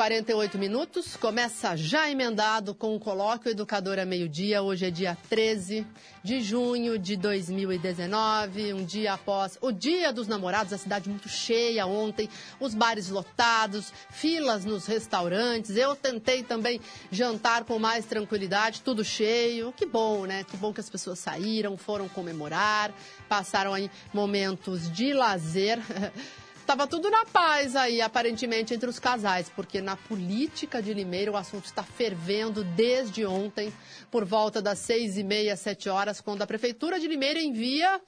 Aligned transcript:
48 0.00 0.56
minutos. 0.56 1.14
Começa 1.14 1.76
já 1.76 2.10
emendado 2.10 2.74
com 2.74 2.96
o 2.96 2.98
Colóquio 2.98 3.50
Educadora 3.50 4.06
Meio-Dia. 4.06 4.62
Hoje 4.62 4.86
é 4.86 4.90
dia 4.90 5.14
13 5.28 5.86
de 6.24 6.40
junho 6.40 6.98
de 6.98 7.16
2019, 7.16 8.72
um 8.72 8.82
dia 8.82 9.12
após 9.12 9.58
o 9.60 9.70
Dia 9.70 10.10
dos 10.10 10.26
Namorados, 10.26 10.72
a 10.72 10.78
cidade 10.78 11.10
muito 11.10 11.28
cheia 11.28 11.86
ontem, 11.86 12.30
os 12.58 12.74
bares 12.74 13.10
lotados, 13.10 13.92
filas 14.10 14.64
nos 14.64 14.86
restaurantes. 14.86 15.76
Eu 15.76 15.94
tentei 15.94 16.42
também 16.42 16.80
jantar 17.12 17.64
com 17.64 17.78
mais 17.78 18.06
tranquilidade, 18.06 18.80
tudo 18.80 19.04
cheio. 19.04 19.70
Que 19.76 19.84
bom, 19.84 20.24
né? 20.24 20.44
Que 20.44 20.56
bom 20.56 20.72
que 20.72 20.80
as 20.80 20.88
pessoas 20.88 21.18
saíram, 21.18 21.76
foram 21.76 22.08
comemorar, 22.08 22.90
passaram 23.28 23.74
aí 23.74 23.90
momentos 24.14 24.90
de 24.90 25.12
lazer. 25.12 25.78
Estava 26.70 26.86
tudo 26.86 27.10
na 27.10 27.24
paz 27.24 27.74
aí, 27.74 28.00
aparentemente, 28.00 28.72
entre 28.72 28.88
os 28.88 29.00
casais, 29.00 29.50
porque 29.56 29.80
na 29.80 29.96
política 29.96 30.80
de 30.80 30.94
Limeira 30.94 31.32
o 31.32 31.36
assunto 31.36 31.64
está 31.64 31.82
fervendo 31.82 32.62
desde 32.62 33.26
ontem, 33.26 33.72
por 34.08 34.24
volta 34.24 34.62
das 34.62 34.78
seis 34.78 35.18
e 35.18 35.24
meia, 35.24 35.56
sete 35.56 35.88
horas, 35.88 36.20
quando 36.20 36.42
a 36.42 36.46
Prefeitura 36.46 37.00
de 37.00 37.08
Limeira 37.08 37.42
envia 37.42 38.00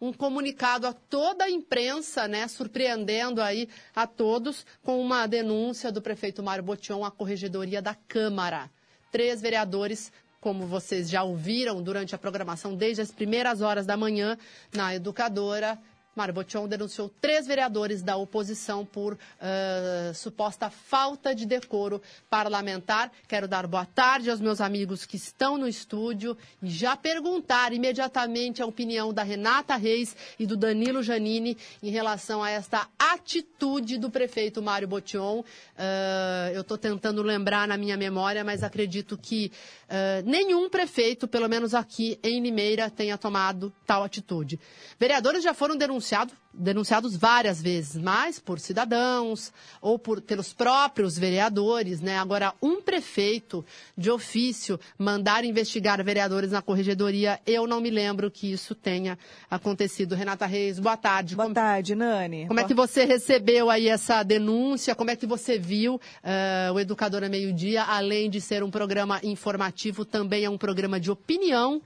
um 0.00 0.12
comunicado 0.12 0.88
a 0.88 0.92
toda 0.92 1.44
a 1.44 1.50
imprensa, 1.50 2.26
né, 2.26 2.48
surpreendendo 2.48 3.40
aí 3.40 3.68
a 3.94 4.04
todos 4.04 4.66
com 4.82 5.00
uma 5.00 5.28
denúncia 5.28 5.92
do 5.92 6.02
prefeito 6.02 6.42
Mário 6.42 6.64
Botion 6.64 7.04
à 7.04 7.12
corregedoria 7.12 7.80
da 7.80 7.94
Câmara. 7.94 8.68
Três 9.12 9.40
vereadores 9.40 10.10
como 10.40 10.66
vocês 10.66 11.08
já 11.08 11.22
ouviram 11.22 11.80
durante 11.80 12.14
a 12.14 12.18
programação 12.18 12.74
desde 12.74 13.00
as 13.00 13.12
primeiras 13.12 13.60
horas 13.60 13.86
da 13.86 13.96
manhã 13.96 14.36
na 14.72 14.94
Educadora, 14.94 15.78
Mário 16.18 16.34
Botion 16.34 16.66
denunciou 16.66 17.08
três 17.20 17.46
vereadores 17.46 18.02
da 18.02 18.16
oposição 18.16 18.84
por 18.84 19.12
uh, 19.14 20.12
suposta 20.12 20.68
falta 20.68 21.32
de 21.32 21.46
decoro 21.46 22.02
parlamentar. 22.28 23.12
Quero 23.28 23.46
dar 23.46 23.68
boa 23.68 23.86
tarde 23.86 24.28
aos 24.28 24.40
meus 24.40 24.60
amigos 24.60 25.06
que 25.06 25.14
estão 25.14 25.56
no 25.56 25.68
estúdio 25.68 26.36
e 26.60 26.68
já 26.68 26.96
perguntar 26.96 27.72
imediatamente 27.72 28.60
a 28.60 28.66
opinião 28.66 29.14
da 29.14 29.22
Renata 29.22 29.76
Reis 29.76 30.16
e 30.40 30.44
do 30.44 30.56
Danilo 30.56 31.04
Janini 31.04 31.56
em 31.80 31.90
relação 31.90 32.42
a 32.42 32.50
esta 32.50 32.88
atitude 32.98 33.96
do 33.96 34.10
prefeito 34.10 34.60
Mário 34.60 34.88
Botion. 34.88 35.38
Uh, 35.38 36.52
eu 36.52 36.62
estou 36.62 36.76
tentando 36.76 37.22
lembrar 37.22 37.68
na 37.68 37.76
minha 37.76 37.96
memória, 37.96 38.42
mas 38.42 38.64
acredito 38.64 39.16
que 39.16 39.52
uh, 39.84 40.28
nenhum 40.28 40.68
prefeito, 40.68 41.28
pelo 41.28 41.48
menos 41.48 41.74
aqui 41.74 42.18
em 42.24 42.42
Limeira, 42.42 42.90
tenha 42.90 43.16
tomado 43.16 43.72
tal 43.86 44.02
atitude. 44.02 44.58
Vereadores 44.98 45.44
já 45.44 45.54
foram 45.54 45.76
denunciados 45.76 46.07
denunciados 46.52 47.16
várias 47.16 47.62
vezes, 47.62 47.96
mas 47.96 48.38
por 48.38 48.58
cidadãos 48.58 49.52
ou 49.80 49.98
por, 49.98 50.20
pelos 50.20 50.52
próprios 50.52 51.16
vereadores, 51.16 52.00
né? 52.00 52.18
Agora, 52.18 52.52
um 52.60 52.82
prefeito 52.82 53.64
de 53.96 54.10
ofício 54.10 54.78
mandar 54.98 55.44
investigar 55.44 56.02
vereadores 56.02 56.50
na 56.50 56.60
corregedoria, 56.60 57.40
eu 57.46 57.66
não 57.66 57.80
me 57.80 57.90
lembro 57.90 58.30
que 58.30 58.50
isso 58.50 58.74
tenha 58.74 59.18
acontecido. 59.50 60.14
Renata 60.14 60.46
Reis, 60.46 60.78
boa 60.78 60.96
tarde. 60.96 61.36
Boa 61.36 61.44
como, 61.44 61.54
tarde, 61.54 61.94
Nani. 61.94 62.46
Como 62.48 62.60
é 62.60 62.64
que 62.64 62.74
você 62.74 63.04
recebeu 63.04 63.70
aí 63.70 63.88
essa 63.88 64.22
denúncia? 64.22 64.94
Como 64.94 65.10
é 65.10 65.16
que 65.16 65.26
você 65.26 65.58
viu 65.58 65.94
uh, 65.96 66.72
o 66.72 66.80
Educadora 66.80 67.28
Meio 67.28 67.52
Dia, 67.52 67.84
além 67.84 68.28
de 68.28 68.40
ser 68.40 68.62
um 68.62 68.70
programa 68.70 69.20
informativo, 69.22 70.04
também 70.04 70.44
é 70.44 70.50
um 70.50 70.58
programa 70.58 70.98
de 70.98 71.10
opinião? 71.10 71.80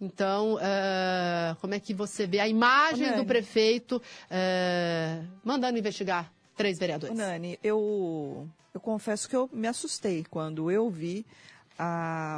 Então, 0.00 0.54
uh, 0.54 1.56
como 1.60 1.74
é 1.74 1.80
que 1.80 1.92
você 1.92 2.26
vê 2.26 2.38
a 2.38 2.48
imagem 2.48 3.16
do 3.16 3.24
prefeito 3.24 3.96
uh, 3.96 5.28
mandando 5.44 5.78
investigar 5.78 6.32
três 6.56 6.78
vereadores? 6.78 7.16
Nani, 7.16 7.58
eu, 7.62 8.48
eu 8.72 8.80
confesso 8.80 9.28
que 9.28 9.34
eu 9.34 9.50
me 9.52 9.66
assustei 9.66 10.24
quando 10.30 10.70
eu 10.70 10.88
vi 10.88 11.26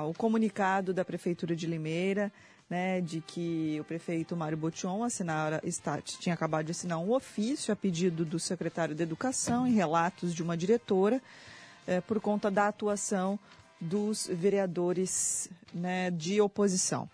o 0.06 0.12
comunicado 0.14 0.92
da 0.92 1.02
Prefeitura 1.02 1.56
de 1.56 1.66
Limeira, 1.66 2.30
né, 2.68 3.00
de 3.00 3.20
que 3.20 3.78
o 3.80 3.84
prefeito 3.84 4.36
Mário 4.36 4.56
Botion 4.56 5.02
assinara, 5.02 5.60
está, 5.64 6.00
tinha 6.00 6.34
acabado 6.34 6.66
de 6.66 6.70
assinar 6.70 6.98
um 6.98 7.10
ofício 7.10 7.72
a 7.72 7.76
pedido 7.76 8.24
do 8.24 8.38
secretário 8.38 8.94
de 8.94 9.02
Educação 9.02 9.66
em 9.66 9.72
relatos 9.72 10.34
de 10.34 10.42
uma 10.42 10.56
diretora 10.56 11.20
eh, 11.86 12.00
por 12.02 12.20
conta 12.20 12.50
da 12.50 12.68
atuação 12.68 13.38
dos 13.80 14.28
vereadores 14.30 15.48
né, 15.74 16.10
de 16.10 16.40
oposição. 16.40 17.08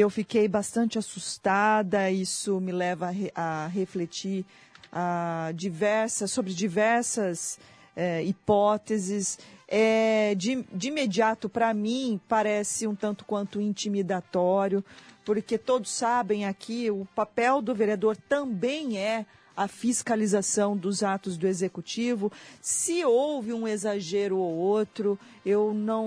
Eu 0.00 0.08
fiquei 0.08 0.46
bastante 0.46 0.96
assustada, 0.96 2.08
isso 2.08 2.60
me 2.60 2.70
leva 2.70 3.10
a, 3.34 3.66
refletir 3.66 4.46
a 4.92 5.50
diversas, 5.52 6.30
sobre 6.30 6.54
diversas 6.54 7.58
é, 7.96 8.22
hipóteses. 8.22 9.40
É, 9.66 10.36
de, 10.36 10.64
de 10.72 10.86
imediato, 10.86 11.48
para 11.48 11.74
mim, 11.74 12.20
parece 12.28 12.86
um 12.86 12.94
tanto 12.94 13.24
quanto 13.24 13.60
intimidatório, 13.60 14.84
porque 15.24 15.58
todos 15.58 15.90
sabem 15.90 16.46
aqui 16.46 16.88
o 16.92 17.04
papel 17.16 17.60
do 17.60 17.74
vereador 17.74 18.16
também 18.16 18.98
é 18.98 19.26
a 19.56 19.66
fiscalização 19.66 20.76
dos 20.76 21.02
atos 21.02 21.36
do 21.36 21.48
executivo. 21.48 22.30
Se 22.62 23.04
houve 23.04 23.52
um 23.52 23.66
exagero 23.66 24.38
ou 24.38 24.54
outro, 24.54 25.18
eu 25.48 25.72
não, 25.72 26.06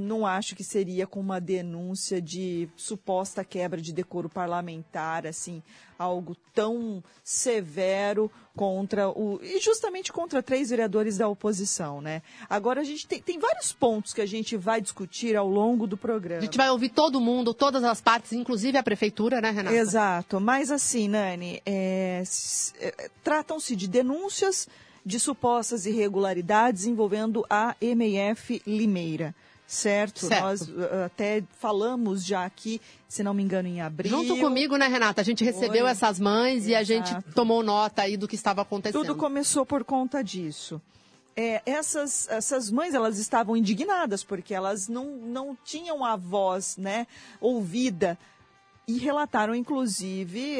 não 0.00 0.26
acho 0.26 0.54
que 0.54 0.62
seria 0.62 1.06
com 1.06 1.18
uma 1.18 1.40
denúncia 1.40 2.20
de 2.20 2.68
suposta 2.76 3.42
quebra 3.42 3.80
de 3.80 3.90
decoro 3.90 4.28
parlamentar, 4.28 5.26
assim, 5.26 5.62
algo 5.98 6.36
tão 6.52 7.02
severo 7.24 8.30
contra 8.54 9.08
o. 9.08 9.40
e 9.42 9.58
justamente 9.60 10.12
contra 10.12 10.42
três 10.42 10.68
vereadores 10.68 11.16
da 11.16 11.26
oposição, 11.26 12.02
né? 12.02 12.20
Agora 12.50 12.82
a 12.82 12.84
gente 12.84 13.06
tem, 13.06 13.22
tem 13.22 13.38
vários 13.38 13.72
pontos 13.72 14.12
que 14.12 14.20
a 14.20 14.26
gente 14.26 14.58
vai 14.58 14.78
discutir 14.78 15.36
ao 15.36 15.48
longo 15.48 15.86
do 15.86 15.96
programa. 15.96 16.42
A 16.42 16.44
gente 16.44 16.58
vai 16.58 16.68
ouvir 16.68 16.90
todo 16.90 17.18
mundo, 17.18 17.54
todas 17.54 17.82
as 17.84 17.98
partes, 18.02 18.34
inclusive 18.34 18.76
a 18.76 18.82
prefeitura, 18.82 19.40
né, 19.40 19.50
Renata? 19.50 19.74
Exato. 19.74 20.38
Mas 20.38 20.70
assim, 20.70 21.08
Nani, 21.08 21.62
é, 21.64 22.22
é, 22.78 23.10
tratam-se 23.24 23.74
de 23.74 23.88
denúncias 23.88 24.68
de 25.04 25.18
supostas 25.18 25.86
irregularidades 25.86 26.86
envolvendo 26.86 27.44
a 27.48 27.74
MF 27.80 28.62
Limeira 28.66 29.34
certo? 29.72 30.26
certo? 30.26 30.42
Nós 30.42 30.60
uh, 30.62 31.04
até 31.06 31.42
falamos 31.58 32.24
já 32.24 32.44
aqui, 32.44 32.80
se 33.08 33.22
não 33.22 33.32
me 33.32 33.42
engano, 33.42 33.68
em 33.68 33.80
abril. 33.80 34.10
Junto 34.10 34.38
comigo, 34.38 34.76
né, 34.76 34.86
Renata? 34.86 35.22
A 35.22 35.24
gente 35.24 35.42
recebeu 35.42 35.82
Foi. 35.82 35.90
essas 35.90 36.20
mães 36.20 36.66
Exato. 36.66 36.70
e 36.70 36.74
a 36.74 36.82
gente 36.82 37.22
tomou 37.34 37.62
nota 37.62 38.02
aí 38.02 38.16
do 38.16 38.28
que 38.28 38.34
estava 38.34 38.62
acontecendo. 38.62 39.00
Tudo 39.00 39.16
começou 39.16 39.64
por 39.64 39.82
conta 39.82 40.22
disso. 40.22 40.80
É, 41.34 41.62
essas, 41.64 42.28
essas 42.28 42.70
mães 42.70 42.92
elas 42.92 43.18
estavam 43.18 43.56
indignadas 43.56 44.22
porque 44.22 44.52
elas 44.52 44.86
não, 44.86 45.16
não 45.16 45.56
tinham 45.64 46.04
a 46.04 46.14
voz 46.14 46.76
né, 46.76 47.06
ouvida 47.40 48.18
e 48.86 48.98
relataram, 48.98 49.54
inclusive, 49.54 50.58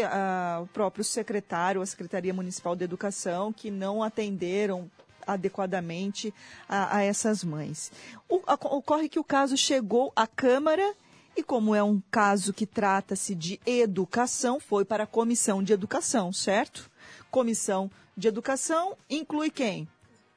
o 0.62 0.66
próprio 0.68 1.04
secretário, 1.04 1.82
a 1.82 1.86
Secretaria 1.86 2.32
Municipal 2.32 2.76
de 2.76 2.84
Educação, 2.84 3.52
que 3.52 3.70
não 3.70 4.02
atenderam 4.02 4.90
adequadamente 5.26 6.32
a, 6.68 6.98
a 6.98 7.02
essas 7.02 7.44
mães. 7.44 7.92
O, 8.28 8.40
a, 8.46 8.54
ocorre 8.54 9.08
que 9.08 9.18
o 9.18 9.24
caso 9.24 9.56
chegou 9.56 10.12
à 10.14 10.26
Câmara 10.26 10.94
e, 11.36 11.42
como 11.42 11.74
é 11.74 11.82
um 11.82 12.02
caso 12.10 12.52
que 12.52 12.66
trata-se 12.66 13.34
de 13.34 13.60
educação, 13.64 14.60
foi 14.60 14.84
para 14.84 15.04
a 15.04 15.06
Comissão 15.06 15.62
de 15.62 15.72
Educação, 15.72 16.32
certo? 16.32 16.90
Comissão 17.30 17.90
de 18.16 18.28
Educação 18.28 18.96
inclui 19.08 19.50
quem? 19.50 19.88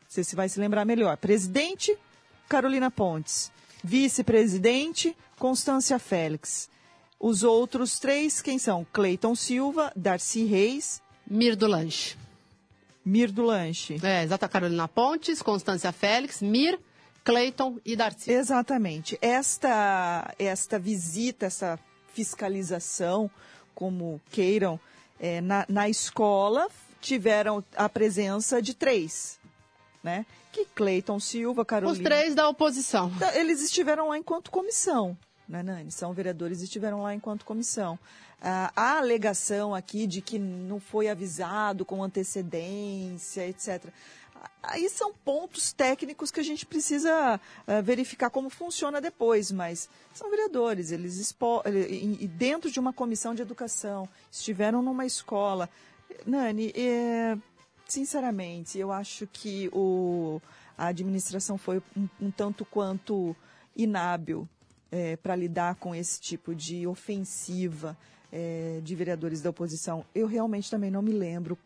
Você 0.08 0.24
se 0.24 0.36
vai 0.36 0.48
se 0.48 0.60
lembrar 0.60 0.86
melhor. 0.86 1.18
Presidente, 1.18 1.98
Carolina 2.48 2.90
Pontes. 2.90 3.52
Vice-presidente, 3.84 5.16
Constância 5.38 6.00
Félix. 6.00 6.70
Os 7.28 7.42
outros 7.42 7.98
três, 7.98 8.40
quem 8.40 8.60
são? 8.60 8.86
Cleiton 8.94 9.34
Silva, 9.34 9.92
Darcy 9.96 10.46
Reis. 10.46 11.02
Mir 11.26 11.56
do 11.56 11.66
Lanche. 11.66 12.16
Mir 13.04 13.32
do 13.32 13.42
Lanche. 13.42 13.98
É, 14.04 14.22
exata 14.22 14.48
Carolina 14.48 14.88
Pontes, 14.88 15.42
Constância 15.42 15.92
Félix, 15.92 16.40
Mir, 16.40 16.80
Cleiton 17.24 17.80
e 17.84 17.96
Darcy. 17.96 18.32
Exatamente. 18.32 19.18
Esta, 19.20 20.36
esta 20.38 20.78
visita, 20.78 21.48
essa 21.48 21.80
fiscalização, 22.14 23.28
como 23.74 24.22
queiram, 24.30 24.80
é, 25.20 25.42
na, 25.42 25.66
na 25.68 25.90
escola, 25.90 26.68
tiveram 27.02 27.64
a 27.76 27.90
presença 27.90 28.62
de 28.62 28.76
três, 28.76 29.40
né? 30.04 30.28
Que 30.52 30.64
Cleiton 30.76 31.20
Silva, 31.20 31.66
Carolina... 31.66 31.98
Os 31.98 32.04
três 32.04 32.36
da 32.36 32.48
oposição. 32.48 33.12
Então, 33.16 33.32
Eles 33.32 33.64
estiveram 33.64 34.10
lá 34.10 34.18
enquanto 34.20 34.52
comissão, 34.52 35.18
né, 35.48 35.64
Nani? 35.64 35.92
São 35.92 36.14
vereadores 36.14 36.62
e 36.62 36.66
estiveram 36.66 37.02
lá 37.02 37.14
enquanto 37.14 37.46
comissão. 37.46 37.98
Ah, 38.42 38.72
a 38.76 38.98
alegação 38.98 39.74
aqui 39.74 40.06
de 40.08 40.22
que 40.22 40.38
não 40.38 40.80
foi 40.80 41.08
avisado 41.08 41.86
com 41.86 42.04
antecedência, 42.04 43.48
etc. 43.48 43.86
Aí 44.62 44.90
são 44.90 45.14
pontos 45.14 45.74
técnicos 45.74 46.32
que 46.32 46.40
a 46.40 46.44
gente 46.44 46.66
precisa 46.66 47.40
ah, 47.68 47.82
verificar 47.82 48.30
como 48.30 48.50
funciona 48.50 49.00
depois, 49.00 49.52
mas 49.52 49.90
são 50.14 50.30
vereadores, 50.30 50.92
eles 50.92 51.18
expo 51.20 51.64
e 51.68 52.28
dentro 52.28 52.70
de 52.70 52.80
uma 52.80 52.94
comissão 52.94 53.34
de 53.34 53.42
educação, 53.42 54.08
estiveram 54.32 54.82
numa 54.82 55.06
escola. 55.06 55.70
Nani, 56.26 56.72
é, 56.76 57.38
sinceramente, 57.88 58.78
eu 58.78 58.92
acho 58.92 59.28
que 59.28 59.70
o, 59.74 60.42
a 60.78 60.88
administração 60.88 61.58
foi 61.58 61.82
um, 61.96 62.08
um 62.22 62.32
tanto 62.32 62.66
quanto 62.66 63.36
inábil 63.76 64.48
para 65.22 65.36
lidar 65.36 65.76
com 65.76 65.94
esse 65.94 66.20
tipo 66.22 66.56
de 66.56 66.86
ofensiva 66.88 67.98
eh, 68.32 68.80
de 68.84 68.96
vereadores 68.96 69.42
da 69.42 69.50
oposição. 69.50 70.06
Eu 70.14 70.28
realmente 70.28 70.70
também 70.70 70.92
não 70.92 71.02
me 71.02 71.12
lembro 71.12 71.58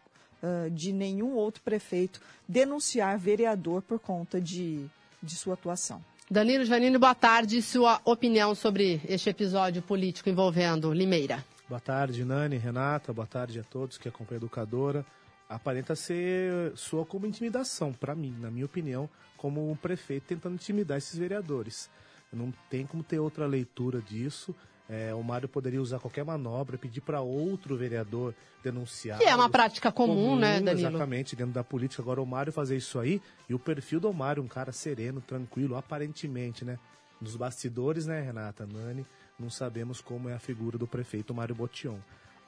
ah, 0.42 0.70
de 0.72 0.94
nenhum 0.94 1.34
outro 1.36 1.62
prefeito 1.62 2.22
denunciar 2.48 3.18
vereador 3.18 3.81
por 3.81 4.00
conta 4.00 4.40
de, 4.40 4.86
de 5.22 5.36
sua 5.36 5.54
atuação. 5.56 6.04
Danilo 6.31 6.64
Janine, 6.64 6.98
boa 6.98 7.16
tarde. 7.16 7.62
Sua 7.62 8.00
opinião 8.06 8.56
sobre 8.56 9.02
este 9.08 9.30
episódio 9.30 9.81
político 9.81 10.30
envolvendo 10.30 10.94
Limeira. 10.94 11.44
Boa 11.68 11.81
tarde, 11.81 12.24
Nani, 12.24 12.58
Renata. 12.58 13.12
Boa 13.12 13.28
tarde 13.28 13.60
a 13.60 13.64
todos 13.64 13.98
que 13.98 14.08
acompanham 14.08 14.40
a 14.40 14.44
educadora. 14.44 15.06
Aparenta 15.50 15.96
ser 15.96 16.72
soa 16.76 17.04
como 17.04 17.26
intimidação, 17.26 17.92
para 17.92 18.16
mim, 18.16 18.34
na 18.40 18.50
minha 18.50 18.66
opinião, 18.66 19.10
como 19.36 19.70
um 19.70 19.76
prefeito 19.76 20.28
tentando 20.28 20.54
intimidar 20.54 21.00
esses 21.00 21.18
vereadores. 21.18 21.90
Não 22.31 22.54
tem 22.70 22.86
como 22.86 23.04
ter 23.04 23.20
outra 23.20 23.46
leitura 23.46 24.02
disso. 24.02 24.56
É, 24.90 25.14
o 25.14 25.22
Mário 25.24 25.48
poderia 25.48 25.80
usar 25.80 26.00
qualquer 26.00 26.26
manobra, 26.26 26.76
pedir 26.76 27.02
para 27.02 27.22
outro 27.22 27.78
vereador 27.78 28.34
denunciar. 28.64 29.20
Que 29.20 29.26
é 29.26 29.36
uma 29.36 29.50
prática 29.50 29.92
comum, 29.92 30.36
né, 30.36 30.60
Danilo? 30.60 30.90
Exatamente, 30.90 31.36
dentro 31.36 31.54
da 31.54 31.64
política. 31.64 32.02
Agora 32.02 32.20
o 32.20 32.26
Mário 32.26 32.52
fazer 32.52 32.76
isso 32.76 33.00
aí, 33.00 33.22
e 33.48 33.54
o 33.54 33.60
perfil 33.60 34.00
do 34.00 34.12
Mário, 34.12 34.42
um 34.42 34.48
cara 34.48 34.72
sereno, 34.72 35.22
tranquilo, 35.22 35.76
aparentemente, 35.76 36.66
né? 36.66 36.80
Nos 37.22 37.36
bastidores, 37.36 38.08
né, 38.08 38.20
Renata, 38.22 38.66
Nani, 38.66 39.06
não 39.38 39.50
sabemos 39.50 40.02
como 40.02 40.28
é 40.28 40.34
a 40.34 40.40
figura 40.40 40.78
do 40.78 40.88
prefeito 40.88 41.36
Mário 41.36 41.54
Botion. 41.54 42.00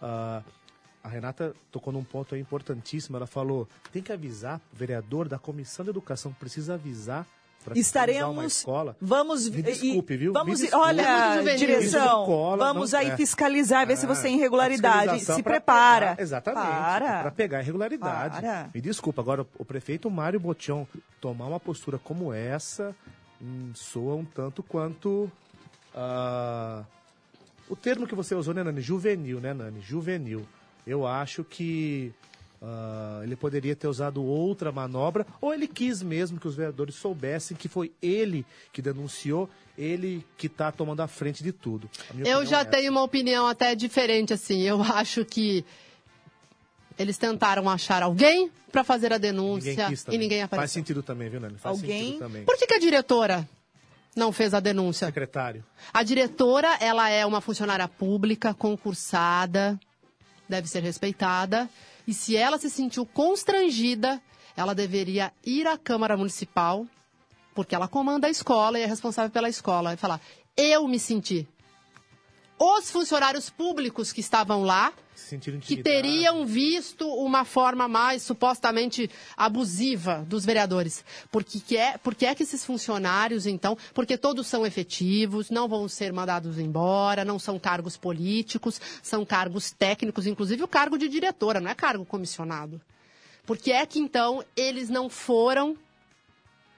Ah, 0.01 0.41
a 1.03 1.09
Renata 1.09 1.53
tocou 1.71 1.91
num 1.93 2.03
ponto 2.03 2.33
aí 2.33 2.41
importantíssimo. 2.41 3.17
Ela 3.17 3.27
falou: 3.27 3.67
tem 3.91 4.01
que 4.01 4.11
avisar, 4.11 4.61
o 4.73 4.75
vereador 4.75 5.27
da 5.27 5.37
Comissão 5.37 5.83
de 5.83 5.91
Educação 5.91 6.33
precisa 6.33 6.73
avisar 6.73 7.27
Estaremos. 7.75 8.65
Vamos. 8.99 9.47
Me 9.49 9.61
desculpe, 9.61 10.17
viu? 10.17 10.33
Vamos, 10.33 10.59
Me 10.59 10.65
desculpe. 10.67 10.85
olha, 10.85 11.55
direção. 11.57 12.25
Cola, 12.25 12.57
vamos 12.57 12.91
não- 12.91 12.99
aí 12.99 13.09
é. 13.11 13.17
fiscalizar, 13.17 13.85
ver 13.87 13.97
se 13.97 14.05
você 14.05 14.23
tem 14.23 14.33
Ah, 14.35 14.37
irregularidade. 14.37 15.19
Se 15.19 15.43
prepara. 15.43 16.15
exatamente. 16.19 16.63
Para. 16.65 17.31
Pegar 17.31 17.61
irregularidade. 17.61 18.41
Para. 18.41 18.69
Me 18.73 18.81
desculpa, 18.81 19.21
agora 19.21 19.45
o 19.57 19.65
prefeito 19.65 20.09
Mário 20.09 20.39
Botion 20.39 20.85
tomar 21.19 21.45
uma 21.47 21.59
postura 21.59 21.97
como 21.97 22.33
essa 22.33 22.95
hum, 23.41 23.71
soa 23.73 24.15
um 24.15 24.25
tanto 24.25 24.61
quanto. 24.63 25.31
ah, 25.95 26.83
o 27.69 27.75
termo 27.75 28.05
que 28.07 28.15
você 28.15 28.35
usou, 28.35 28.53
né, 28.53 28.63
Nani? 28.63 28.81
Juvenil, 28.81 29.39
né, 29.39 29.53
Nani? 29.53 29.81
Juvenil. 29.81 30.45
Eu 30.85 31.05
acho 31.05 31.43
que 31.43 32.11
ah, 32.61 33.21
ele 33.23 33.35
poderia 33.35 33.75
ter 33.75 33.87
usado 33.87 34.23
outra 34.23 34.71
manobra, 34.71 35.25
ou 35.41 35.53
ele 35.53 35.67
quis 35.67 36.01
mesmo 36.03 36.39
que 36.39 36.47
os 36.47 36.55
vereadores 36.55 36.95
soubessem 36.95 37.57
que 37.57 37.67
foi 37.67 37.91
ele 38.01 38.45
que 38.71 38.81
denunciou, 38.81 39.49
ele 39.77 40.23
que 40.37 40.47
está 40.47 40.71
tomando 40.71 41.01
a 41.01 41.07
frente 41.07 41.43
de 41.43 41.51
tudo. 41.51 41.89
Eu 42.23 42.45
já 42.45 42.59
é 42.59 42.61
essa. 42.61 42.69
tenho 42.69 42.91
uma 42.91 43.01
opinião 43.03 43.47
até 43.47 43.73
diferente, 43.73 44.31
assim. 44.33 44.61
Eu 44.61 44.81
acho 44.83 45.25
que 45.25 45.65
eles 46.99 47.17
tentaram 47.17 47.67
achar 47.69 48.03
alguém 48.03 48.51
para 48.71 48.83
fazer 48.83 49.11
a 49.11 49.17
denúncia 49.17 49.71
Ninguém 49.89 49.97
e 50.13 50.17
ninguém 50.17 50.39
Faz 50.41 50.53
apareceu. 50.53 50.73
sentido 50.81 51.01
também, 51.03 51.29
viu, 51.29 51.39
Nani? 51.39 51.57
Faz 51.57 51.77
Alguém- 51.79 52.03
sentido 52.05 52.19
também. 52.19 52.43
Por 52.45 52.55
que, 52.57 52.67
que 52.67 52.73
a 52.75 52.79
diretora 52.79 53.49
não 54.15 54.31
fez 54.31 54.53
a 54.53 54.59
denúncia? 54.59 55.07
Secretário. 55.07 55.63
A 55.93 56.03
diretora, 56.03 56.77
ela 56.79 57.09
é 57.09 57.25
uma 57.25 57.41
funcionária 57.41 57.87
pública, 57.87 58.53
concursada, 58.53 59.79
deve 60.47 60.67
ser 60.67 60.83
respeitada. 60.83 61.67
E 62.11 62.13
se 62.13 62.35
ela 62.35 62.57
se 62.57 62.69
sentiu 62.69 63.05
constrangida, 63.05 64.21
ela 64.53 64.75
deveria 64.75 65.31
ir 65.45 65.65
à 65.65 65.77
Câmara 65.77 66.17
Municipal, 66.17 66.85
porque 67.55 67.73
ela 67.73 67.87
comanda 67.87 68.27
a 68.27 68.29
escola 68.29 68.77
e 68.77 68.81
é 68.81 68.85
responsável 68.85 69.31
pela 69.31 69.47
escola, 69.47 69.93
e 69.93 69.95
falar: 69.95 70.19
eu 70.57 70.85
me 70.89 70.99
senti. 70.99 71.47
Os 72.59 72.91
funcionários 72.91 73.49
públicos 73.49 74.11
que 74.11 74.19
estavam 74.19 74.61
lá, 74.65 74.91
Se 75.21 75.37
que 75.37 75.81
teriam 75.81 76.45
visto 76.45 77.07
uma 77.07 77.45
forma 77.45 77.87
mais 77.87 78.21
supostamente 78.23 79.09
abusiva 79.37 80.25
dos 80.27 80.45
vereadores. 80.45 81.03
Porque 81.31 81.59
que 81.59 81.77
é, 81.77 81.97
porque 81.97 82.25
é 82.25 82.35
que 82.35 82.43
esses 82.43 82.65
funcionários, 82.65 83.45
então, 83.45 83.77
porque 83.93 84.17
todos 84.17 84.47
são 84.47 84.65
efetivos, 84.65 85.49
não 85.49 85.67
vão 85.67 85.87
ser 85.87 86.11
mandados 86.11 86.59
embora, 86.59 87.23
não 87.23 87.39
são 87.39 87.59
cargos 87.59 87.95
políticos, 87.97 88.81
são 89.01 89.25
cargos 89.25 89.71
técnicos, 89.71 90.27
inclusive 90.27 90.63
o 90.63 90.67
cargo 90.67 90.97
de 90.97 91.07
diretora, 91.07 91.59
não 91.59 91.69
é 91.69 91.75
cargo 91.75 92.05
comissionado. 92.05 92.81
Porque 93.45 93.71
é 93.71 93.85
que, 93.85 93.99
então, 93.99 94.43
eles 94.55 94.89
não 94.89 95.09
foram. 95.09 95.75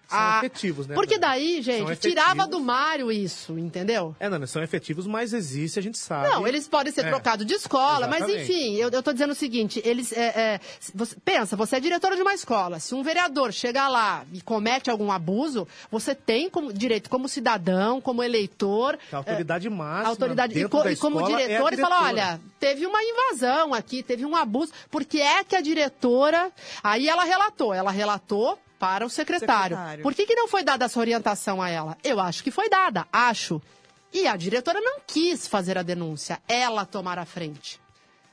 São 0.07 0.19
a- 0.19 0.37
efetivos, 0.39 0.85
né? 0.87 0.95
Porque 0.95 1.17
daí, 1.17 1.61
gente, 1.61 1.95
tirava 1.95 2.45
do 2.45 2.59
Mário 2.59 3.11
isso, 3.11 3.57
entendeu? 3.57 4.15
É, 4.19 4.29
Nani, 4.29 4.45
são 4.47 4.61
efetivos, 4.61 5.07
mas 5.07 5.33
existe, 5.33 5.79
a 5.79 5.81
gente 5.81 5.97
sabe. 5.97 6.29
Não, 6.29 6.47
eles 6.47 6.67
podem 6.67 6.91
ser 6.93 7.05
É. 7.05 7.09
trocados 7.09 7.45
de 7.45 7.53
escola, 7.53 8.07
mas 8.07 8.21
Exatamente. 8.23 8.51
enfim, 8.51 8.75
eu, 8.75 8.89
eu 8.89 9.01
tô 9.03 9.11
dizendo 9.13 9.31
o 9.31 9.35
seguinte, 9.35 9.81
eles. 9.83 10.11
é, 10.11 10.25
é, 10.55 10.59
você- 10.93 11.15
pensa, 11.23 11.55
você 11.55 11.77
é 11.77 11.79
diretora 11.79 12.15
de 12.15 12.21
uma 12.21 12.33
escola. 12.33 12.79
Se 12.79 12.93
um 12.93 13.01
vereador 13.01 13.51
chega 13.51 13.87
lá 13.87 14.23
e 14.33 14.41
comete 14.41 14.89
algum 14.89 15.11
abuso, 15.11 15.67
você 15.89 16.13
tem 16.13 16.49
como, 16.49 16.71
direito 16.73 17.09
como 17.09 17.27
cidadão, 17.27 17.99
como 18.01 18.21
eleitor. 18.23 18.99
A 19.11 19.17
autoridade 19.17 19.69
máxima. 19.69 20.09
autoridade 20.09 20.59
e, 20.59 20.67
co- 20.69 20.87
e 20.87 20.95
como 20.95 21.21
é 21.21 21.23
diretor, 21.45 21.73
e 21.73 21.77
fala, 21.77 22.03
olha, 22.03 22.41
teve 22.59 22.85
uma 22.85 22.99
invasão 23.01 23.73
aqui, 23.73 24.03
teve 24.03 24.25
um 24.25 24.35
abuso, 24.35 24.71
porque 24.91 25.19
é 25.19 25.43
que 25.43 25.55
a 25.55 25.61
diretora. 25.61 26.51
Aí 26.83 27.07
ela 27.07 27.23
relatou, 27.23 27.73
ela 27.73 27.91
relatou 27.91 28.59
para 28.83 29.05
o 29.05 29.09
secretário. 29.09 29.77
Secretário. 29.77 30.03
Por 30.03 30.13
que, 30.13 30.25
que 30.25 30.35
não 30.35 30.47
foi 30.47 30.63
dada 30.63 30.85
essa 30.85 30.99
orientação 30.99 31.61
a 31.61 31.69
ela? 31.69 31.97
Eu 32.03 32.19
acho 32.19 32.43
que 32.43 32.51
foi 32.51 32.69
dada, 32.69 33.07
acho. 33.11 33.61
E 34.11 34.27
a 34.27 34.35
diretora 34.35 34.81
não 34.81 34.99
quis 35.07 35.47
fazer 35.47 35.77
a 35.77 35.81
denúncia, 35.81 36.41
ela 36.47 36.85
tomar 36.85 37.17
a 37.17 37.25
frente. 37.25 37.79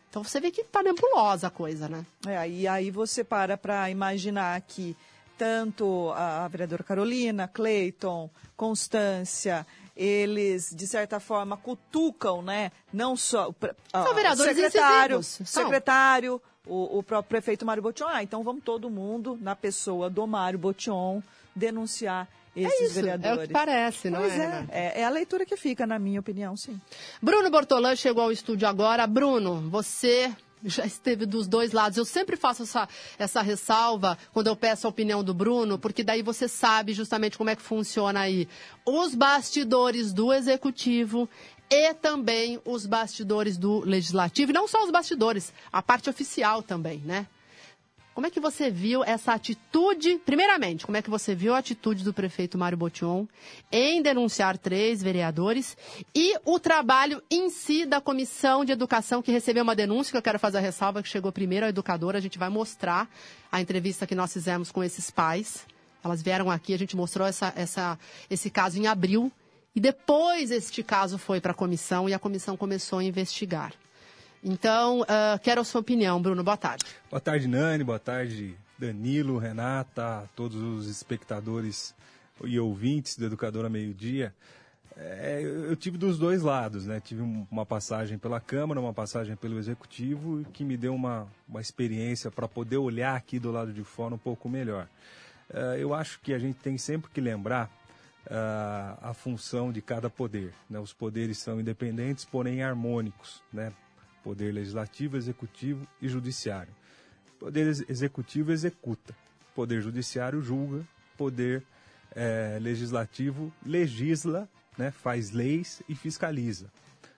Então 0.08 0.24
você 0.24 0.40
vê 0.40 0.50
que 0.50 0.64
tá 0.64 0.82
nebulosa 0.82 1.46
a 1.46 1.50
coisa, 1.50 1.88
né? 1.88 2.04
É, 2.26 2.48
e 2.48 2.66
aí 2.66 2.90
você 2.90 3.22
para 3.22 3.56
para 3.56 3.88
imaginar 3.90 4.60
que 4.62 4.96
tanto 5.38 6.10
a, 6.16 6.44
a 6.44 6.48
vereadora 6.48 6.82
Carolina, 6.82 7.48
Cleiton, 7.48 8.28
Constância, 8.56 9.64
eles, 9.96 10.74
de 10.74 10.86
certa 10.86 11.20
forma, 11.20 11.56
cutucam, 11.56 12.42
né? 12.42 12.72
Não 12.92 13.16
só 13.16 13.48
o 13.48 13.54
São 13.90 14.14
vereadores 14.14 14.52
o 14.52 14.60
secretário, 14.60 15.18
incisivos, 15.20 15.48
secretário 15.48 16.42
o, 16.66 16.98
o 16.98 17.02
próprio 17.02 17.28
prefeito 17.28 17.64
Mário 17.64 17.82
Botion. 17.82 18.06
Ah, 18.08 18.22
então 18.22 18.42
vamos 18.42 18.62
todo 18.64 18.90
mundo, 18.90 19.38
na 19.40 19.54
pessoa 19.56 20.08
do 20.10 20.26
Mário 20.26 20.58
Botion, 20.58 21.22
denunciar 21.54 22.28
esses 22.54 22.80
É 22.80 22.84
isso, 22.84 22.94
vereadores. 22.94 23.38
é 23.40 23.44
o 23.44 23.46
que 23.46 23.52
parece, 23.52 24.10
não 24.10 24.20
Pois 24.20 24.32
é? 24.32 24.66
é, 24.70 24.80
é, 24.98 25.00
é 25.00 25.04
a 25.04 25.10
leitura 25.10 25.46
que 25.46 25.56
fica, 25.56 25.86
na 25.86 25.98
minha 25.98 26.20
opinião, 26.20 26.56
sim. 26.56 26.80
Bruno 27.22 27.50
Bortolã 27.50 27.94
chegou 27.94 28.24
ao 28.24 28.32
estúdio 28.32 28.66
agora. 28.68 29.06
Bruno, 29.06 29.68
você 29.70 30.34
já 30.62 30.84
esteve 30.84 31.24
dos 31.24 31.46
dois 31.46 31.72
lados. 31.72 31.96
Eu 31.96 32.04
sempre 32.04 32.36
faço 32.36 32.64
essa, 32.64 32.86
essa 33.18 33.40
ressalva 33.40 34.18
quando 34.32 34.48
eu 34.48 34.56
peço 34.56 34.86
a 34.86 34.90
opinião 34.90 35.24
do 35.24 35.32
Bruno, 35.32 35.78
porque 35.78 36.02
daí 36.04 36.22
você 36.22 36.46
sabe 36.48 36.92
justamente 36.92 37.38
como 37.38 37.48
é 37.50 37.56
que 37.56 37.62
funciona 37.62 38.20
aí 38.20 38.46
os 38.84 39.14
bastidores 39.14 40.12
do 40.12 40.32
executivo 40.34 41.28
e 41.70 41.94
também 41.94 42.60
os 42.64 42.84
bastidores 42.84 43.56
do 43.56 43.80
legislativo. 43.80 44.50
E 44.50 44.54
não 44.54 44.66
só 44.66 44.82
os 44.84 44.90
bastidores, 44.90 45.52
a 45.72 45.80
parte 45.80 46.10
oficial 46.10 46.62
também, 46.62 46.98
né? 46.98 47.26
Como 48.12 48.26
é 48.26 48.30
que 48.30 48.40
você 48.40 48.70
viu 48.70 49.04
essa 49.04 49.32
atitude? 49.32 50.20
Primeiramente, 50.26 50.84
como 50.84 50.98
é 50.98 51.00
que 51.00 51.08
você 51.08 51.32
viu 51.34 51.54
a 51.54 51.58
atitude 51.58 52.02
do 52.02 52.12
prefeito 52.12 52.58
Mário 52.58 52.76
Botion 52.76 53.26
em 53.70 54.02
denunciar 54.02 54.58
três 54.58 55.00
vereadores 55.00 55.76
e 56.14 56.34
o 56.44 56.58
trabalho 56.58 57.22
em 57.30 57.48
si 57.48 57.86
da 57.86 58.00
comissão 58.00 58.64
de 58.64 58.72
educação 58.72 59.22
que 59.22 59.30
recebeu 59.30 59.62
uma 59.62 59.76
denúncia, 59.76 60.10
que 60.10 60.18
eu 60.18 60.22
quero 60.22 60.40
fazer 60.40 60.58
a 60.58 60.60
ressalva, 60.60 61.02
que 61.02 61.08
chegou 61.08 61.30
primeiro 61.30 61.64
a 61.64 61.68
educadora, 61.68 62.18
a 62.18 62.20
gente 62.20 62.38
vai 62.38 62.48
mostrar 62.48 63.08
a 63.50 63.60
entrevista 63.60 64.06
que 64.06 64.14
nós 64.14 64.32
fizemos 64.32 64.72
com 64.72 64.82
esses 64.82 65.08
pais. 65.10 65.64
Elas 66.02 66.20
vieram 66.20 66.50
aqui, 66.50 66.74
a 66.74 66.78
gente 66.78 66.96
mostrou 66.96 67.26
essa, 67.26 67.52
essa, 67.56 67.98
esse 68.28 68.50
caso 68.50 68.78
em 68.78 68.86
abril, 68.86 69.30
e 69.74 69.80
depois 69.80 70.50
este 70.50 70.82
caso 70.82 71.18
foi 71.18 71.40
para 71.40 71.52
a 71.52 71.54
comissão 71.54 72.08
e 72.08 72.14
a 72.14 72.18
comissão 72.18 72.56
começou 72.56 72.98
a 72.98 73.04
investigar. 73.04 73.72
Então, 74.42 75.02
uh, 75.02 75.38
quero 75.42 75.60
a 75.60 75.64
sua 75.64 75.80
opinião, 75.80 76.20
Bruno. 76.20 76.42
Boa 76.42 76.56
tarde. 76.56 76.84
Boa 77.10 77.20
tarde, 77.20 77.46
Nani. 77.46 77.84
Boa 77.84 77.98
tarde, 77.98 78.56
Danilo, 78.78 79.36
Renata, 79.36 80.28
todos 80.34 80.60
os 80.60 80.88
espectadores 80.88 81.94
e 82.44 82.58
ouvintes 82.58 83.16
do 83.16 83.26
Educadora 83.26 83.68
Meio 83.68 83.92
Dia. 83.92 84.34
É, 84.96 85.40
eu 85.42 85.76
tive 85.76 85.96
dos 85.96 86.18
dois 86.18 86.42
lados, 86.42 86.86
né? 86.86 87.00
Tive 87.00 87.22
uma 87.50 87.64
passagem 87.64 88.18
pela 88.18 88.40
Câmara, 88.40 88.80
uma 88.80 88.92
passagem 88.92 89.36
pelo 89.36 89.58
Executivo, 89.58 90.44
que 90.52 90.64
me 90.64 90.76
deu 90.76 90.94
uma, 90.94 91.28
uma 91.48 91.60
experiência 91.60 92.30
para 92.30 92.48
poder 92.48 92.78
olhar 92.78 93.14
aqui 93.14 93.38
do 93.38 93.50
lado 93.50 93.72
de 93.72 93.84
fora 93.84 94.14
um 94.14 94.18
pouco 94.18 94.48
melhor. 94.48 94.88
Uh, 95.50 95.76
eu 95.78 95.94
acho 95.94 96.20
que 96.20 96.32
a 96.32 96.38
gente 96.38 96.58
tem 96.58 96.76
sempre 96.76 97.10
que 97.10 97.20
lembrar 97.20 97.70
uh, 98.26 98.98
a 99.00 99.14
função 99.14 99.72
de 99.72 99.80
cada 99.80 100.10
poder. 100.10 100.52
Né? 100.68 100.78
Os 100.78 100.92
poderes 100.92 101.38
são 101.38 101.60
independentes, 101.60 102.24
porém 102.24 102.62
harmônicos, 102.62 103.42
né? 103.52 103.72
Poder 104.22 104.52
legislativo, 104.52 105.16
executivo 105.16 105.86
e 106.00 106.08
judiciário. 106.08 106.72
Poder 107.38 107.66
executivo 107.88 108.52
executa, 108.52 109.16
poder 109.54 109.80
judiciário 109.80 110.42
julga, 110.42 110.86
poder 111.16 111.64
é, 112.14 112.58
legislativo 112.60 113.52
legisla, 113.64 114.48
né, 114.76 114.90
faz 114.90 115.30
leis 115.30 115.82
e 115.88 115.94
fiscaliza. 115.94 116.70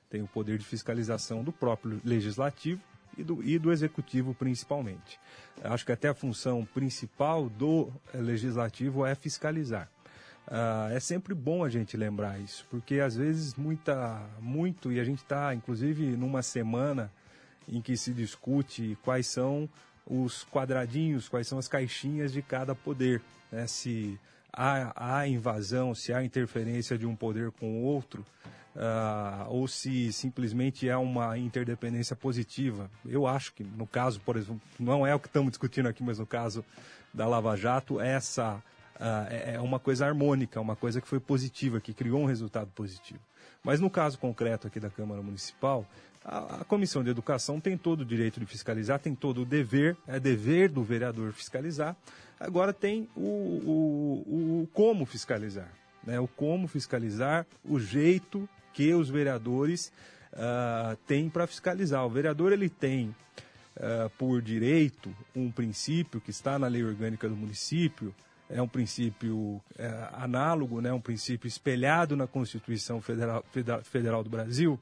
Tem 0.09 0.23
o 0.23 0.28
poder 0.28 0.59
de 0.59 0.64
fiscalização 0.64 1.42
do 1.42 1.52
próprio 1.52 2.00
legislativo 2.04 2.80
e 3.16 3.25
do, 3.25 3.42
e 3.42 3.59
do 3.59 3.73
executivo 3.73 4.35
principalmente. 4.35 5.18
Acho 5.62 5.85
que 5.85 5.92
até 5.92 6.09
a 6.09 6.14
função 6.14 6.64
principal 6.64 7.49
do 7.49 7.90
é, 8.12 8.18
legislativo 8.18 9.04
é 9.04 9.14
fiscalizar. 9.14 9.90
Uh, 10.49 10.92
é 10.92 11.00
sempre 11.00 11.34
bom 11.34 11.64
a 11.64 11.68
gente 11.68 11.96
lembrar 11.96 12.38
isso, 12.40 12.66
porque 12.68 12.99
às 12.99 13.16
vezes 13.16 13.54
muita, 13.54 14.20
muito, 14.40 14.90
e 14.90 14.99
a 14.99 15.04
gente 15.04 15.22
está 15.22 15.54
inclusive 15.54 16.16
numa 16.16 16.42
semana 16.42 17.11
em 17.68 17.80
que 17.80 17.96
se 17.96 18.12
discute 18.12 18.99
quais 19.02 19.26
são 19.28 19.68
os 20.06 20.44
quadradinhos, 20.44 21.28
quais 21.28 21.46
são 21.46 21.58
as 21.58 21.68
caixinhas 21.68 22.32
de 22.32 22.42
cada 22.42 22.75
poder. 22.75 23.22
Né? 23.50 23.66
Se 23.66 24.18
há, 24.52 25.20
há 25.20 25.28
invasão, 25.28 25.94
se 25.94 26.12
há 26.12 26.25
interferência 26.25 26.99
de 26.99 27.06
um 27.06 27.14
poder 27.14 27.52
com 27.52 27.80
o 27.80 27.84
outro, 27.84 28.25
uh, 28.76 29.49
ou 29.49 29.66
se 29.68 30.12
simplesmente 30.12 30.88
é 30.88 30.96
uma 30.96 31.38
interdependência 31.38 32.16
positiva. 32.16 32.90
Eu 33.06 33.26
acho 33.26 33.52
que 33.54 33.62
no 33.62 33.87
caso, 33.87 34.20
por 34.20 34.37
exemplo, 34.37 34.61
não 34.78 35.06
é 35.06 35.14
o 35.14 35.20
que 35.20 35.28
estamos 35.28 35.50
discutindo 35.50 35.88
aqui, 35.88 36.02
mas 36.02 36.18
no 36.18 36.26
caso 36.26 36.64
da 37.12 37.26
Lava 37.26 37.56
Jato, 37.56 38.00
essa 38.00 38.62
uh, 38.96 39.54
é 39.54 39.61
uma 39.61 39.78
coisa 39.78 40.06
harmônica, 40.06 40.61
uma 40.61 40.76
coisa 40.76 41.00
que 41.00 41.08
foi 41.08 41.20
positiva, 41.20 41.80
que 41.80 41.92
criou 41.92 42.20
um 42.20 42.26
resultado 42.26 42.70
positivo. 42.75 43.20
Mas 43.62 43.80
no 43.80 43.88
caso 43.88 44.18
concreto 44.18 44.66
aqui 44.66 44.80
da 44.80 44.90
Câmara 44.90 45.22
Municipal, 45.22 45.87
a, 46.25 46.61
a, 46.61 46.64
Comissão 46.64 47.02
de 47.02 47.11
Educação 47.11 47.61
tem 47.61 47.76
todo 47.76 48.00
o 48.00 48.04
direito 48.04 48.40
de 48.40 48.46
fiscalizar, 48.46 48.99
tem 48.99 49.14
todo 49.14 49.42
o 49.42 49.44
dever, 49.44 49.96
é 50.06 50.18
dever 50.18 50.68
do 50.68 50.82
vereador 50.82 51.32
fiscalizar. 51.32 51.96
Agora 52.38 52.72
tem 52.72 53.08
o, 53.16 53.20
o, 53.20 54.62
o 54.62 54.68
como 54.72 55.06
fiscalizar, 55.06 55.68
né? 56.04 56.18
o 56.18 56.26
como 56.26 56.66
fiscalizar, 56.66 57.46
o 57.64 57.78
jeito 57.78 58.49
que 58.72 58.92
os 58.94 59.08
vereadores 59.08 59.92
uh, 60.32 60.96
têm 61.06 61.28
para 61.28 61.46
fiscalizar. 61.46 62.04
O 62.04 62.11
vereador 62.11 62.52
ele 62.52 62.68
tem 62.68 63.14
Uh, 63.75 64.11
por 64.18 64.42
direito 64.42 65.16
um 65.34 65.50
princípio 65.50 66.20
que 66.20 66.30
está 66.30 66.58
na 66.58 66.66
lei 66.66 66.84
orgânica 66.84 67.26
do 67.26 67.34
município, 67.34 68.14
é 68.52 68.61
um 68.61 68.68
princípio 68.68 69.61
é, 69.78 70.09
análogo, 70.12 70.80
né, 70.80 70.92
um 70.92 71.00
princípio 71.00 71.49
espelhado 71.49 72.16
na 72.16 72.26
Constituição 72.26 73.00
Federal, 73.00 73.44
Federal 73.82 74.23
do 74.23 74.30
Brasil, 74.30 74.78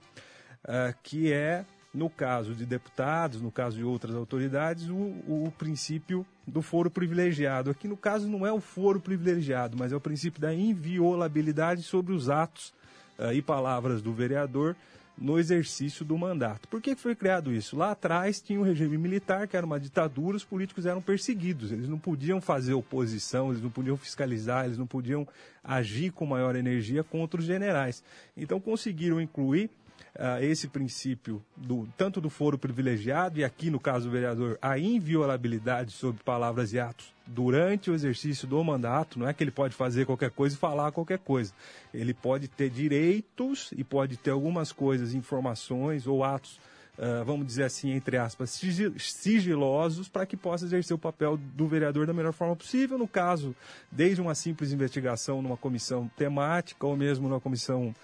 é, 0.67 0.95
que 1.03 1.33
é, 1.33 1.65
no 1.95 2.11
caso 2.11 2.55
de 2.55 2.67
deputados, 2.67 3.41
no 3.41 3.51
caso 3.51 3.77
de 3.77 3.85
outras 3.85 4.15
autoridades, 4.15 4.89
o, 4.89 4.95
o 4.95 5.53
princípio 5.57 6.27
do 6.47 6.61
foro 6.63 6.91
privilegiado. 6.91 7.71
Aqui, 7.71 7.87
no 7.87 7.97
caso, 7.97 8.29
não 8.29 8.47
é 8.47 8.53
o 8.53 8.61
foro 8.61 9.01
privilegiado, 9.01 9.77
mas 9.77 9.93
é 9.93 9.97
o 9.97 10.01
princípio 10.01 10.41
da 10.41 10.53
inviolabilidade 10.53 11.83
sobre 11.83 12.13
os 12.13 12.29
atos 12.29 12.75
é, 13.19 13.35
e 13.35 13.41
palavras 13.41 14.03
do 14.03 14.13
vereador 14.13 14.77
no 15.21 15.39
exercício 15.39 16.05
do 16.05 16.17
mandato. 16.17 16.67
Por 16.67 16.81
que 16.81 16.97
foi 16.97 17.15
criado 17.15 17.53
isso? 17.53 17.77
Lá 17.77 17.91
atrás 17.91 18.41
tinha 18.41 18.59
um 18.59 18.63
regime 18.63 18.97
militar, 18.97 19.47
que 19.47 19.57
era 19.57 19.67
uma 19.67 19.79
ditadura, 19.79 20.37
os 20.37 20.45
políticos 20.45 20.87
eram 20.87 21.03
perseguidos, 21.03 21.71
eles 21.71 21.89
não 21.89 21.99
podiam 21.99 22.41
fazer 22.41 22.73
oposição, 22.73 23.51
eles 23.51 23.63
não 23.63 23.71
podiam 23.71 23.97
fiscalizar, 23.99 24.65
eles 24.65 24.79
não 24.79 24.87
podiam 24.87 25.29
agir 25.63 26.11
com 26.11 26.25
maior 26.25 26.57
energia 26.57 27.05
contra 27.05 27.39
os 27.39 27.47
generais. 27.47 28.03
Então 28.35 28.59
conseguiram 28.59 29.21
incluir 29.21 29.69
uh, 30.17 30.43
esse 30.43 30.69
princípio 30.69 31.43
do, 31.57 31.89
tanto 31.97 32.21
do 32.21 32.31
foro 32.31 32.59
privilegiado 32.59 33.39
e 33.39 33.45
aqui 33.45 33.71
no 33.71 33.81
caso 33.81 34.07
do 34.07 34.11
vereador 34.11 34.59
a 34.61 34.79
inviolabilidade 34.79 35.93
sobre 35.93 36.23
palavras 36.23 36.73
e 36.73 36.79
atos 36.79 37.13
durante 37.31 37.91
o 37.91 37.95
exercício 37.95 38.47
do 38.47 38.63
mandato, 38.63 39.19
não 39.19 39.29
é 39.29 39.33
que 39.33 39.43
ele 39.43 39.51
pode 39.51 39.75
fazer 39.75 40.05
qualquer 40.05 40.31
coisa 40.31 40.57
e 40.57 40.59
falar 40.59 40.91
qualquer 40.91 41.19
coisa. 41.19 41.53
Ele 41.95 42.13
pode 42.13 42.49
ter 42.49 42.69
direitos 42.69 43.73
e 43.77 43.85
pode 43.85 44.17
ter 44.17 44.31
algumas 44.31 44.73
coisas, 44.73 45.15
informações 45.15 46.07
ou 46.07 46.25
atos, 46.25 46.59
uh, 46.99 47.25
vamos 47.25 47.47
dizer 47.47 47.65
assim, 47.65 47.93
entre 47.93 48.17
aspas, 48.17 48.61
sigilosos 48.99 50.09
para 50.09 50.27
que 50.27 50.37
possa 50.37 50.65
exercer 50.65 50.95
o 50.95 50.99
papel 50.99 51.37
do 51.37 51.69
vereador 51.69 52.07
da 52.07 52.13
melhor 52.13 52.33
forma 52.33 52.57
possível. 52.57 52.99
No 52.99 53.07
caso, 53.07 53.55
desde 53.93 54.21
uma 54.21 54.35
simples 54.35 54.73
investigação 54.73 55.41
numa 55.41 55.57
comissão 55.57 56.11
temática 56.17 56.85
ou 56.85 56.97
mesmo 56.97 57.29
numa 57.29 57.41
comissão, 57.41 57.95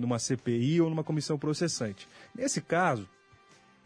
numa 0.00 0.18
CPI 0.18 0.80
ou 0.80 0.90
numa 0.90 1.04
comissão 1.04 1.38
processante. 1.38 2.08
Nesse 2.34 2.60
caso, 2.60 3.08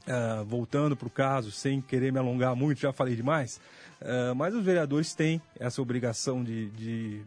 uh, 0.06 0.44
voltando 0.44 0.96
para 0.96 1.08
o 1.08 1.10
caso, 1.10 1.50
sem 1.50 1.80
querer 1.80 2.12
me 2.12 2.18
alongar 2.18 2.54
muito, 2.56 2.80
já 2.80 2.92
falei 2.92 3.16
demais, 3.16 3.60
Uh, 4.00 4.32
mas 4.34 4.54
os 4.54 4.64
vereadores 4.64 5.12
têm 5.12 5.42
essa 5.58 5.82
obrigação 5.82 6.44
de, 6.44 6.70
de, 6.70 7.22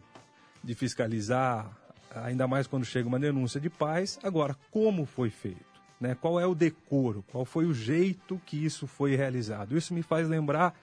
de, 0.64 0.74
fiscalizar, 0.74 1.70
ainda 2.14 2.48
mais 2.48 2.66
quando 2.66 2.84
chega 2.84 3.06
uma 3.06 3.20
denúncia 3.20 3.60
de 3.60 3.68
paz. 3.68 4.18
Agora, 4.22 4.56
como 4.70 5.04
foi 5.04 5.28
feito? 5.28 5.60
Né? 6.00 6.16
Qual 6.18 6.40
é 6.40 6.46
o 6.46 6.54
decoro? 6.54 7.22
Qual 7.30 7.44
foi 7.44 7.66
o 7.66 7.74
jeito 7.74 8.40
que 8.46 8.64
isso 8.64 8.86
foi 8.86 9.14
realizado? 9.16 9.76
Isso 9.76 9.92
me 9.92 10.02
faz 10.02 10.26
lembrar 10.26 10.74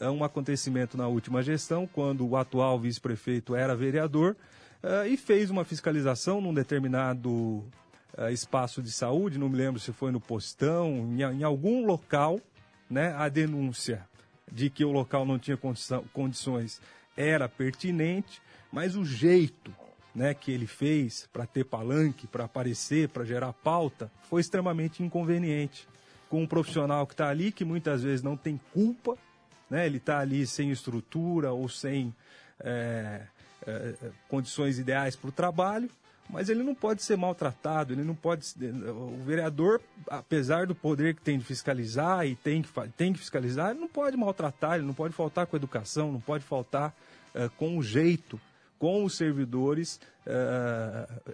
uh, 0.00 0.10
um 0.10 0.22
acontecimento 0.22 0.96
na 0.96 1.08
última 1.08 1.42
gestão, 1.42 1.88
quando 1.88 2.24
o 2.24 2.36
atual 2.36 2.78
vice-prefeito 2.78 3.56
era 3.56 3.74
vereador 3.74 4.36
uh, 4.82 5.06
e 5.06 5.16
fez 5.16 5.50
uma 5.50 5.64
fiscalização 5.64 6.40
num 6.40 6.54
determinado 6.54 7.64
espaço 8.30 8.82
de 8.82 8.92
saúde, 8.92 9.38
não 9.38 9.48
me 9.48 9.56
lembro 9.56 9.80
se 9.80 9.90
foi 9.90 10.12
no 10.12 10.20
postão, 10.20 11.10
em, 11.16 11.22
em 11.22 11.42
algum 11.42 11.86
local, 11.86 12.38
né, 12.90 13.14
a 13.16 13.26
denúncia 13.26 14.06
de 14.52 14.68
que 14.68 14.84
o 14.84 14.92
local 14.92 15.24
não 15.24 15.38
tinha 15.38 15.56
condição, 15.56 16.04
condições 16.12 16.78
era 17.16 17.48
pertinente, 17.48 18.42
mas 18.70 18.96
o 18.96 19.04
jeito 19.04 19.74
né, 20.14 20.34
que 20.34 20.52
ele 20.52 20.66
fez 20.66 21.28
para 21.32 21.46
ter 21.46 21.64
palanque, 21.64 22.26
para 22.26 22.44
aparecer, 22.44 23.08
para 23.08 23.24
gerar 23.24 23.52
pauta, 23.52 24.10
foi 24.28 24.40
extremamente 24.40 25.02
inconveniente. 25.02 25.88
Com 26.28 26.42
um 26.42 26.46
profissional 26.46 27.06
que 27.06 27.14
está 27.14 27.28
ali, 27.28 27.52
que 27.52 27.64
muitas 27.64 28.02
vezes 28.02 28.22
não 28.22 28.36
tem 28.36 28.60
culpa, 28.72 29.16
né, 29.70 29.86
ele 29.86 29.98
está 29.98 30.18
ali 30.18 30.46
sem 30.46 30.70
estrutura 30.70 31.52
ou 31.52 31.68
sem 31.68 32.14
é, 32.60 33.22
é, 33.66 33.94
condições 34.28 34.78
ideais 34.78 35.16
para 35.16 35.28
o 35.28 35.32
trabalho, 35.32 35.90
mas 36.30 36.48
ele 36.48 36.62
não 36.62 36.74
pode 36.74 37.02
ser 37.02 37.16
maltratado, 37.16 37.92
ele 37.92 38.04
não 38.04 38.14
pode. 38.14 38.46
O 38.88 39.22
vereador, 39.24 39.80
apesar 40.08 40.66
do 40.66 40.74
poder 40.74 41.14
que 41.14 41.22
tem 41.22 41.38
de 41.38 41.44
fiscalizar 41.44 42.26
e 42.26 42.34
tem 42.36 42.62
que, 42.62 42.70
tem 42.96 43.12
que 43.12 43.18
fiscalizar, 43.18 43.70
ele 43.70 43.80
não 43.80 43.88
pode 43.88 44.16
maltratar, 44.16 44.76
ele 44.76 44.86
não 44.86 44.94
pode 44.94 45.14
faltar 45.14 45.46
com 45.46 45.56
a 45.56 45.58
educação, 45.58 46.12
não 46.12 46.20
pode 46.20 46.44
faltar 46.44 46.94
uh, 47.34 47.50
com 47.56 47.76
o 47.76 47.82
jeito, 47.82 48.40
com 48.78 49.04
os 49.04 49.16
servidores 49.16 50.00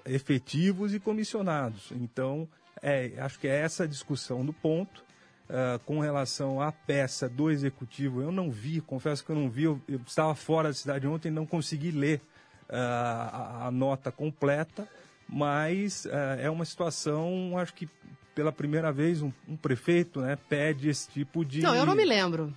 efetivos 0.05 0.95
e 0.95 1.01
comissionados. 1.01 1.93
Então, 1.93 2.49
é, 2.83 3.13
acho 3.19 3.39
que 3.39 3.47
é 3.47 3.61
essa 3.61 3.85
a 3.85 3.87
discussão 3.87 4.45
do 4.45 4.53
ponto. 4.53 5.05
Uh, 5.49 5.79
com 5.87 5.99
relação 5.99 6.61
à 6.61 6.71
peça 6.71 7.27
do 7.27 7.51
executivo, 7.51 8.21
eu 8.21 8.31
não 8.31 8.51
vi, 8.51 8.83
confesso 8.83 9.25
que 9.25 9.31
eu 9.31 9.37
não 9.37 9.49
vi, 9.49 9.63
eu, 9.63 9.81
eu 9.89 9.99
estava 10.07 10.35
fora 10.35 10.69
da 10.69 10.75
cidade 10.75 11.07
ontem 11.07 11.29
e 11.29 11.31
não 11.31 11.47
consegui 11.47 11.91
ler 11.91 12.21
a, 12.69 13.67
a 13.67 13.71
nota 13.71 14.13
completa, 14.13 14.87
mas 15.27 16.07
é, 16.07 16.45
é 16.45 16.51
uma 16.51 16.65
situação, 16.65 17.57
acho 17.57 17.73
que 17.73 17.89
pela 18.35 18.53
primeira 18.53 18.93
vez 18.93 19.21
um, 19.21 19.33
um, 19.49 19.57
prefeito 19.57 20.21
né, 20.21 20.39
pede 20.49 20.89
esse 20.89 21.09
tipo 21.09 21.45
de. 21.45 21.61
Não, 21.61 21.75
eu 21.75 21.85
não 21.85 21.97
me 21.97 22.05
lembro. 22.05 22.57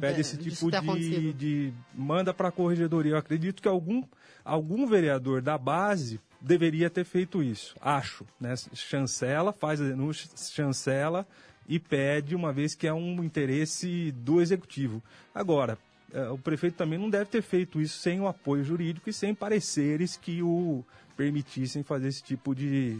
Pede 0.00 0.22
esse 0.22 0.38
tipo 0.38 0.70
de, 0.70 1.32
de, 1.34 1.72
manda 1.94 2.32
para 2.32 2.48
a 2.48 2.52
corregedoria. 2.52 3.12
Eu 3.12 3.18
acredito 3.18 3.60
que 3.60 3.68
algum, 3.68 4.02
algum 4.42 4.86
vereador 4.86 5.42
da 5.42 5.58
base 5.58 6.18
deveria 6.40 6.88
ter 6.88 7.04
feito 7.04 7.42
isso. 7.42 7.76
Acho. 7.78 8.24
Né? 8.40 8.54
Chancela, 8.72 9.52
faz 9.52 9.82
a 9.82 9.84
denúncia, 9.84 10.30
chancela 10.34 11.26
e 11.68 11.78
pede, 11.78 12.34
uma 12.34 12.52
vez 12.52 12.74
que 12.74 12.86
é 12.86 12.92
um 12.92 13.22
interesse 13.22 14.10
do 14.12 14.40
executivo. 14.40 15.02
Agora, 15.34 15.78
é, 16.12 16.28
o 16.30 16.38
prefeito 16.38 16.76
também 16.76 16.98
não 16.98 17.10
deve 17.10 17.26
ter 17.26 17.42
feito 17.42 17.80
isso 17.80 17.98
sem 17.98 18.20
o 18.20 18.26
apoio 18.26 18.64
jurídico 18.64 19.10
e 19.10 19.12
sem 19.12 19.34
pareceres 19.34 20.16
que 20.16 20.42
o 20.42 20.82
permitissem 21.16 21.82
fazer 21.82 22.08
esse 22.08 22.22
tipo 22.22 22.54
de, 22.54 22.96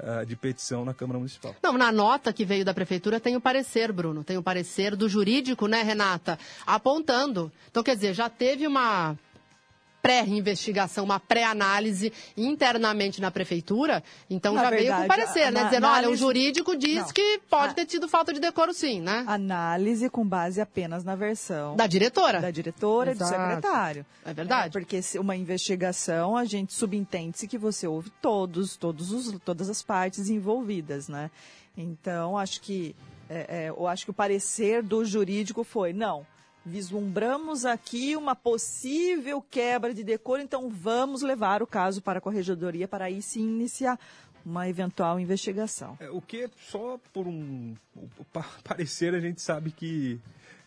uh, 0.00 0.26
de 0.26 0.34
petição 0.34 0.84
na 0.84 0.92
Câmara 0.92 1.18
Municipal. 1.18 1.54
Não, 1.62 1.78
na 1.78 1.92
nota 1.92 2.32
que 2.32 2.44
veio 2.44 2.64
da 2.64 2.74
Prefeitura 2.74 3.20
tem 3.20 3.36
o 3.36 3.40
parecer, 3.40 3.92
Bruno, 3.92 4.24
tem 4.24 4.36
o 4.36 4.42
parecer 4.42 4.96
do 4.96 5.08
jurídico, 5.08 5.68
né, 5.68 5.82
Renata, 5.82 6.36
apontando. 6.66 7.50
Então, 7.70 7.82
quer 7.82 7.94
dizer, 7.94 8.12
já 8.12 8.28
teve 8.28 8.66
uma 8.66 9.16
pré-investigação, 10.04 11.02
uma 11.02 11.18
pré-análise 11.18 12.12
internamente 12.36 13.22
na 13.22 13.30
prefeitura, 13.30 14.04
então 14.28 14.52
na 14.52 14.64
já 14.64 14.70
verdade, 14.70 14.90
veio 14.90 15.00
com 15.00 15.08
parecer, 15.08 15.50
né? 15.50 15.64
Dizendo, 15.64 15.86
análise... 15.86 16.06
olha, 16.08 16.14
o 16.14 16.16
jurídico 16.16 16.76
diz 16.76 16.96
não. 16.96 17.08
que 17.08 17.40
pode 17.48 17.70
a... 17.70 17.74
ter 17.74 17.86
tido 17.86 18.06
falta 18.06 18.30
de 18.30 18.38
decoro 18.38 18.74
sim, 18.74 19.00
né? 19.00 19.24
Análise 19.26 20.10
com 20.10 20.22
base 20.22 20.60
apenas 20.60 21.04
na 21.04 21.14
versão... 21.16 21.74
Da 21.74 21.86
diretora. 21.86 22.38
Da 22.38 22.50
diretora 22.50 23.12
e 23.12 23.14
do 23.14 23.24
secretário. 23.24 24.04
É 24.26 24.34
verdade. 24.34 24.68
É, 24.68 24.70
porque 24.78 25.00
se 25.00 25.18
uma 25.18 25.34
investigação, 25.34 26.36
a 26.36 26.44
gente 26.44 26.74
subentende-se 26.74 27.48
que 27.48 27.56
você 27.56 27.86
ouve 27.86 28.10
todos, 28.20 28.76
todos 28.76 29.10
os, 29.10 29.40
todas 29.42 29.70
as 29.70 29.82
partes 29.82 30.28
envolvidas, 30.28 31.08
né? 31.08 31.30
Então, 31.74 32.36
acho 32.36 32.60
que... 32.60 32.94
É, 33.30 33.46
é, 33.48 33.68
eu 33.70 33.86
acho 33.86 34.04
que 34.04 34.10
o 34.10 34.14
parecer 34.14 34.82
do 34.82 35.02
jurídico 35.02 35.64
foi, 35.64 35.94
não, 35.94 36.26
vislumbramos 36.64 37.64
aqui 37.64 38.16
uma 38.16 38.34
possível 38.34 39.42
quebra 39.42 39.92
de 39.92 40.02
decoro, 40.02 40.40
então 40.40 40.68
vamos 40.70 41.22
levar 41.22 41.62
o 41.62 41.66
caso 41.66 42.00
para 42.00 42.18
a 42.18 42.22
corregedoria 42.22 42.88
para 42.88 43.06
aí 43.06 43.20
sim 43.20 43.42
iniciar 43.42 43.98
uma 44.44 44.68
eventual 44.68 45.18
investigação. 45.18 45.96
É, 46.00 46.10
o 46.10 46.20
que 46.20 46.48
só 46.70 46.98
por 47.12 47.26
um 47.26 47.74
parecer 48.62 49.14
a 49.14 49.20
gente 49.20 49.40
sabe 49.40 49.70
que 49.70 50.20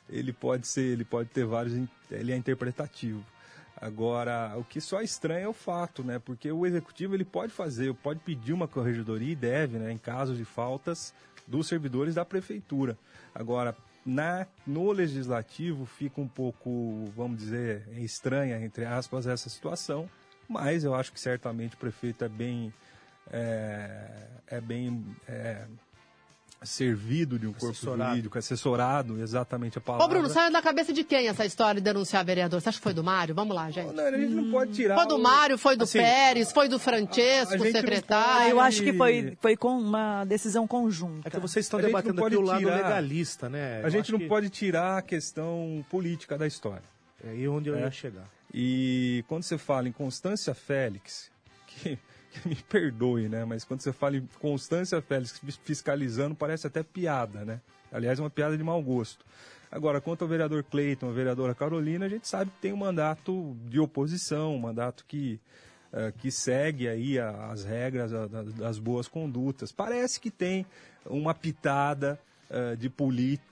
ele 0.09 0.33
pode 0.33 0.67
ser, 0.67 0.93
ele 0.93 1.03
pode 1.03 1.29
ter 1.29 1.45
vários, 1.45 1.73
ele 2.09 2.31
é 2.31 2.35
interpretativo. 2.35 3.23
Agora, 3.79 4.55
o 4.57 4.63
que 4.63 4.81
só 4.81 5.01
estranha 5.01 5.45
é 5.45 5.47
o 5.47 5.53
fato, 5.53 6.03
né? 6.03 6.17
Porque 6.17 6.51
o 6.51 6.65
executivo 6.65 7.13
ele 7.13 7.25
pode 7.25 7.53
fazer, 7.53 7.93
pode 7.93 8.19
pedir 8.21 8.51
uma 8.51 8.67
corregedoria 8.67 9.33
e 9.33 9.35
deve, 9.35 9.77
né? 9.77 9.91
Em 9.91 9.97
casos 9.99 10.35
de 10.35 10.43
faltas 10.43 11.13
dos 11.45 11.67
servidores 11.67 12.15
da 12.15 12.25
prefeitura. 12.25 12.97
Agora, 13.35 13.75
na, 14.07 14.47
no 14.65 14.89
legislativo 14.93 15.85
fica 15.85 16.21
um 16.21 16.27
pouco, 16.29 17.11
vamos 17.13 17.39
dizer, 17.39 17.85
estranha, 17.97 18.57
entre 18.63 18.85
aspas, 18.85 19.27
essa 19.27 19.49
situação, 19.49 20.09
mas 20.47 20.85
eu 20.85 20.95
acho 20.95 21.11
que 21.11 21.19
certamente 21.19 21.75
o 21.75 21.77
prefeito 21.77 22.23
é 22.23 22.29
bem, 22.29 22.73
é, 23.29 24.27
é 24.47 24.61
bem 24.61 25.05
é, 25.27 25.65
servido 26.63 27.37
de 27.37 27.45
um 27.45 27.53
corpo 27.53 27.69
assessorado. 27.69 28.09
jurídico, 28.11 28.37
assessorado, 28.37 29.21
exatamente 29.21 29.77
a 29.77 29.81
palavra. 29.81 30.05
Ô 30.05 30.09
Bruno, 30.09 30.29
saiu 30.29 30.51
da 30.51 30.61
cabeça 30.61 30.91
de 30.91 31.03
quem 31.03 31.27
essa 31.27 31.45
história 31.45 31.79
de 31.79 31.85
denunciar 31.85 32.25
vereador? 32.25 32.59
Você 32.59 32.69
acha 32.69 32.77
que 32.77 32.83
foi 32.83 32.93
do 32.93 33.03
Mário? 33.03 33.35
Vamos 33.35 33.55
lá, 33.55 33.69
gente. 33.69 33.93
Não, 33.93 34.05
a 34.05 34.11
gente 34.17 34.33
não 34.33 34.51
pode 34.51 34.73
tirar... 34.73 34.95
Foi 34.95 35.07
do 35.07 35.19
Mário, 35.19 35.57
foi 35.57 35.75
do 35.75 35.83
assim, 35.83 35.99
Pérez, 35.99 36.51
foi 36.51 36.67
do 36.67 36.79
Francesco, 36.79 37.55
o 37.55 37.71
secretário. 37.71 38.37
Pode... 38.37 38.49
Eu 38.51 38.59
acho 38.59 38.83
que 38.83 38.93
foi, 38.93 39.37
foi 39.39 39.55
com 39.55 39.77
uma 39.77 40.25
decisão 40.25 40.67
conjunta. 40.67 41.27
É 41.27 41.31
que 41.31 41.39
vocês 41.39 41.65
estão 41.65 41.79
debatendo 41.79 42.25
aqui 42.25 42.35
o 42.35 42.41
lado 42.41 42.59
tirar, 42.59 42.75
legalista, 42.75 43.49
né? 43.49 43.81
A 43.83 43.89
gente 43.89 44.11
não 44.11 44.19
que... 44.19 44.27
pode 44.27 44.49
tirar 44.49 44.97
a 44.97 45.01
questão 45.01 45.85
política 45.89 46.37
da 46.37 46.47
história. 46.47 46.83
É 47.23 47.29
aí 47.29 47.47
onde 47.47 47.69
eu 47.69 47.75
é. 47.75 47.81
ia 47.81 47.91
chegar. 47.91 48.25
E 48.53 49.23
quando 49.27 49.43
você 49.43 49.57
fala 49.57 49.87
em 49.87 49.91
Constância 49.91 50.53
Félix, 50.53 51.29
que 51.67 51.97
me 52.45 52.55
perdoe, 52.55 53.29
né? 53.29 53.45
Mas 53.45 53.63
quando 53.63 53.81
você 53.81 53.93
fala 53.93 54.17
em 54.17 54.27
Constância 54.39 55.01
Félix 55.01 55.41
fiscalizando, 55.63 56.35
parece 56.35 56.67
até 56.67 56.83
piada, 56.83 57.45
né? 57.45 57.61
Aliás, 57.91 58.19
é 58.19 58.21
uma 58.21 58.29
piada 58.29 58.57
de 58.57 58.63
mau 58.63 58.81
gosto. 58.81 59.25
Agora, 59.71 59.99
quanto 59.99 60.21
ao 60.21 60.27
vereador 60.27 60.63
Cleiton, 60.63 61.09
a 61.09 61.11
vereadora 61.11 61.53
Carolina, 61.53 62.05
a 62.05 62.09
gente 62.09 62.27
sabe 62.27 62.51
que 62.51 62.61
tem 62.61 62.73
um 62.73 62.77
mandato 62.77 63.55
de 63.65 63.79
oposição, 63.79 64.55
um 64.55 64.59
mandato 64.59 65.03
que, 65.05 65.39
uh, 65.91 66.11
que 66.19 66.31
segue 66.31 66.87
aí 66.87 67.19
as 67.19 67.65
regras 67.65 68.13
a, 68.13 68.27
das 68.27 68.79
boas 68.79 69.07
condutas. 69.07 69.71
Parece 69.71 70.19
que 70.19 70.31
tem 70.31 70.65
uma 71.05 71.33
pitada 71.33 72.19
uh, 72.49 72.77
de, 72.77 72.91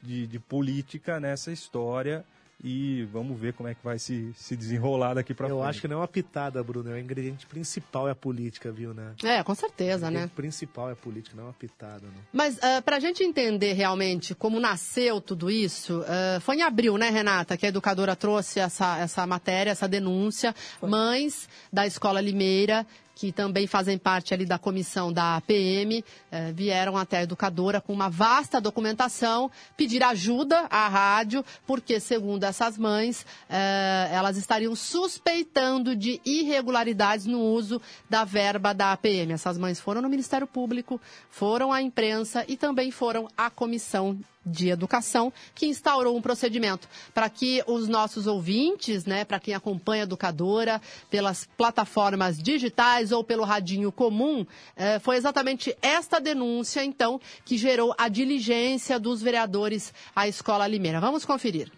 de, 0.01 0.27
de 0.27 0.39
política 0.39 1.19
nessa 1.19 1.51
história 1.51 2.25
e 2.63 3.03
vamos 3.11 3.39
ver 3.39 3.53
como 3.53 3.69
é 3.69 3.75
que 3.75 3.83
vai 3.83 3.99
se, 3.99 4.31
se 4.35 4.55
desenrolar 4.55 5.13
daqui 5.13 5.33
para 5.33 5.47
frente. 5.47 5.59
Eu 5.59 5.63
acho 5.63 5.81
que 5.81 5.87
não 5.87 5.97
é 5.97 5.99
uma 5.99 6.07
pitada, 6.07 6.63
Bruno, 6.63 6.89
é 6.89 6.93
o 6.93 6.97
ingrediente 6.97 7.45
principal 7.45 8.07
é 8.07 8.11
a 8.11 8.15
política, 8.15 8.71
viu, 8.71 8.93
né? 8.93 9.13
É, 9.23 9.43
com 9.43 9.53
certeza, 9.53 10.09
né? 10.09 10.25
O 10.25 10.29
principal 10.29 10.89
é 10.89 10.93
a 10.93 10.95
política, 10.95 11.35
não 11.35 11.43
é 11.43 11.47
uma 11.47 11.53
pitada, 11.53 12.03
não. 12.03 12.21
Mas 12.33 12.55
uh, 12.55 12.59
ah, 12.63 12.81
para 12.81 12.97
a 12.97 12.99
gente 12.99 13.23
entender 13.23 13.73
realmente 13.73 14.33
como 14.33 14.59
nasceu 14.59 15.21
tudo 15.21 15.51
isso, 15.51 15.99
uh, 15.99 16.41
foi 16.41 16.57
em 16.57 16.61
abril, 16.61 16.97
né, 16.97 17.09
Renata, 17.09 17.57
que 17.57 17.65
a 17.65 17.69
educadora 17.69 18.15
trouxe 18.15 18.59
essa, 18.59 18.97
essa 18.99 19.27
matéria, 19.27 19.71
essa 19.71 19.87
denúncia, 19.87 20.55
foi. 20.79 20.89
mães 20.89 21.49
da 21.71 21.85
Escola 21.85 22.21
Limeira 22.21 22.85
que 23.15 23.31
também 23.31 23.65
fazem 23.65 23.97
parte 23.97 24.33
ali 24.33 24.45
da 24.45 24.59
comissão 24.59 25.11
da 25.11 25.37
APM, 25.37 26.03
eh, 26.29 26.51
vieram 26.51 26.97
até 26.97 27.19
a 27.19 27.23
educadora 27.23 27.79
com 27.79 27.93
uma 27.93 28.09
vasta 28.09 28.59
documentação, 28.59 29.49
pedir 29.77 30.03
ajuda 30.03 30.67
à 30.69 30.89
rádio, 30.89 31.43
porque, 31.65 31.99
segundo 31.99 32.43
essas 32.43 32.77
mães, 32.77 33.25
eh, 33.49 34.09
elas 34.11 34.35
estariam 34.35 34.75
suspeitando 34.75 35.95
de 35.95 36.19
irregularidades 36.25 37.25
no 37.25 37.39
uso 37.39 37.81
da 38.09 38.25
verba 38.25 38.73
da 38.73 38.91
APM. 38.91 39.31
Essas 39.31 39.57
mães 39.57 39.79
foram 39.79 40.01
no 40.01 40.09
Ministério 40.09 40.45
Público, 40.45 40.99
foram 41.29 41.71
à 41.71 41.81
imprensa 41.81 42.43
e 42.47 42.57
também 42.57 42.91
foram 42.91 43.29
à 43.37 43.49
comissão 43.49 44.19
de 44.45 44.69
Educação, 44.69 45.33
que 45.53 45.65
instaurou 45.65 46.15
um 46.15 46.21
procedimento 46.21 46.87
para 47.13 47.29
que 47.29 47.63
os 47.65 47.87
nossos 47.87 48.27
ouvintes, 48.27 49.05
né, 49.05 49.25
para 49.25 49.39
quem 49.39 49.53
acompanha 49.53 50.03
a 50.03 50.05
educadora 50.05 50.81
pelas 51.09 51.47
plataformas 51.57 52.37
digitais 52.37 53.11
ou 53.11 53.23
pelo 53.23 53.43
radinho 53.43 53.91
comum, 53.91 54.45
eh, 54.75 54.99
foi 54.99 55.15
exatamente 55.15 55.75
esta 55.81 56.19
denúncia, 56.19 56.83
então, 56.83 57.19
que 57.43 57.57
gerou 57.57 57.95
a 57.97 58.07
diligência 58.07 58.99
dos 58.99 59.21
vereadores 59.21 59.93
à 60.15 60.27
Escola 60.27 60.67
Limeira. 60.67 60.99
Vamos 60.99 61.25
conferir. 61.25 61.71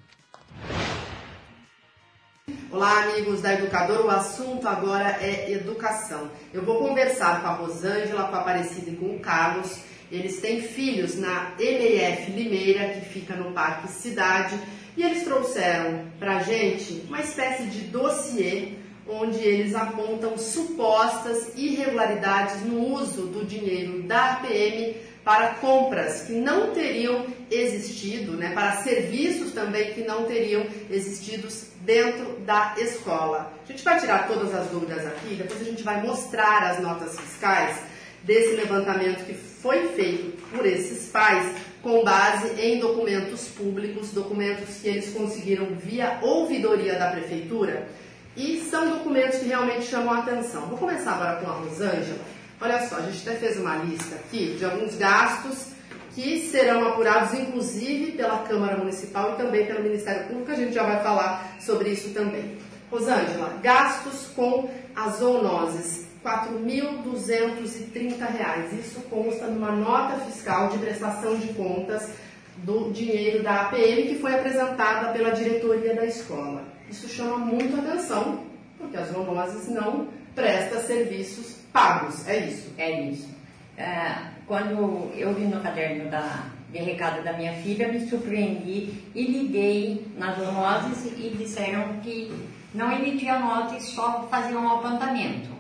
Olá, 2.70 3.04
amigos 3.04 3.42
da 3.42 3.54
Educadora. 3.54 4.04
O 4.04 4.10
assunto 4.10 4.68
agora 4.68 5.18
é 5.22 5.52
educação. 5.52 6.30
Eu 6.54 6.64
vou 6.64 6.80
conversar 6.80 7.42
com 7.42 7.48
a 7.48 7.54
Rosângela, 7.54 8.28
com 8.28 8.36
a 8.36 8.40
Aparecida 8.40 8.90
e 8.90 8.96
com 8.96 9.16
o 9.16 9.20
Carlos 9.20 9.87
eles 10.12 10.40
têm 10.40 10.62
filhos 10.62 11.18
na 11.18 11.54
MF 11.60 12.32
Limeira, 12.32 12.90
que 12.90 13.10
fica 13.10 13.36
no 13.36 13.52
Parque 13.52 13.90
Cidade, 13.90 14.58
e 14.96 15.04
eles 15.04 15.24
trouxeram 15.24 16.06
para 16.18 16.38
a 16.38 16.44
gente 16.44 17.04
uma 17.08 17.22
espécie 17.22 17.64
de 17.64 17.82
dossiê 17.82 18.74
onde 19.10 19.40
eles 19.40 19.74
apontam 19.74 20.38
supostas 20.38 21.54
irregularidades 21.56 22.62
no 22.64 22.94
uso 22.94 23.28
do 23.28 23.46
dinheiro 23.46 24.04
da 24.04 24.34
APM 24.34 24.96
para 25.24 25.56
compras 25.56 26.22
que 26.22 26.34
não 26.34 26.72
teriam 26.72 27.26
existido, 27.52 28.34
né, 28.34 28.52
para 28.54 28.78
serviços 28.78 29.52
também 29.52 29.94
que 29.94 30.02
não 30.02 30.24
teriam 30.24 30.66
existido 30.90 31.48
dentro 31.82 32.40
da 32.46 32.76
escola. 32.78 33.54
A 33.64 33.72
gente 33.72 33.84
vai 33.84 34.00
tirar 34.00 34.28
todas 34.28 34.54
as 34.54 34.68
dúvidas 34.68 35.06
aqui, 35.06 35.36
depois 35.36 35.62
a 35.62 35.66
gente 35.66 35.84
vai 35.84 36.02
mostrar 36.02 36.72
as 36.72 36.82
notas 36.82 37.20
fiscais 37.20 37.78
desse 38.24 38.56
levantamento 38.56 39.26
que 39.26 39.34
foi 39.62 39.90
feito 39.90 40.38
por 40.52 40.66
esses 40.66 41.10
pais 41.10 41.56
com 41.82 42.04
base 42.04 42.60
em 42.60 42.80
documentos 42.80 43.48
públicos, 43.50 44.12
documentos 44.12 44.78
que 44.82 44.88
eles 44.88 45.14
conseguiram 45.14 45.68
via 45.76 46.20
ouvidoria 46.22 46.96
da 46.96 47.12
prefeitura 47.12 47.88
e 48.36 48.60
são 48.70 48.90
documentos 48.90 49.40
que 49.40 49.46
realmente 49.46 49.86
chamam 49.86 50.14
a 50.14 50.20
atenção. 50.20 50.68
Vou 50.68 50.78
começar 50.78 51.14
agora 51.14 51.38
com 51.38 51.50
a 51.50 51.54
Rosângela. 51.54 52.20
Olha 52.60 52.88
só, 52.88 52.98
a 52.98 53.02
gente 53.02 53.28
até 53.28 53.38
fez 53.38 53.58
uma 53.58 53.78
lista 53.78 54.16
aqui 54.16 54.56
de 54.58 54.66
alguns 54.66 54.96
gastos 54.96 55.68
que 56.14 56.50
serão 56.50 56.88
apurados, 56.88 57.34
inclusive, 57.34 58.14
pela 58.14 58.40
Câmara 58.40 58.78
Municipal 58.78 59.34
e 59.34 59.36
também 59.38 59.66
pelo 59.66 59.84
Ministério 59.84 60.28
Público. 60.28 60.52
A 60.52 60.56
gente 60.56 60.74
já 60.74 60.84
vai 60.84 61.02
falar 61.04 61.56
sobre 61.60 61.90
isso 61.90 62.10
também. 62.10 62.58
Rosângela, 62.90 63.60
gastos 63.62 64.28
com 64.36 64.70
as 64.96 65.18
zoonoses. 65.18 66.07
R$ 66.28 68.28
reais. 68.38 68.74
Isso 68.74 69.02
consta 69.10 69.48
numa 69.48 69.72
nota 69.72 70.20
fiscal 70.26 70.70
de 70.70 70.78
prestação 70.78 71.38
de 71.38 71.54
contas 71.54 72.12
do 72.58 72.92
dinheiro 72.92 73.44
da 73.44 73.62
APM 73.62 74.08
que 74.08 74.20
foi 74.20 74.34
apresentada 74.34 75.14
pela 75.14 75.32
diretoria 75.32 75.96
da 75.96 76.06
escola. 76.06 76.64
Isso 76.90 77.08
chama 77.08 77.38
muito 77.38 77.80
atenção, 77.80 78.44
porque 78.78 78.98
as 78.98 79.10
zoonoses 79.10 79.70
não 79.70 80.08
presta 80.34 80.80
serviços 80.80 81.58
pagos, 81.72 82.28
é 82.28 82.46
isso? 82.46 82.74
É 82.78 83.02
isso. 83.02 83.30
Ah, 83.78 84.32
quando 84.48 85.12
eu 85.16 85.34
vi 85.34 85.46
no 85.46 85.62
caderno 85.62 86.10
da, 86.10 86.46
de 86.72 86.80
recado 86.80 87.24
da 87.24 87.34
minha 87.34 87.54
filha, 87.54 87.92
me 87.92 88.08
surpreendi 88.08 88.94
e 89.14 89.24
liguei 89.24 90.08
nas 90.18 90.38
zoonoses 90.38 91.12
e 91.18 91.36
disseram 91.38 92.00
que 92.02 92.32
não 92.74 92.92
emitia 92.92 93.40
nota 93.40 93.76
e 93.76 93.82
só 93.82 94.28
fazia 94.30 94.58
um 94.58 94.72
apontamento. 94.72 95.57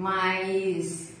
Mas 0.00 1.12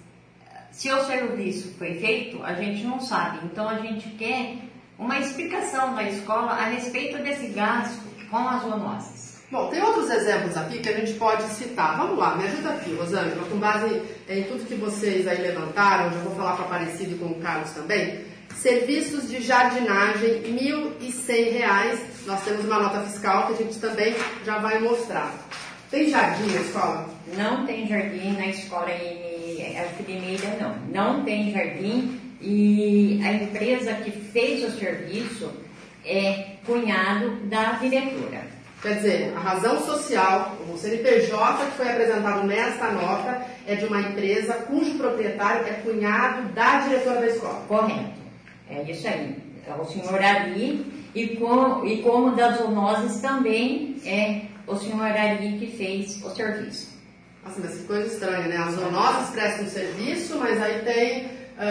se 0.72 0.90
o 0.90 1.04
serviço 1.04 1.74
foi 1.78 1.96
feito, 1.96 2.42
a 2.42 2.54
gente 2.54 2.82
não 2.82 2.98
sabe. 2.98 3.40
Então 3.44 3.68
a 3.68 3.74
gente 3.74 4.08
quer 4.10 4.56
uma 4.98 5.18
explicação 5.18 5.94
da 5.94 6.02
escola 6.04 6.52
a 6.52 6.64
respeito 6.64 7.22
desse 7.22 7.48
gasto 7.48 8.00
com 8.30 8.48
as 8.48 8.62
zoonoses. 8.62 9.40
Bom, 9.50 9.68
tem 9.68 9.82
outros 9.82 10.08
exemplos 10.08 10.56
aqui 10.56 10.78
que 10.78 10.88
a 10.88 10.96
gente 10.96 11.12
pode 11.14 11.42
citar. 11.42 11.98
Vamos 11.98 12.18
lá, 12.18 12.36
me 12.36 12.44
ajuda 12.44 12.70
aqui, 12.70 12.94
Rosângela, 12.94 13.44
com 13.50 13.58
base 13.58 14.02
em 14.26 14.44
tudo 14.44 14.64
que 14.64 14.76
vocês 14.76 15.28
aí 15.28 15.42
levantaram, 15.42 16.10
já 16.12 16.20
vou 16.20 16.34
falar 16.34 16.56
com 16.56 16.62
a 16.62 16.66
Aparecido 16.66 17.16
e 17.16 17.18
com 17.18 17.26
o 17.26 17.40
Carlos 17.40 17.70
também. 17.72 18.24
Serviços 18.56 19.28
de 19.28 19.42
jardinagem, 19.42 20.40
R$ 20.42 20.98
1.100. 21.02 21.98
Nós 22.24 22.42
temos 22.44 22.64
uma 22.64 22.78
nota 22.78 23.02
fiscal 23.02 23.48
que 23.48 23.52
a 23.52 23.56
gente 23.56 23.78
também 23.78 24.14
já 24.44 24.58
vai 24.58 24.80
mostrar. 24.80 25.34
Tem 25.90 26.08
jardim 26.08 26.52
na 26.52 26.60
escola? 26.60 27.08
Não 27.36 27.66
tem 27.66 27.86
jardim 27.88 28.32
na 28.36 28.46
escola 28.46 28.90
em 28.90 29.78
Alfineira, 29.78 30.56
não. 30.60 30.76
Não 31.16 31.24
tem 31.24 31.52
jardim 31.52 32.20
e 32.40 33.20
a 33.24 33.32
empresa 33.32 33.94
que 33.94 34.12
fez 34.12 34.64
o 34.64 34.78
serviço 34.78 35.50
é 36.04 36.54
cunhado 36.64 37.30
da 37.46 37.72
diretora. 37.72 38.60
Quer 38.80 38.94
dizer, 38.94 39.34
a 39.36 39.40
razão 39.40 39.84
social, 39.84 40.56
o 40.72 40.78
CNPJ 40.78 41.66
que 41.66 41.76
foi 41.76 41.90
apresentado 41.90 42.46
nesta 42.46 42.92
nota 42.92 43.46
é 43.66 43.74
de 43.74 43.84
uma 43.84 44.00
empresa 44.00 44.54
cujo 44.54 44.94
proprietário 44.96 45.66
é 45.66 45.72
cunhado 45.84 46.48
da 46.54 46.80
diretora 46.80 47.20
da 47.20 47.26
escola. 47.26 47.64
Correto. 47.66 48.20
É 48.70 48.82
isso 48.90 49.06
aí. 49.06 49.36
É 49.66 49.74
o 49.74 49.84
senhor 49.84 50.22
Ari 50.22 50.86
e, 51.14 51.36
com, 51.36 51.84
e 51.84 51.98
como 51.98 52.34
das 52.34 52.56
zoonoses 52.56 53.20
também 53.20 53.96
é 54.06 54.42
o 54.70 54.78
senhor 54.78 55.02
Ari 55.02 55.58
que 55.58 55.66
fez 55.76 56.24
o 56.24 56.30
serviço. 56.30 56.88
Nossa, 57.44 57.60
mas 57.60 57.76
que 57.76 57.84
coisa 57.84 58.06
estranha, 58.06 58.48
né? 58.48 58.56
As 58.56 58.72
zoonoses 58.74 59.28
prestam 59.30 59.66
serviço, 59.66 60.38
mas 60.38 60.62
aí 60.62 60.82
tem 60.84 61.28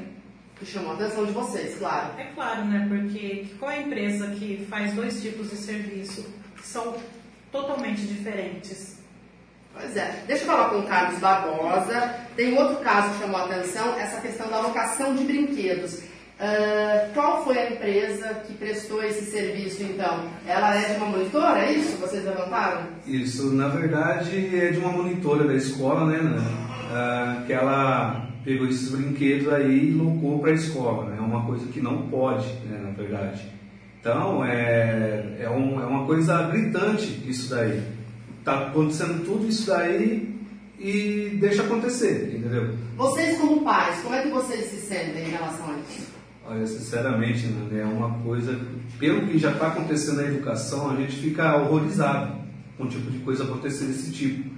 Que 0.59 0.65
chamou 0.65 0.93
a 0.93 0.95
atenção 0.95 1.27
de 1.27 1.33
vocês, 1.33 1.79
claro. 1.79 2.19
É 2.19 2.25
claro, 2.35 2.65
né? 2.65 2.87
Porque 2.89 3.47
qual 3.59 3.71
é 3.71 3.79
a 3.79 3.83
empresa 3.83 4.29
que 4.29 4.65
faz 4.71 4.95
dois 4.95 5.21
tipos 5.21 5.51
de 5.51 5.57
serviço 5.57 6.25
que 6.57 6.67
são 6.67 6.97
totalmente 7.53 8.03
diferentes? 8.03 8.97
Pois 9.75 9.95
é. 9.95 10.23
Deixa 10.27 10.45
eu 10.45 10.47
falar 10.47 10.71
com 10.71 10.79
o 10.79 10.87
Carlos 10.87 11.21
Barbosa. 11.21 12.15
Tem 12.35 12.57
outro 12.57 12.83
caso 12.83 13.13
que 13.13 13.19
chamou 13.19 13.41
a 13.41 13.45
atenção, 13.45 13.99
essa 13.99 14.21
questão 14.23 14.49
da 14.49 14.57
alocação 14.57 15.15
de 15.15 15.25
brinquedos. 15.25 16.03
Uh, 16.39 17.15
qual 17.15 17.43
foi 17.45 17.57
a 17.59 17.71
empresa 17.71 18.29
que 18.47 18.53
prestou 18.55 19.03
esse 19.03 19.25
serviço, 19.31 19.83
então? 19.83 20.29
Ela 20.47 20.79
é 20.79 20.93
de 20.93 20.97
uma 20.99 21.07
monitora, 21.07 21.61
é 21.61 21.73
isso? 21.73 21.97
Vocês 21.97 22.25
levantaram? 22.25 22.83
Isso, 23.07 23.55
na 23.55 23.69
verdade, 23.69 24.55
é 24.55 24.71
de 24.71 24.79
uma 24.79 24.93
monitora 24.93 25.47
da 25.47 25.55
escola, 25.55 26.05
né? 26.07 26.19
né? 26.19 26.37
Uh, 26.37 27.47
que 27.47 27.53
ela 27.55 28.29
pegou 28.45 28.69
esses 28.69 28.91
brinquedos 28.91 29.51
aí 29.51 29.89
e 29.89 29.93
locou 29.93 30.39
para 30.39 30.51
a 30.51 30.55
escola, 30.55 31.07
né? 31.07 31.17
É 31.19 31.21
uma 31.21 31.47
coisa 31.47 31.67
que 31.73 31.81
não 31.81 32.03
pode, 32.09 32.47
né, 32.67 32.81
na 32.85 32.91
verdade. 32.91 33.51
Então, 33.99 34.45
é, 34.45 35.39
é, 35.41 35.51
um, 35.51 35.81
é 35.81 35.87
uma 35.87 36.05
coisa 36.05 36.43
gritante 36.49 37.25
isso 37.27 37.49
daí. 37.51 37.83
Tá 38.45 38.69
acontecendo 38.69 39.25
tudo 39.25 39.49
isso 39.49 39.67
daí 39.69 40.39
e 40.79 41.37
deixa 41.41 41.63
acontecer, 41.63 42.37
entendeu? 42.37 42.75
Vocês 42.97 43.39
como 43.39 43.63
pais, 43.63 44.01
como 44.03 44.15
é 44.15 44.23
que 44.23 44.29
vocês 44.29 44.67
se 44.67 44.77
sentem 44.77 45.25
em 45.27 45.31
relação 45.31 45.71
a 45.71 45.79
isso? 45.91 46.16
Olha, 46.49 46.65
sinceramente, 46.65 47.47
né, 47.47 47.81
é 47.81 47.85
uma 47.85 48.19
coisa, 48.21 48.57
pelo 49.01 49.27
que 49.27 49.37
já 49.37 49.51
está 49.51 49.67
acontecendo 49.67 50.19
na 50.19 50.29
educação, 50.29 50.91
a 50.91 50.95
gente 50.95 51.17
fica 51.17 51.57
horrorizado 51.57 52.37
com 52.79 52.85
o 52.85 52.89
tipo 52.89 53.11
de 53.11 53.19
coisa 53.19 53.43
acontecer 53.43 53.87
desse 53.87 54.13
tipo. 54.13 54.49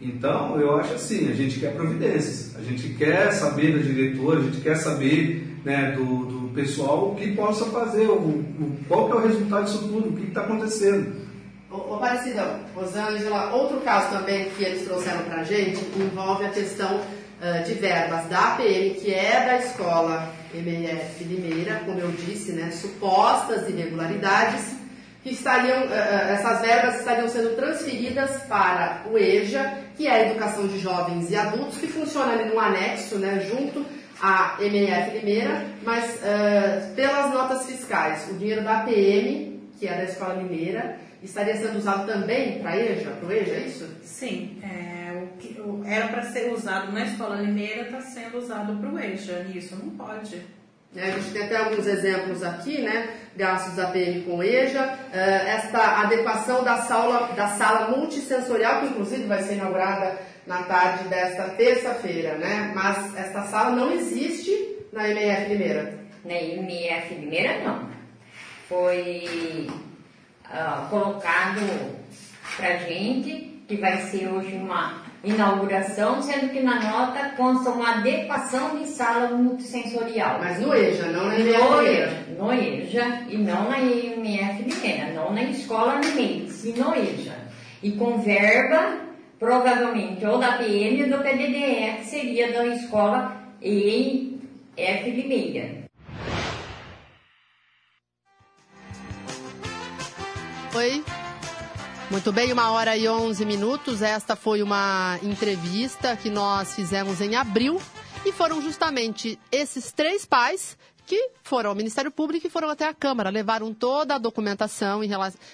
Então, 0.00 0.58
eu 0.60 0.76
acho 0.76 0.94
assim, 0.94 1.30
a 1.30 1.34
gente 1.34 1.60
quer 1.60 1.74
providências, 1.74 2.56
a 2.56 2.62
gente 2.62 2.88
quer 2.94 3.32
saber 3.32 3.76
da 3.76 3.82
diretora, 3.82 4.40
a 4.40 4.42
gente 4.42 4.60
quer 4.60 4.76
saber 4.76 5.60
né, 5.64 5.92
do, 5.92 6.26
do 6.26 6.48
pessoal 6.54 7.12
o 7.12 7.14
que 7.14 7.32
possa 7.34 7.66
fazer, 7.66 8.08
o, 8.08 8.14
o, 8.14 8.78
qual 8.88 9.10
é 9.10 9.14
o 9.14 9.26
resultado 9.26 9.64
disso 9.64 9.78
tudo, 9.78 10.08
o 10.08 10.16
que 10.16 10.26
está 10.26 10.40
acontecendo. 10.40 11.28
Ô, 11.70 11.94
Aparecidão, 11.94 12.60
Rosângela, 12.74 13.54
outro 13.54 13.80
caso 13.80 14.18
também 14.18 14.50
que 14.50 14.64
eles 14.64 14.84
trouxeram 14.84 15.22
para 15.22 15.42
a 15.42 15.44
gente 15.44 15.78
envolve 15.96 16.46
a 16.46 16.50
questão 16.50 16.96
uh, 16.96 17.64
de 17.64 17.74
verbas 17.74 18.26
da 18.26 18.54
APM, 18.54 18.94
que 18.94 19.12
é 19.12 19.46
da 19.46 19.58
escola 19.58 20.32
MF 20.54 21.24
Limeira, 21.24 21.82
como 21.84 21.98
eu 21.98 22.10
disse, 22.12 22.52
né, 22.52 22.70
supostas 22.70 23.68
irregularidades, 23.68 24.76
que 25.22 25.30
estariam, 25.30 25.86
uh, 25.86 25.92
essas 25.92 26.60
verbas 26.60 26.98
estariam 26.98 27.28
sendo 27.28 27.56
transferidas 27.56 28.42
para 28.44 29.04
o 29.10 29.18
EJA, 29.18 29.78
que 29.96 30.06
é 30.06 30.10
a 30.10 30.26
Educação 30.28 30.66
de 30.66 30.78
Jovens 30.78 31.30
e 31.30 31.36
Adultos, 31.36 31.78
que 31.78 31.86
funciona 31.86 32.32
ali 32.32 32.48
no 32.48 32.58
anexo, 32.58 33.16
né, 33.16 33.46
junto 33.48 33.84
à 34.20 34.56
MF 34.60 35.18
Limeira, 35.18 35.64
mas 35.82 36.16
uh, 36.16 36.94
pelas 36.94 37.32
notas 37.32 37.66
fiscais, 37.66 38.28
o 38.30 38.34
dinheiro 38.34 38.62
da 38.62 38.80
APM, 38.80 39.60
que 39.78 39.86
é 39.86 39.96
da 39.96 40.04
Escola 40.04 40.34
Mineira, 40.34 40.96
estaria 41.22 41.56
sendo 41.56 41.78
usado 41.78 42.06
também 42.06 42.60
para 42.60 42.76
EJA, 42.76 43.10
para 43.10 43.28
o 43.28 43.32
EJA, 43.32 43.54
é 43.54 43.60
isso? 43.60 43.88
Sim, 44.02 44.58
é, 44.62 44.97
que, 45.38 45.56
era 45.86 46.08
para 46.08 46.22
ser 46.22 46.52
usado 46.52 46.92
na 46.92 47.04
Escola 47.04 47.36
Limeira, 47.36 47.82
está 47.82 48.00
sendo 48.00 48.38
usado 48.38 48.76
para 48.76 48.90
o 48.90 48.98
EJA, 48.98 49.46
e 49.48 49.58
isso 49.58 49.76
não 49.76 49.90
pode. 49.90 50.42
É, 50.96 51.02
a 51.02 51.10
gente 51.10 51.30
tem 51.32 51.44
até 51.44 51.56
alguns 51.56 51.86
exemplos 51.86 52.42
aqui, 52.42 52.80
né? 52.80 53.14
Gastos 53.36 53.76
da 53.76 53.88
PM 53.88 54.22
com 54.22 54.42
EJA, 54.42 54.84
uh, 54.84 55.16
esta 55.16 56.00
adequação 56.02 56.64
da 56.64 56.78
sala, 56.78 57.32
da 57.34 57.48
sala 57.48 57.96
multissensorial, 57.96 58.80
que 58.80 58.86
inclusive 58.88 59.24
vai 59.24 59.42
ser 59.42 59.54
inaugurada 59.54 60.18
na 60.46 60.62
tarde 60.62 61.04
desta 61.08 61.50
terça-feira, 61.50 62.38
né? 62.38 62.72
Mas 62.74 63.14
esta 63.16 63.42
sala 63.42 63.76
não 63.76 63.92
existe 63.92 64.50
na 64.92 65.08
MF 65.08 65.52
Limeira. 65.52 65.98
Na 66.24 66.34
MF 66.34 67.14
Limeira, 67.14 67.58
não. 67.62 67.88
Foi 68.66 69.68
uh, 70.46 70.88
colocado 70.88 71.60
pra 72.56 72.76
gente, 72.78 73.62
que 73.68 73.76
vai 73.76 73.98
ser 74.02 74.26
hoje 74.28 74.56
uma 74.56 75.07
inauguração, 75.28 76.22
sendo 76.22 76.50
que 76.50 76.60
na 76.60 76.80
nota 76.80 77.30
consta 77.36 77.70
uma 77.70 77.98
adequação 77.98 78.78
de 78.78 78.86
sala 78.86 79.28
multissensorial. 79.36 80.38
Mas 80.40 80.60
no 80.60 80.74
EJA, 80.74 81.06
não 81.08 81.26
na 81.26 81.38
No. 81.38 81.82
EJA, 81.82 82.10
no 82.38 82.52
EJA 82.52 83.22
e 83.28 83.36
não 83.36 83.68
na 83.68 83.78
IMF 83.78 84.62
Limeira, 84.62 85.12
não 85.14 85.32
na 85.32 85.42
escola 85.44 86.00
Limeira, 86.00 86.50
sim 86.50 86.74
no 86.76 86.94
EJA. 86.94 87.36
E 87.82 87.92
com 87.92 88.18
verba, 88.18 88.98
provavelmente, 89.38 90.24
ou 90.26 90.38
da 90.38 90.52
PM 90.52 91.02
ou 91.04 91.10
do 91.10 91.22
PDDE, 91.22 91.98
que 91.98 92.06
seria 92.06 92.52
da 92.52 92.66
escola 92.66 93.36
EF 93.62 95.10
Limeira. 95.10 95.78
Oi. 100.74 101.17
Muito 102.10 102.32
bem, 102.32 102.50
uma 102.50 102.70
hora 102.70 102.96
e 102.96 103.06
onze 103.06 103.44
minutos. 103.44 104.00
Esta 104.00 104.34
foi 104.34 104.62
uma 104.62 105.18
entrevista 105.22 106.16
que 106.16 106.30
nós 106.30 106.74
fizemos 106.74 107.20
em 107.20 107.36
abril 107.36 107.78
E 108.24 108.32
foram 108.32 108.62
justamente 108.62 109.38
esses 109.52 109.92
três 109.92 110.24
pais 110.24 110.76
que 111.08 111.30
foram 111.42 111.70
ao 111.70 111.74
Ministério 111.74 112.10
Público 112.10 112.46
e 112.46 112.50
foram 112.50 112.68
até 112.68 112.86
a 112.86 112.92
Câmara, 112.92 113.30
levaram 113.30 113.72
toda 113.72 114.14
a 114.14 114.18
documentação 114.18 115.02
em 115.02 115.08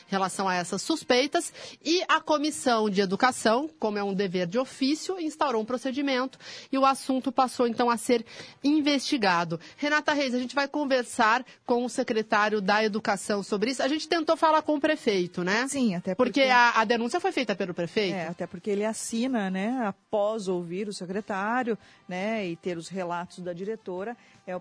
relação 0.08 0.48
a 0.48 0.54
essas 0.56 0.82
suspeitas 0.82 1.52
e 1.84 2.02
a 2.08 2.20
Comissão 2.20 2.90
de 2.90 3.00
Educação, 3.00 3.70
como 3.78 3.96
é 3.96 4.02
um 4.02 4.12
dever 4.12 4.48
de 4.48 4.58
ofício, 4.58 5.20
instaurou 5.20 5.62
um 5.62 5.64
procedimento 5.64 6.36
e 6.72 6.76
o 6.76 6.84
assunto 6.84 7.30
passou 7.30 7.68
então 7.68 7.88
a 7.88 7.96
ser 7.96 8.26
investigado. 8.64 9.60
Renata 9.76 10.12
Reis, 10.12 10.34
a 10.34 10.40
gente 10.40 10.56
vai 10.56 10.66
conversar 10.66 11.46
com 11.64 11.84
o 11.84 11.88
secretário 11.88 12.60
da 12.60 12.82
Educação 12.82 13.44
sobre 13.44 13.70
isso. 13.70 13.80
A 13.80 13.86
gente 13.86 14.08
tentou 14.08 14.36
falar 14.36 14.62
com 14.62 14.74
o 14.74 14.80
prefeito, 14.80 15.44
né? 15.44 15.68
Sim, 15.68 15.94
até 15.94 16.16
porque... 16.16 16.40
Porque 16.40 16.50
a, 16.50 16.80
a 16.80 16.84
denúncia 16.84 17.20
foi 17.20 17.30
feita 17.30 17.54
pelo 17.54 17.72
prefeito. 17.72 18.16
É, 18.16 18.26
até 18.26 18.44
porque 18.44 18.70
ele 18.70 18.84
assina, 18.84 19.48
né, 19.48 19.86
após 19.86 20.48
ouvir 20.48 20.88
o 20.88 20.92
secretário, 20.92 21.78
né, 22.08 22.44
e 22.44 22.56
ter 22.56 22.76
os 22.76 22.88
relatos 22.88 23.38
da 23.38 23.52
diretora, 23.52 24.16
é 24.46 24.54
o 24.54 24.60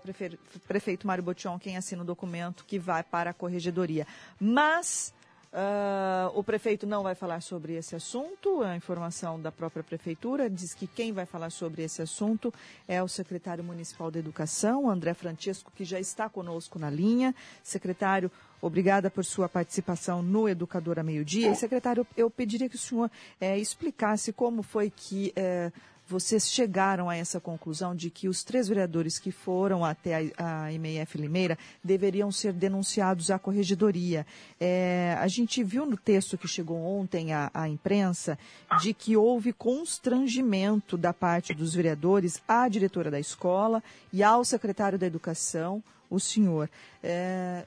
prefeito 0.66 1.06
Mário 1.06 1.22
Botion 1.22 1.58
quem 1.58 1.76
assina 1.76 2.02
o 2.02 2.04
documento 2.04 2.64
que 2.64 2.78
vai 2.78 3.02
para 3.02 3.30
a 3.30 3.34
corregedoria. 3.34 4.06
Mas 4.40 5.12
uh, 5.52 6.38
o 6.38 6.42
prefeito 6.42 6.86
não 6.86 7.02
vai 7.02 7.14
falar 7.14 7.40
sobre 7.40 7.74
esse 7.74 7.94
assunto, 7.94 8.62
a 8.62 8.76
informação 8.76 9.40
da 9.40 9.52
própria 9.52 9.82
prefeitura 9.82 10.48
diz 10.48 10.74
que 10.74 10.86
quem 10.86 11.12
vai 11.12 11.26
falar 11.26 11.50
sobre 11.50 11.82
esse 11.82 12.02
assunto 12.02 12.52
é 12.88 13.02
o 13.02 13.08
secretário 13.08 13.62
municipal 13.62 14.10
de 14.10 14.18
educação, 14.18 14.88
André 14.88 15.14
Francesco, 15.14 15.72
que 15.74 15.84
já 15.84 16.00
está 16.00 16.28
conosco 16.28 16.78
na 16.78 16.90
linha. 16.90 17.34
Secretário, 17.62 18.30
obrigada 18.60 19.10
por 19.10 19.24
sua 19.24 19.48
participação 19.48 20.22
no 20.22 20.48
Educador 20.48 20.98
a 20.98 21.02
Meio 21.02 21.24
Dia. 21.24 21.50
E, 21.50 21.56
secretário, 21.56 22.06
eu 22.16 22.30
pediria 22.30 22.68
que 22.68 22.76
o 22.76 22.78
senhor 22.78 23.10
é, 23.40 23.58
explicasse 23.58 24.32
como 24.32 24.62
foi 24.62 24.90
que... 24.90 25.32
É, 25.36 25.70
vocês 26.06 26.50
chegaram 26.50 27.08
a 27.08 27.16
essa 27.16 27.40
conclusão 27.40 27.94
de 27.94 28.10
que 28.10 28.28
os 28.28 28.44
três 28.44 28.68
vereadores 28.68 29.18
que 29.18 29.32
foram 29.32 29.84
até 29.84 30.30
a, 30.36 30.66
a 30.66 30.70
Limeira 30.70 31.58
deveriam 31.82 32.30
ser 32.30 32.52
denunciados 32.52 33.30
à 33.30 33.38
corregedoria. 33.38 34.26
É, 34.60 35.16
a 35.18 35.26
gente 35.28 35.64
viu 35.64 35.86
no 35.86 35.96
texto 35.96 36.36
que 36.36 36.46
chegou 36.46 36.76
ontem 36.76 37.32
à, 37.32 37.50
à, 37.54 37.68
imprensa 37.68 38.38
de 38.80 38.92
que 38.92 39.16
houve 39.16 39.52
constrangimento 39.52 40.96
da 40.96 41.12
parte 41.12 41.54
dos 41.54 41.74
vereadores 41.74 42.42
à 42.46 42.68
diretora 42.68 43.10
da 43.10 43.18
escola 43.18 43.82
e 44.12 44.22
ao 44.22 44.44
secretário 44.44 44.98
da 44.98 45.06
Educação, 45.06 45.82
o 46.10 46.20
senhor. 46.20 46.68
É, 47.02 47.64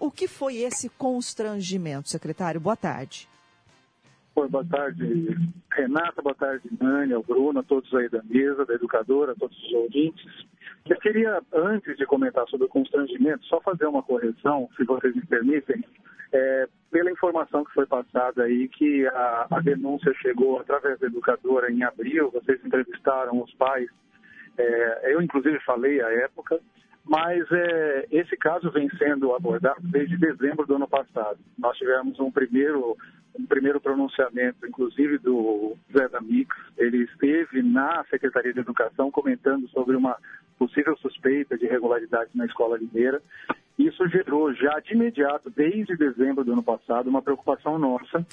o 0.00 0.10
que 0.10 0.26
foi 0.26 0.56
esse 0.56 0.88
constrangimento, 0.88 2.08
secretário? 2.08 2.60
Boa 2.60 2.76
tarde. 2.76 3.28
Oi, 4.36 4.48
boa 4.48 4.64
tarde, 4.64 5.28
Renata, 5.72 6.20
boa 6.20 6.34
tarde, 6.34 6.68
Nânia, 6.80 7.20
Bruno, 7.20 7.60
a 7.60 7.62
todos 7.62 7.94
aí 7.94 8.08
da 8.08 8.20
mesa, 8.24 8.66
da 8.66 8.74
educadora, 8.74 9.32
todos 9.38 9.56
os 9.56 9.72
ouvintes. 9.72 10.26
Eu 10.90 10.98
queria, 10.98 11.40
antes 11.52 11.96
de 11.96 12.04
comentar 12.04 12.44
sobre 12.48 12.66
o 12.66 12.68
constrangimento, 12.68 13.44
só 13.46 13.60
fazer 13.60 13.86
uma 13.86 14.02
correção, 14.02 14.68
se 14.76 14.82
vocês 14.84 15.14
me 15.14 15.24
permitem, 15.24 15.84
é, 16.32 16.68
pela 16.90 17.12
informação 17.12 17.64
que 17.64 17.72
foi 17.74 17.86
passada 17.86 18.42
aí, 18.42 18.66
que 18.66 19.06
a, 19.06 19.46
a, 19.52 19.60
denúncia 19.60 20.12
chegou 20.14 20.58
através 20.58 20.98
da 20.98 21.06
educadora 21.06 21.70
em 21.70 21.84
abril, 21.84 22.32
vocês 22.32 22.58
entrevistaram 22.64 23.40
os 23.40 23.54
pais, 23.54 23.88
é, 24.58 25.14
eu 25.14 25.22
inclusive 25.22 25.60
falei 25.60 26.02
à 26.02 26.10
época, 26.10 26.58
mas 27.04 27.44
é, 27.52 28.06
esse 28.10 28.36
caso 28.36 28.70
vem 28.70 28.88
sendo 28.96 29.34
abordado 29.34 29.80
desde 29.82 30.16
dezembro 30.16 30.66
do 30.66 30.76
ano 30.76 30.88
passado. 30.88 31.38
Nós 31.58 31.76
tivemos 31.76 32.18
um 32.18 32.30
primeiro 32.30 32.96
um 33.36 33.46
primeiro 33.46 33.80
pronunciamento, 33.80 34.64
inclusive 34.64 35.18
do 35.18 35.76
Zé 35.92 36.08
da 36.08 36.20
Mix, 36.20 36.54
ele 36.78 36.98
esteve 36.98 37.62
na 37.62 38.04
Secretaria 38.04 38.52
de 38.52 38.60
Educação 38.60 39.10
comentando 39.10 39.68
sobre 39.70 39.96
uma 39.96 40.16
possível 40.56 40.96
suspeita 40.98 41.58
de 41.58 41.64
irregularidade 41.64 42.30
na 42.34 42.46
escola 42.46 42.78
limeira. 42.78 43.20
Isso 43.76 44.06
gerou 44.08 44.54
já 44.54 44.78
de 44.78 44.94
imediato, 44.94 45.50
desde 45.50 45.96
dezembro 45.96 46.44
do 46.44 46.52
ano 46.52 46.62
passado, 46.62 47.10
uma 47.10 47.22
preocupação 47.22 47.76
nossa 47.76 48.24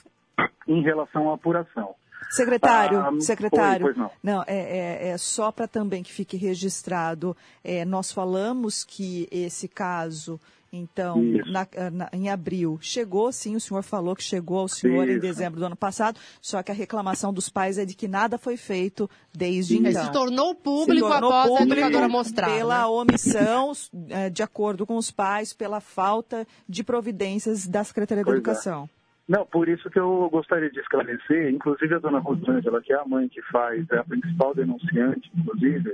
em 0.68 0.84
relação 0.84 1.32
à 1.32 1.34
apuração. 1.34 1.96
Secretário, 2.30 3.00
ah, 3.00 3.12
secretário, 3.20 3.94
não. 3.98 4.12
não. 4.24 4.44
é, 4.48 5.08
é, 5.08 5.08
é 5.10 5.18
só 5.18 5.52
para 5.52 5.68
também 5.68 6.02
que 6.02 6.12
fique 6.12 6.38
registrado, 6.38 7.36
é, 7.64 7.84
nós 7.84 8.12
falamos 8.12 8.84
que 8.84 9.28
esse 9.32 9.68
caso 9.68 10.40
então, 10.74 11.22
na, 11.48 11.68
na, 11.92 12.10
em 12.14 12.30
abril, 12.30 12.80
chegou 12.82 13.30
sim, 13.34 13.58
o 13.58 13.60
senhor 13.60 13.84
falou 13.84 14.16
que 14.16 14.24
chegou 14.24 14.60
ao 14.60 14.70
senhor 14.70 15.06
Isso. 15.06 15.18
em 15.18 15.20
dezembro 15.20 15.60
do 15.60 15.66
ano 15.66 15.76
passado, 15.76 16.18
só 16.42 16.64
que 16.64 16.72
a 16.72 16.74
reclamação 16.74 17.34
dos 17.34 17.50
pais 17.50 17.78
é 17.78 17.84
de 17.84 17.94
que 17.94 18.08
nada 18.08 18.38
foi 18.38 18.56
feito 18.56 19.10
desde 19.34 19.74
Isso. 19.76 19.88
então. 19.88 20.06
Se 20.06 20.12
tornou 20.14 20.56
público 20.56 21.06
se 21.06 21.12
tornou 21.12 21.30
após 21.30 21.60
público 21.60 21.74
a 21.74 21.88
educadora 21.88 22.08
mostrar. 22.08 22.56
Pela 22.56 22.80
né? 22.80 22.86
omissão, 22.86 23.74
é, 24.10 24.30
de 24.30 24.42
acordo 24.42 24.86
com 24.86 24.96
os 24.96 25.12
pais, 25.12 25.52
pela 25.52 25.82
falta 25.82 26.48
de 26.70 26.86
providências 26.86 27.68
da 27.68 27.84
Secretaria 27.84 28.24
pois 28.24 28.42
da 28.42 28.52
é. 28.52 28.54
Educação. 28.54 28.90
É. 28.98 29.01
Não, 29.28 29.46
por 29.46 29.70
isso 29.70 29.90
que 29.90 30.00
eu 30.00 30.30
gostaria 30.30 30.70
de 30.70 30.80
esclarecer, 30.80 31.54
inclusive 31.54 31.96
a 31.96 32.00
dona 32.00 32.20
Rosângela, 32.20 32.82
que 32.82 32.92
é 32.92 32.98
a 32.98 33.06
mãe 33.06 33.30
que 33.30 33.42
faz, 33.44 33.90
é 33.92 33.98
a 33.98 34.04
principal 34.04 34.54
denunciante, 34.54 35.32
inclusive, 35.38 35.94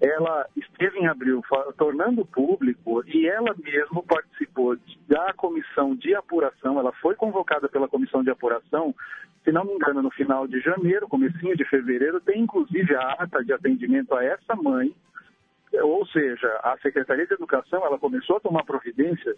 ela 0.00 0.46
esteve 0.56 0.98
em 0.98 1.06
abril 1.06 1.42
tornando 1.78 2.26
público 2.26 3.02
e 3.06 3.26
ela 3.26 3.54
mesma 3.62 4.02
participou 4.02 4.76
da 5.08 5.32
comissão 5.34 5.94
de 5.94 6.14
apuração, 6.14 6.78
ela 6.78 6.92
foi 6.92 7.14
convocada 7.14 7.68
pela 7.68 7.88
comissão 7.88 8.22
de 8.22 8.30
apuração, 8.30 8.94
se 9.44 9.52
não 9.52 9.64
me 9.64 9.72
engano, 9.72 10.02
no 10.02 10.10
final 10.10 10.46
de 10.46 10.60
janeiro, 10.60 11.08
comecinho 11.08 11.56
de 11.56 11.64
fevereiro, 11.64 12.20
tem 12.20 12.42
inclusive 12.42 12.94
a 12.96 13.12
ata 13.20 13.44
de 13.44 13.52
atendimento 13.52 14.12
a 14.14 14.24
essa 14.24 14.56
mãe, 14.56 14.92
ou 15.82 16.06
seja, 16.06 16.48
a 16.62 16.76
Secretaria 16.82 17.26
de 17.26 17.34
Educação 17.34 17.84
ela 17.86 17.98
começou 17.98 18.36
a 18.36 18.40
tomar 18.40 18.64
providências 18.64 19.36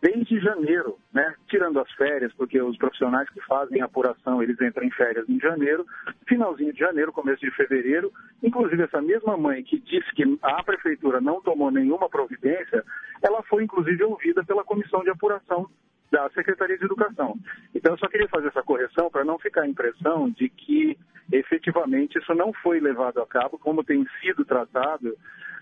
desde 0.00 0.38
janeiro, 0.40 0.98
né? 1.12 1.34
tirando 1.48 1.80
as 1.80 1.90
férias, 1.92 2.32
porque 2.34 2.60
os 2.60 2.76
profissionais 2.76 3.28
que 3.30 3.40
fazem 3.42 3.80
apuração, 3.80 4.42
eles 4.42 4.60
entram 4.60 4.84
em 4.84 4.90
férias 4.90 5.28
em 5.28 5.40
janeiro, 5.40 5.86
finalzinho 6.26 6.72
de 6.72 6.78
janeiro, 6.78 7.12
começo 7.12 7.40
de 7.40 7.50
fevereiro, 7.52 8.12
inclusive 8.42 8.82
essa 8.82 9.00
mesma 9.00 9.36
mãe 9.36 9.62
que 9.62 9.78
disse 9.80 10.10
que 10.14 10.38
a 10.42 10.62
prefeitura 10.62 11.20
não 11.20 11.40
tomou 11.40 11.70
nenhuma 11.70 12.08
providência, 12.08 12.84
ela 13.22 13.42
foi 13.44 13.64
inclusive 13.64 14.04
ouvida 14.04 14.44
pela 14.44 14.64
comissão 14.64 15.02
de 15.02 15.10
apuração 15.10 15.68
da 16.10 16.28
Secretaria 16.30 16.78
de 16.78 16.84
Educação. 16.84 17.36
Então, 17.74 17.94
eu 17.94 17.98
só 17.98 18.08
queria 18.08 18.28
fazer 18.28 18.48
essa 18.48 18.62
correção 18.62 19.10
para 19.10 19.24
não 19.24 19.38
ficar 19.38 19.62
a 19.62 19.68
impressão 19.68 20.30
de 20.30 20.48
que 20.48 20.96
efetivamente 21.32 22.18
isso 22.18 22.34
não 22.34 22.52
foi 22.52 22.80
levado 22.80 23.20
a 23.20 23.26
cabo, 23.26 23.58
como 23.58 23.82
tem 23.82 24.06
sido 24.20 24.44
tratado 24.44 25.16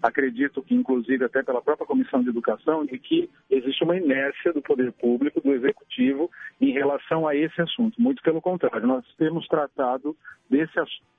acredito 0.06 0.62
que 0.62 0.74
inclusive 0.74 1.24
até 1.24 1.42
pela 1.42 1.62
própria 1.62 1.86
Comissão 1.86 2.22
de 2.22 2.28
Educação, 2.28 2.84
de 2.84 2.98
que 2.98 3.30
existe 3.50 3.82
uma 3.82 3.96
inércia 3.96 4.52
do 4.52 4.60
poder 4.60 4.92
público, 4.92 5.40
do 5.40 5.54
executivo, 5.54 6.30
em 6.60 6.72
relação 6.72 7.26
a 7.26 7.34
esse 7.34 7.60
assunto. 7.60 8.00
Muito 8.00 8.22
pelo 8.22 8.40
contrário, 8.40 8.86
nós 8.86 9.04
temos 9.16 9.46
tratado 9.48 10.16
desse 10.48 10.78
assunto 10.78 11.14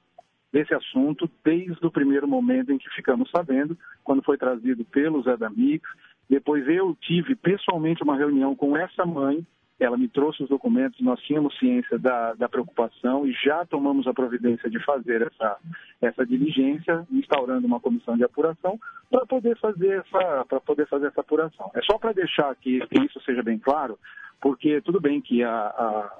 desse 0.53 0.73
assunto 0.73 1.29
desde 1.43 1.85
o 1.85 1.91
primeiro 1.91 2.25
momento 2.25 2.71
em 2.71 2.77
que 2.77 2.89
ficamos 2.91 3.29
sabendo, 3.29 3.77
quando 4.05 4.23
foi 4.23 4.37
trazido 4.37 4.85
pelo 4.85 5.21
Zé 5.21 5.35
da 5.35 5.49
Mix. 5.49 5.83
Depois 6.29 6.67
eu 6.67 6.95
tive 7.01 7.35
pessoalmente 7.35 8.03
uma 8.03 8.17
reunião 8.17 8.55
com 8.55 8.75
essa 8.75 9.05
mãe 9.05 9.45
ela 9.79 9.97
me 9.97 10.07
trouxe 10.07 10.43
os 10.43 10.49
documentos, 10.49 11.01
nós 11.01 11.19
tínhamos 11.21 11.57
ciência 11.57 11.99
da, 11.99 12.33
da 12.33 12.47
preocupação 12.47 13.27
e 13.27 13.33
já 13.33 13.65
tomamos 13.65 14.07
a 14.07 14.13
providência 14.13 14.69
de 14.69 14.79
fazer 14.85 15.21
essa, 15.21 15.57
essa 16.01 16.25
diligência, 16.25 17.05
instaurando 17.11 17.67
uma 17.67 17.79
comissão 17.79 18.15
de 18.15 18.23
apuração 18.23 18.79
para 19.09 19.25
poder 19.25 19.57
fazer 19.57 19.99
essa 19.99 20.45
para 20.45 20.61
poder 20.61 20.87
fazer 20.87 21.07
essa 21.07 21.19
apuração. 21.19 21.71
É 21.75 21.81
só 21.81 21.97
para 21.97 22.13
deixar 22.13 22.55
que, 22.55 22.79
que, 22.87 23.01
isso 23.03 23.19
seja 23.25 23.43
bem 23.43 23.59
claro, 23.59 23.99
porque 24.41 24.79
tudo 24.79 25.01
bem 25.01 25.19
que 25.19 25.43
a, 25.43 25.51
a, 25.51 26.19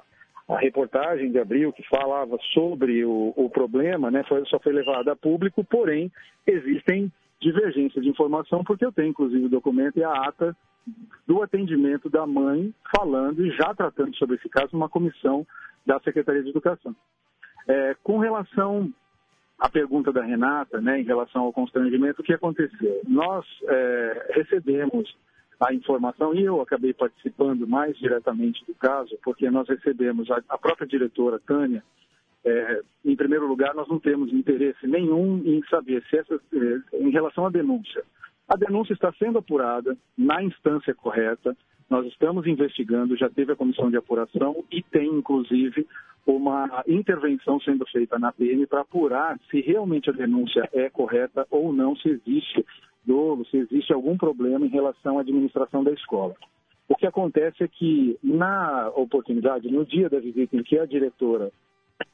a 0.50 0.58
reportagem 0.58 1.32
de 1.32 1.38
abril 1.38 1.72
que 1.72 1.82
falava 1.88 2.36
sobre 2.52 3.06
o, 3.06 3.32
o 3.34 3.48
problema, 3.48 4.10
né, 4.10 4.22
foi, 4.28 4.44
só 4.46 4.58
foi 4.58 4.74
levada 4.74 5.12
a 5.12 5.16
público, 5.16 5.64
porém 5.64 6.12
existem 6.46 7.10
divergências 7.40 8.02
de 8.02 8.10
informação, 8.10 8.64
porque 8.64 8.84
eu 8.84 8.92
tenho 8.92 9.08
inclusive 9.08 9.46
o 9.46 9.50
documento 9.50 9.98
e 9.98 10.04
a 10.04 10.12
ata 10.12 10.56
do 11.26 11.42
atendimento 11.42 12.08
da 12.08 12.26
mãe, 12.26 12.72
falando 12.94 13.44
e 13.44 13.50
já 13.50 13.74
tratando 13.74 14.14
sobre 14.16 14.36
esse 14.36 14.48
caso 14.48 14.70
numa 14.72 14.88
comissão 14.88 15.46
da 15.84 15.98
Secretaria 16.00 16.42
de 16.42 16.50
Educação. 16.50 16.94
É, 17.66 17.96
com 18.02 18.18
relação 18.18 18.92
à 19.58 19.68
pergunta 19.68 20.12
da 20.12 20.22
Renata, 20.22 20.80
né, 20.80 21.00
em 21.00 21.04
relação 21.04 21.42
ao 21.42 21.52
constrangimento, 21.52 22.20
o 22.20 22.24
que 22.24 22.32
aconteceu? 22.32 23.00
Nós 23.08 23.44
é, 23.64 24.32
recebemos 24.34 25.16
a 25.58 25.72
informação 25.72 26.34
e 26.34 26.44
eu 26.44 26.60
acabei 26.60 26.92
participando 26.92 27.66
mais 27.66 27.96
diretamente 27.98 28.64
do 28.66 28.74
caso, 28.74 29.16
porque 29.24 29.50
nós 29.50 29.68
recebemos 29.68 30.30
a, 30.30 30.42
a 30.48 30.58
própria 30.58 30.86
diretora, 30.86 31.40
Tânia, 31.40 31.82
é, 32.46 32.80
em 33.04 33.16
primeiro 33.16 33.46
lugar, 33.48 33.74
nós 33.74 33.88
não 33.88 33.98
temos 33.98 34.32
interesse 34.32 34.86
nenhum 34.86 35.42
em 35.44 35.60
saber 35.68 36.02
se 36.08 36.16
essa, 36.16 36.34
é, 36.34 36.96
em 37.00 37.10
relação 37.10 37.44
à 37.44 37.50
denúncia, 37.50 38.04
A 38.48 38.56
denúncia 38.56 38.92
está 38.92 39.12
sendo 39.14 39.38
apurada 39.38 39.96
na 40.16 40.40
instância 40.44 40.94
correta, 40.94 41.56
nós 41.90 42.06
estamos 42.06 42.46
investigando, 42.46 43.16
já 43.16 43.28
teve 43.28 43.52
a 43.52 43.56
comissão 43.56 43.90
de 43.90 43.96
apuração 43.96 44.64
e 44.70 44.80
tem, 44.82 45.08
inclusive, 45.08 45.86
uma 46.24 46.84
intervenção 46.86 47.60
sendo 47.60 47.84
feita 47.86 48.18
na 48.18 48.32
PM 48.32 48.64
para 48.66 48.82
apurar 48.82 49.38
se 49.50 49.60
realmente 49.60 50.08
a 50.10 50.12
denúncia 50.12 50.68
é 50.72 50.88
correta 50.88 51.46
ou 51.50 51.72
não, 51.72 51.96
se 51.96 52.08
existe 52.08 52.64
dolo, 53.04 53.44
se 53.46 53.56
existe 53.56 53.92
algum 53.92 54.16
problema 54.16 54.66
em 54.66 54.70
relação 54.70 55.18
à 55.18 55.20
administração 55.22 55.82
da 55.82 55.92
escola. 55.92 56.34
O 56.88 56.94
que 56.94 57.06
acontece 57.06 57.64
é 57.64 57.68
que, 57.68 58.16
na 58.22 58.88
oportunidade, 58.94 59.68
no 59.68 59.84
dia 59.84 60.08
da 60.08 60.20
visita 60.20 60.56
em 60.56 60.62
que 60.62 60.78
a 60.78 60.86
diretora 60.86 61.50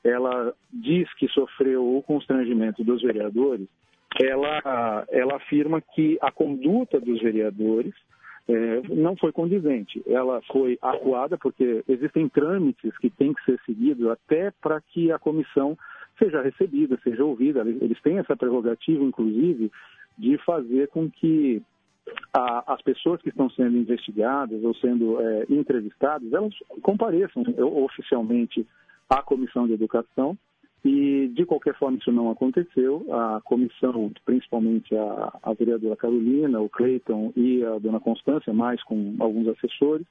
ela 0.04 0.52
diz 0.72 1.12
que 1.14 1.28
sofreu 1.28 1.96
o 1.96 2.02
constrangimento 2.02 2.82
dos 2.84 3.02
vereadores, 3.02 3.66
ela, 4.20 5.06
ela 5.10 5.36
afirma 5.36 5.80
que 5.80 6.18
a 6.20 6.30
conduta 6.30 7.00
dos 7.00 7.20
vereadores 7.20 7.94
é, 8.48 8.82
não 8.88 9.16
foi 9.16 9.32
condizente. 9.32 10.02
Ela 10.06 10.42
foi 10.50 10.78
acuada 10.82 11.38
porque 11.38 11.82
existem 11.88 12.28
trâmites 12.28 12.96
que 12.98 13.08
têm 13.10 13.32
que 13.32 13.44
ser 13.44 13.58
seguidos 13.64 14.08
até 14.08 14.50
para 14.60 14.80
que 14.80 15.10
a 15.10 15.18
comissão 15.18 15.78
seja 16.18 16.42
recebida, 16.42 16.98
seja 17.02 17.24
ouvida. 17.24 17.60
Eles 17.60 18.00
têm 18.02 18.18
essa 18.18 18.36
prerrogativa, 18.36 19.02
inclusive, 19.02 19.70
de 20.18 20.36
fazer 20.38 20.88
com 20.88 21.10
que 21.10 21.62
a, 22.34 22.74
as 22.74 22.82
pessoas 22.82 23.22
que 23.22 23.28
estão 23.28 23.48
sendo 23.50 23.76
investigadas 23.76 24.62
ou 24.62 24.74
sendo 24.74 25.20
é, 25.20 25.46
entrevistadas, 25.48 26.32
elas 26.32 26.54
compareçam 26.82 27.42
oficialmente 27.58 28.66
à 29.12 29.22
comissão 29.22 29.66
de 29.66 29.74
educação 29.74 30.36
e, 30.84 31.28
de 31.34 31.44
qualquer 31.44 31.74
forma, 31.78 31.98
isso 31.98 32.10
não 32.10 32.30
aconteceu. 32.30 33.06
A 33.12 33.40
comissão, 33.44 34.10
principalmente 34.24 34.96
a, 34.96 35.38
a 35.42 35.52
vereadora 35.52 35.96
Carolina, 35.96 36.60
o 36.60 36.68
Cleiton 36.68 37.32
e 37.36 37.64
a 37.64 37.78
dona 37.78 38.00
Constância, 38.00 38.52
mais 38.52 38.82
com 38.82 39.14
alguns 39.20 39.46
assessores, 39.48 40.06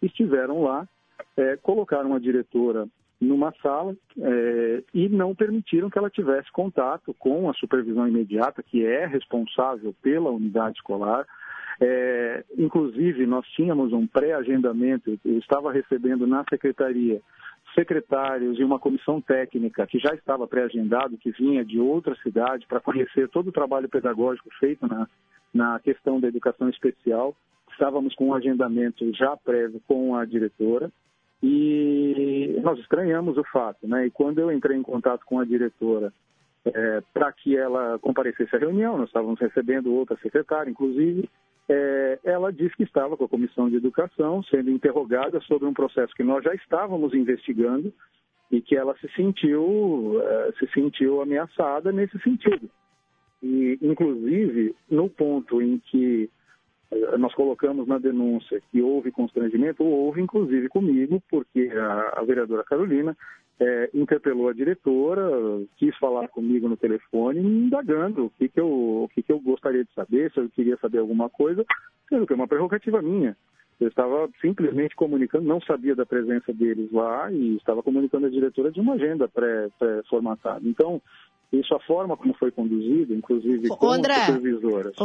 estiveram 0.00 0.62
lá, 0.62 0.88
é, 1.36 1.56
colocaram 1.56 2.14
a 2.14 2.18
diretora 2.18 2.88
numa 3.20 3.52
sala 3.62 3.96
é, 4.18 4.82
e 4.92 5.08
não 5.08 5.34
permitiram 5.34 5.90
que 5.90 5.98
ela 5.98 6.10
tivesse 6.10 6.50
contato 6.52 7.14
com 7.18 7.48
a 7.48 7.54
supervisão 7.54 8.06
imediata, 8.08 8.62
que 8.62 8.84
é 8.84 9.06
responsável 9.06 9.94
pela 10.02 10.30
unidade 10.30 10.76
escolar. 10.76 11.26
É, 11.80 12.44
inclusive, 12.56 13.26
nós 13.26 13.46
tínhamos 13.48 13.92
um 13.92 14.06
pré-agendamento, 14.06 15.18
eu 15.24 15.38
estava 15.38 15.72
recebendo 15.72 16.26
na 16.26 16.44
secretaria 16.48 17.20
secretários 17.74 18.58
e 18.58 18.64
uma 18.64 18.78
comissão 18.78 19.20
técnica 19.20 19.86
que 19.86 19.98
já 19.98 20.14
estava 20.14 20.46
pré-agendado, 20.46 21.18
que 21.18 21.30
vinha 21.32 21.64
de 21.64 21.78
outra 21.80 22.14
cidade 22.16 22.66
para 22.66 22.80
conhecer 22.80 23.28
todo 23.28 23.48
o 23.48 23.52
trabalho 23.52 23.88
pedagógico 23.88 24.48
feito 24.58 24.86
na, 24.86 25.08
na 25.52 25.78
questão 25.80 26.20
da 26.20 26.28
educação 26.28 26.68
especial. 26.68 27.34
Estávamos 27.70 28.14
com 28.14 28.28
um 28.28 28.34
agendamento 28.34 29.12
já 29.14 29.36
prévio 29.36 29.80
com 29.86 30.14
a 30.14 30.24
diretora 30.24 30.90
e 31.42 32.58
nós 32.62 32.78
estranhamos 32.78 33.36
o 33.36 33.44
fato, 33.44 33.86
né? 33.86 34.06
E 34.06 34.10
quando 34.10 34.38
eu 34.38 34.50
entrei 34.50 34.76
em 34.76 34.82
contato 34.82 35.26
com 35.26 35.38
a 35.38 35.44
diretora 35.44 36.12
é, 36.64 37.02
para 37.12 37.30
que 37.32 37.56
ela 37.56 37.98
comparecesse 37.98 38.54
à 38.56 38.58
reunião, 38.58 38.96
nós 38.96 39.08
estávamos 39.08 39.38
recebendo 39.38 39.92
outra 39.92 40.16
secretária, 40.22 40.70
inclusive, 40.70 41.28
é, 41.68 42.18
ela 42.24 42.52
disse 42.52 42.76
que 42.76 42.82
estava 42.82 43.16
com 43.16 43.24
a 43.24 43.28
Comissão 43.28 43.68
de 43.68 43.76
Educação 43.76 44.42
sendo 44.44 44.70
interrogada 44.70 45.40
sobre 45.40 45.66
um 45.66 45.72
processo 45.72 46.14
que 46.14 46.22
nós 46.22 46.44
já 46.44 46.54
estávamos 46.54 47.14
investigando 47.14 47.92
e 48.50 48.60
que 48.60 48.76
ela 48.76 48.96
se 48.98 49.08
sentiu, 49.14 50.20
é, 50.22 50.52
se 50.58 50.66
sentiu 50.72 51.22
ameaçada 51.22 51.90
nesse 51.90 52.18
sentido. 52.20 52.68
E, 53.42 53.78
inclusive, 53.82 54.74
no 54.90 55.08
ponto 55.08 55.60
em 55.60 55.78
que 55.78 56.30
é, 56.90 57.16
nós 57.16 57.34
colocamos 57.34 57.86
na 57.86 57.98
denúncia 57.98 58.60
que 58.70 58.82
houve 58.82 59.10
constrangimento, 59.10 59.82
houve 59.82 60.20
inclusive 60.20 60.68
comigo, 60.68 61.22
porque 61.30 61.70
a, 61.74 62.20
a 62.20 62.24
vereadora 62.24 62.64
Carolina 62.64 63.16
é, 63.60 63.90
interpelou 63.94 64.48
a 64.48 64.52
diretora, 64.52 65.22
quis 65.76 65.96
falar 65.98 66.28
comigo 66.28 66.68
no 66.68 66.76
telefone, 66.76 67.40
indagando 67.40 68.26
o 68.26 68.30
que, 68.30 68.48
que, 68.48 68.60
eu, 68.60 68.68
o 68.68 69.08
que, 69.14 69.22
que 69.22 69.32
eu 69.32 69.40
gostaria 69.40 69.84
de 69.84 69.92
saber, 69.94 70.32
se 70.32 70.40
eu 70.40 70.48
queria 70.48 70.76
saber 70.78 70.98
alguma 70.98 71.28
coisa, 71.30 71.64
sendo 72.08 72.26
que 72.26 72.32
é 72.32 72.36
uma 72.36 72.48
prerrogativa 72.48 73.00
minha. 73.00 73.36
Eu 73.80 73.88
estava 73.88 74.28
simplesmente 74.40 74.94
comunicando, 74.94 75.46
não 75.46 75.60
sabia 75.60 75.96
da 75.96 76.06
presença 76.06 76.52
deles 76.52 76.92
lá 76.92 77.30
e 77.32 77.56
estava 77.56 77.82
comunicando 77.82 78.26
a 78.26 78.30
diretora 78.30 78.70
de 78.70 78.80
uma 78.80 78.94
agenda 78.94 79.28
pré-formatada. 79.28 80.60
Pré 80.60 80.68
então, 80.68 81.02
isso, 81.52 81.74
a 81.74 81.80
forma 81.80 82.16
como 82.16 82.34
foi 82.34 82.50
conduzido, 82.50 83.14
inclusive 83.14 83.68
com 83.68 83.90
André, 83.90 84.26
supervisoras. 84.26 84.96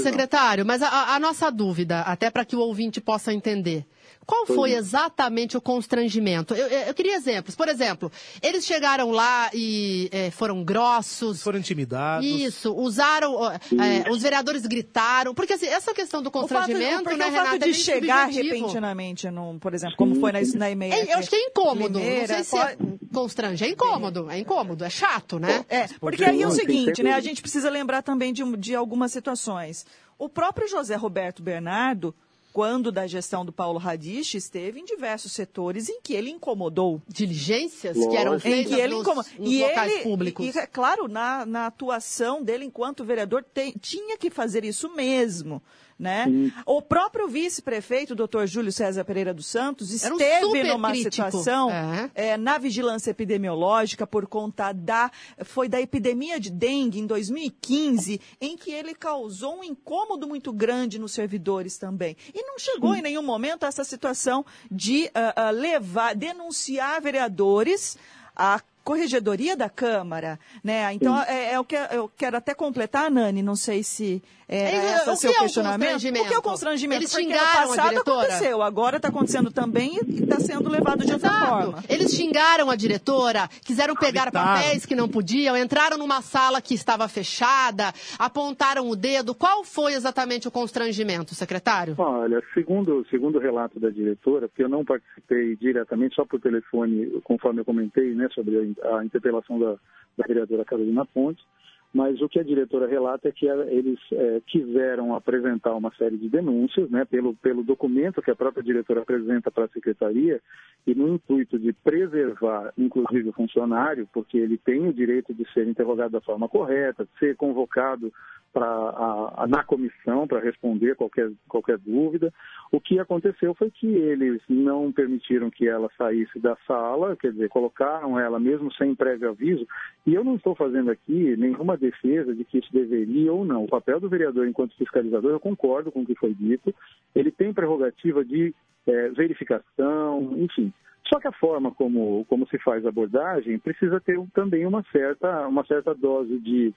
secretário, 0.00 0.64
mas 0.64 0.82
a, 0.82 1.14
a, 1.14 1.20
nossa 1.20 1.50
dúvida, 1.50 2.00
até 2.00 2.30
para 2.30 2.44
que 2.44 2.56
o 2.56 2.60
ouvinte 2.60 3.00
possa 3.00 3.32
entender. 3.32 3.84
Qual 4.28 4.46
foi 4.46 4.72
exatamente 4.72 5.56
o 5.56 5.60
constrangimento? 5.60 6.54
Eu, 6.54 6.66
eu, 6.66 6.94
queria 6.94 7.14
exemplos. 7.14 7.56
Por 7.56 7.66
exemplo, 7.66 8.12
eles 8.42 8.66
chegaram 8.66 9.10
lá 9.10 9.50
e 9.54 10.10
é, 10.12 10.30
foram 10.30 10.62
grossos. 10.62 11.42
Foram 11.42 11.58
intimidados. 11.58 12.26
Isso, 12.26 12.74
usaram. 12.74 13.50
É, 13.50 14.10
os 14.10 14.22
vereadores 14.22 14.66
gritaram. 14.66 15.34
Porque 15.34 15.54
assim, 15.54 15.66
essa 15.66 15.94
questão 15.94 16.22
do 16.22 16.30
constrangimento, 16.30 16.84
o 16.84 17.04
fato, 17.04 17.16
né, 17.16 17.24
o 17.24 17.30
Renata, 17.30 17.50
fato 17.52 17.64
de 17.64 17.70
é 17.70 17.72
chegar 17.72 18.26
repentinamente, 18.26 19.30
num, 19.30 19.58
por 19.58 19.72
exemplo, 19.72 19.96
como 19.96 20.14
foi 20.16 20.32
na, 20.32 20.40
na 20.56 20.70
e-mail. 20.70 20.92
É, 20.92 21.14
eu 21.14 21.18
acho 21.18 21.30
que 21.30 21.36
é 21.36 21.46
incômodo. 21.46 21.98
Limeira, 21.98 22.20
não 22.20 22.26
sei 22.26 22.44
se 22.44 22.58
é 22.58 22.76
constrange. 23.12 23.64
É 23.64 23.68
incômodo, 23.68 24.30
é 24.30 24.38
incômodo, 24.38 24.84
é 24.84 24.90
chato, 24.90 25.38
né? 25.38 25.64
É, 25.68 25.87
porque 26.00 26.24
aí 26.24 26.42
é 26.42 26.46
o 26.46 26.50
seguinte, 26.50 27.02
né? 27.02 27.12
A 27.12 27.20
gente 27.20 27.40
precisa 27.40 27.70
lembrar 27.70 28.02
também 28.02 28.32
de, 28.32 28.44
de 28.56 28.74
algumas 28.74 29.12
situações. 29.12 29.86
O 30.18 30.28
próprio 30.28 30.68
José 30.68 30.96
Roberto 30.96 31.42
Bernardo 31.42 32.14
quando 32.58 32.90
da 32.90 33.06
gestão 33.06 33.44
do 33.44 33.52
Paulo 33.52 33.78
Radich, 33.78 34.36
esteve 34.36 34.80
em 34.80 34.84
diversos 34.84 35.30
setores 35.30 35.88
em 35.88 36.00
que 36.00 36.14
ele 36.14 36.28
incomodou. 36.28 37.00
Diligências 37.06 37.96
Lógico. 37.96 38.12
que 38.12 38.18
eram 38.20 38.40
feitas 38.40 38.74
que 38.74 38.80
ele 38.80 38.94
nos, 38.94 39.06
nos 39.06 39.52
e 39.52 39.60
locais 39.60 39.92
ele, 39.92 40.02
públicos. 40.02 40.56
E, 40.56 40.66
claro, 40.66 41.06
na, 41.06 41.46
na 41.46 41.66
atuação 41.66 42.42
dele 42.42 42.64
enquanto 42.64 43.04
vereador, 43.04 43.44
tem, 43.44 43.72
tinha 43.80 44.16
que 44.18 44.28
fazer 44.28 44.64
isso 44.64 44.92
mesmo. 44.94 45.62
Né? 45.98 46.52
O 46.64 46.80
próprio 46.80 47.26
vice-prefeito, 47.26 48.14
doutor 48.14 48.46
Júlio 48.46 48.70
César 48.70 49.04
Pereira 49.04 49.34
dos 49.34 49.46
Santos, 49.46 49.90
esteve 49.90 50.44
um 50.44 50.66
numa 50.68 50.90
crítico. 50.90 51.10
situação 51.10 51.70
é. 51.70 52.10
É, 52.14 52.36
na 52.36 52.56
vigilância 52.56 53.10
epidemiológica 53.10 54.06
por 54.06 54.28
conta 54.28 54.72
da 54.72 55.10
foi 55.44 55.68
da 55.68 55.80
epidemia 55.80 56.38
de 56.38 56.50
dengue 56.50 57.00
em 57.00 57.06
2015, 57.06 58.20
em 58.40 58.56
que 58.56 58.70
ele 58.70 58.94
causou 58.94 59.58
um 59.58 59.64
incômodo 59.64 60.28
muito 60.28 60.52
grande 60.52 61.00
nos 61.00 61.12
servidores 61.12 61.76
também. 61.76 62.16
E 62.32 62.42
não 62.44 62.60
chegou 62.60 62.92
Sim. 62.92 63.00
em 63.00 63.02
nenhum 63.02 63.22
momento 63.22 63.64
a 63.64 63.66
essa 63.66 63.82
situação 63.82 64.46
de 64.70 65.06
uh, 65.06 65.48
uh, 65.48 65.50
levar, 65.50 66.14
denunciar 66.14 67.02
vereadores 67.02 67.98
a 68.36 68.60
corregedoria 68.84 69.54
da 69.54 69.68
Câmara, 69.68 70.40
né? 70.64 70.94
Então, 70.94 71.20
é, 71.24 71.52
é, 71.52 71.60
o 71.60 71.64
que 71.64 71.76
eu 71.76 72.10
quero 72.16 72.38
até 72.38 72.54
completar, 72.54 73.10
Nani, 73.10 73.42
não 73.42 73.54
sei 73.54 73.82
se 73.82 74.22
é, 74.48 74.94
esse 74.96 75.10
o 75.10 75.16
seu 75.16 75.32
que 75.32 75.38
questionamento. 75.40 76.06
É 76.06 76.08
o, 76.10 76.24
o 76.24 76.28
que 76.28 76.34
é 76.34 76.38
o 76.38 76.42
constrangimento? 76.42 77.02
Eles 77.02 77.12
xingaram 77.12 77.68
Porque 77.68 77.68
no 77.68 77.76
passado 77.76 77.98
aconteceu, 77.98 78.62
agora 78.62 78.96
está 78.96 79.08
acontecendo 79.08 79.50
também 79.50 79.98
e 80.06 80.22
está 80.22 80.40
sendo 80.40 80.70
levado 80.70 81.04
de 81.04 81.12
outra 81.12 81.30
forma. 81.30 81.84
Eles 81.86 82.14
xingaram 82.14 82.70
a 82.70 82.76
diretora, 82.76 83.46
quiseram 83.62 83.94
pegar 83.94 84.32
papéis 84.32 84.86
que 84.86 84.94
não 84.94 85.06
podiam, 85.06 85.54
entraram 85.54 85.98
numa 85.98 86.22
sala 86.22 86.62
que 86.62 86.72
estava 86.72 87.06
fechada, 87.08 87.92
apontaram 88.18 88.88
o 88.88 88.96
dedo. 88.96 89.34
Qual 89.34 89.62
foi 89.64 89.92
exatamente 89.92 90.48
o 90.48 90.50
constrangimento, 90.50 91.34
secretário? 91.34 91.94
Olha, 91.98 92.42
segundo, 92.54 93.06
segundo 93.10 93.36
o 93.36 93.40
relato 93.40 93.78
da 93.78 93.90
diretora, 93.90 94.48
porque 94.48 94.62
eu 94.62 94.68
não 94.68 94.82
participei 94.82 95.56
diretamente, 95.56 96.14
só 96.14 96.24
por 96.24 96.40
telefone, 96.40 97.20
conforme 97.22 97.60
eu 97.60 97.64
comentei, 97.66 98.14
né, 98.14 98.28
sobre 98.34 98.74
a, 98.82 98.96
a 98.96 99.04
interpelação 99.04 99.58
da, 99.58 99.74
da 100.16 100.26
vereadora 100.26 100.64
Carolina 100.64 101.04
Pontes, 101.04 101.44
mas 101.92 102.20
o 102.20 102.28
que 102.28 102.38
a 102.38 102.44
diretora 102.44 102.86
relata 102.86 103.28
é 103.28 103.32
que 103.32 103.46
eles 103.46 103.98
é, 104.12 104.42
quiseram 104.46 105.14
apresentar 105.14 105.74
uma 105.74 105.90
série 105.94 106.18
de 106.18 106.28
denúncias, 106.28 106.90
né, 106.90 107.04
pelo, 107.04 107.34
pelo 107.36 107.62
documento 107.62 108.20
que 108.20 108.30
a 108.30 108.36
própria 108.36 108.62
diretora 108.62 109.00
apresenta 109.00 109.50
para 109.50 109.64
a 109.64 109.68
secretaria, 109.68 110.40
e 110.86 110.94
no 110.94 111.08
intuito 111.08 111.58
de 111.58 111.72
preservar, 111.72 112.72
inclusive, 112.76 113.30
o 113.30 113.32
funcionário, 113.32 114.08
porque 114.12 114.36
ele 114.36 114.58
tem 114.58 114.86
o 114.86 114.92
direito 114.92 115.32
de 115.32 115.50
ser 115.52 115.66
interrogado 115.66 116.12
da 116.12 116.20
forma 116.20 116.48
correta, 116.48 117.04
de 117.04 117.18
ser 117.18 117.36
convocado 117.36 118.12
pra, 118.52 119.46
na 119.48 119.62
comissão 119.62 120.26
para 120.26 120.40
responder 120.40 120.96
qualquer, 120.96 121.30
qualquer 121.48 121.78
dúvida. 121.78 122.32
O 122.72 122.80
que 122.80 122.98
aconteceu 122.98 123.54
foi 123.54 123.70
que 123.70 123.86
eles 123.86 124.40
não 124.48 124.92
permitiram 124.92 125.50
que 125.50 125.68
ela 125.68 125.90
saísse 125.96 126.38
da 126.38 126.56
sala, 126.66 127.16
quer 127.16 127.32
dizer, 127.32 127.48
colocaram 127.48 128.18
ela 128.18 128.38
mesmo 128.38 128.72
sem 128.74 128.94
prévio 128.94 129.30
aviso, 129.30 129.66
e 130.06 130.14
eu 130.14 130.24
não 130.24 130.36
estou 130.36 130.54
fazendo 130.54 130.90
aqui 130.90 131.36
nenhuma 131.36 131.76
defesa 131.76 132.34
de 132.34 132.44
que 132.44 132.58
isso 132.58 132.72
deveria 132.72 133.32
ou 133.32 133.44
não. 133.44 133.64
O 133.64 133.68
papel 133.68 134.00
do 134.00 134.08
vereador 134.08 134.46
enquanto 134.46 134.76
fiscalizador, 134.76 135.30
eu 135.32 135.40
concordo 135.40 135.92
com 135.92 136.02
o 136.02 136.06
que 136.06 136.14
foi 136.14 136.34
dito, 136.34 136.74
ele 137.14 137.30
tem 137.30 137.52
prerrogativa 137.52 138.24
de 138.24 138.54
é, 138.86 139.08
verificação, 139.10 140.34
enfim. 140.36 140.72
Só 141.08 141.18
que 141.18 141.26
a 141.26 141.32
forma 141.32 141.70
como, 141.72 142.24
como 142.26 142.46
se 142.48 142.58
faz 142.58 142.84
a 142.84 142.90
abordagem 142.90 143.58
precisa 143.58 143.98
ter 144.00 144.20
também 144.34 144.66
uma 144.66 144.84
certa, 144.92 145.46
uma 145.46 145.64
certa 145.64 145.94
dose 145.94 146.38
de 146.38 146.74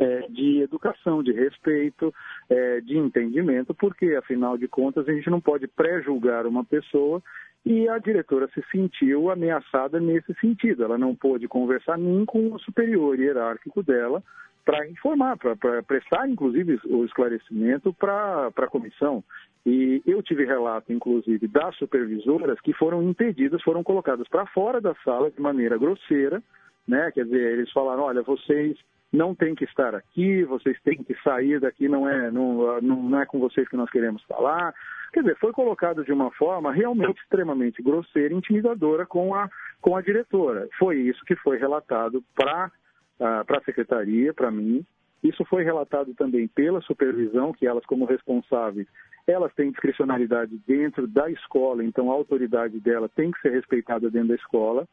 é, 0.00 0.26
de 0.28 0.62
educação, 0.62 1.22
de 1.22 1.30
respeito, 1.30 2.12
é, 2.48 2.80
de 2.80 2.96
entendimento, 2.96 3.74
porque, 3.74 4.14
afinal 4.14 4.56
de 4.56 4.66
contas, 4.66 5.06
a 5.06 5.12
gente 5.12 5.28
não 5.28 5.40
pode 5.40 5.68
pré-julgar 5.68 6.46
uma 6.46 6.64
pessoa 6.64 7.22
e 7.64 7.86
a 7.86 7.98
diretora 7.98 8.48
se 8.54 8.64
sentiu 8.72 9.30
ameaçada 9.30 10.00
nesse 10.00 10.32
sentido. 10.40 10.82
Ela 10.82 10.96
não 10.96 11.14
pôde 11.14 11.46
conversar 11.46 11.98
nem 11.98 12.24
com 12.24 12.50
o 12.50 12.58
superior 12.58 13.20
hierárquico 13.20 13.82
dela 13.82 14.22
para 14.64 14.88
informar, 14.88 15.36
para 15.36 15.82
prestar, 15.82 16.28
inclusive, 16.28 16.80
o 16.86 17.04
esclarecimento 17.04 17.92
para 17.92 18.50
a 18.56 18.66
comissão. 18.68 19.22
E 19.66 20.02
eu 20.06 20.22
tive 20.22 20.46
relato, 20.46 20.92
inclusive, 20.92 21.46
das 21.46 21.76
supervisoras 21.76 22.58
que 22.60 22.72
foram 22.72 23.02
impedidas, 23.02 23.62
foram 23.62 23.82
colocadas 23.82 24.26
para 24.28 24.46
fora 24.46 24.80
da 24.80 24.94
sala 25.04 25.30
de 25.30 25.40
maneira 25.40 25.76
grosseira, 25.76 26.42
né? 26.88 27.10
Quer 27.12 27.24
dizer, 27.24 27.52
eles 27.52 27.70
falaram, 27.72 28.04
olha, 28.04 28.22
vocês 28.22 28.78
não 29.12 29.34
têm 29.34 29.54
que 29.54 29.64
estar 29.64 29.94
aqui, 29.94 30.44
vocês 30.44 30.80
têm 30.82 31.02
que 31.02 31.14
sair 31.22 31.60
daqui, 31.60 31.88
não 31.88 32.08
é, 32.08 32.30
não, 32.30 32.80
não 32.80 33.20
é 33.20 33.26
com 33.26 33.40
vocês 33.40 33.68
que 33.68 33.76
nós 33.76 33.90
queremos 33.90 34.22
falar. 34.24 34.72
Quer 35.12 35.22
dizer, 35.22 35.36
foi 35.38 35.52
colocado 35.52 36.04
de 36.04 36.12
uma 36.12 36.30
forma 36.32 36.72
realmente 36.72 37.20
extremamente 37.20 37.82
grosseira 37.82 38.32
e 38.32 38.36
intimidadora 38.36 39.04
com 39.04 39.34
a, 39.34 39.50
com 39.80 39.96
a 39.96 40.00
diretora. 40.00 40.68
Foi 40.78 40.96
isso 40.96 41.24
que 41.24 41.34
foi 41.36 41.58
relatado 41.58 42.22
para 42.36 42.70
a 43.20 43.64
secretaria, 43.64 44.32
para 44.32 44.50
mim. 44.50 44.84
Isso 45.22 45.44
foi 45.44 45.64
relatado 45.64 46.14
também 46.14 46.46
pela 46.48 46.80
supervisão, 46.80 47.52
que 47.52 47.66
elas, 47.66 47.84
como 47.84 48.04
responsáveis, 48.04 48.86
elas 49.26 49.52
têm 49.54 49.70
discricionalidade 49.70 50.58
dentro 50.66 51.06
da 51.06 51.30
escola, 51.30 51.84
então 51.84 52.10
a 52.10 52.14
autoridade 52.14 52.80
dela 52.80 53.08
tem 53.08 53.30
que 53.30 53.40
ser 53.40 53.50
respeitada 53.50 54.10
dentro 54.10 54.28
da 54.28 54.34
escola. 54.36 54.88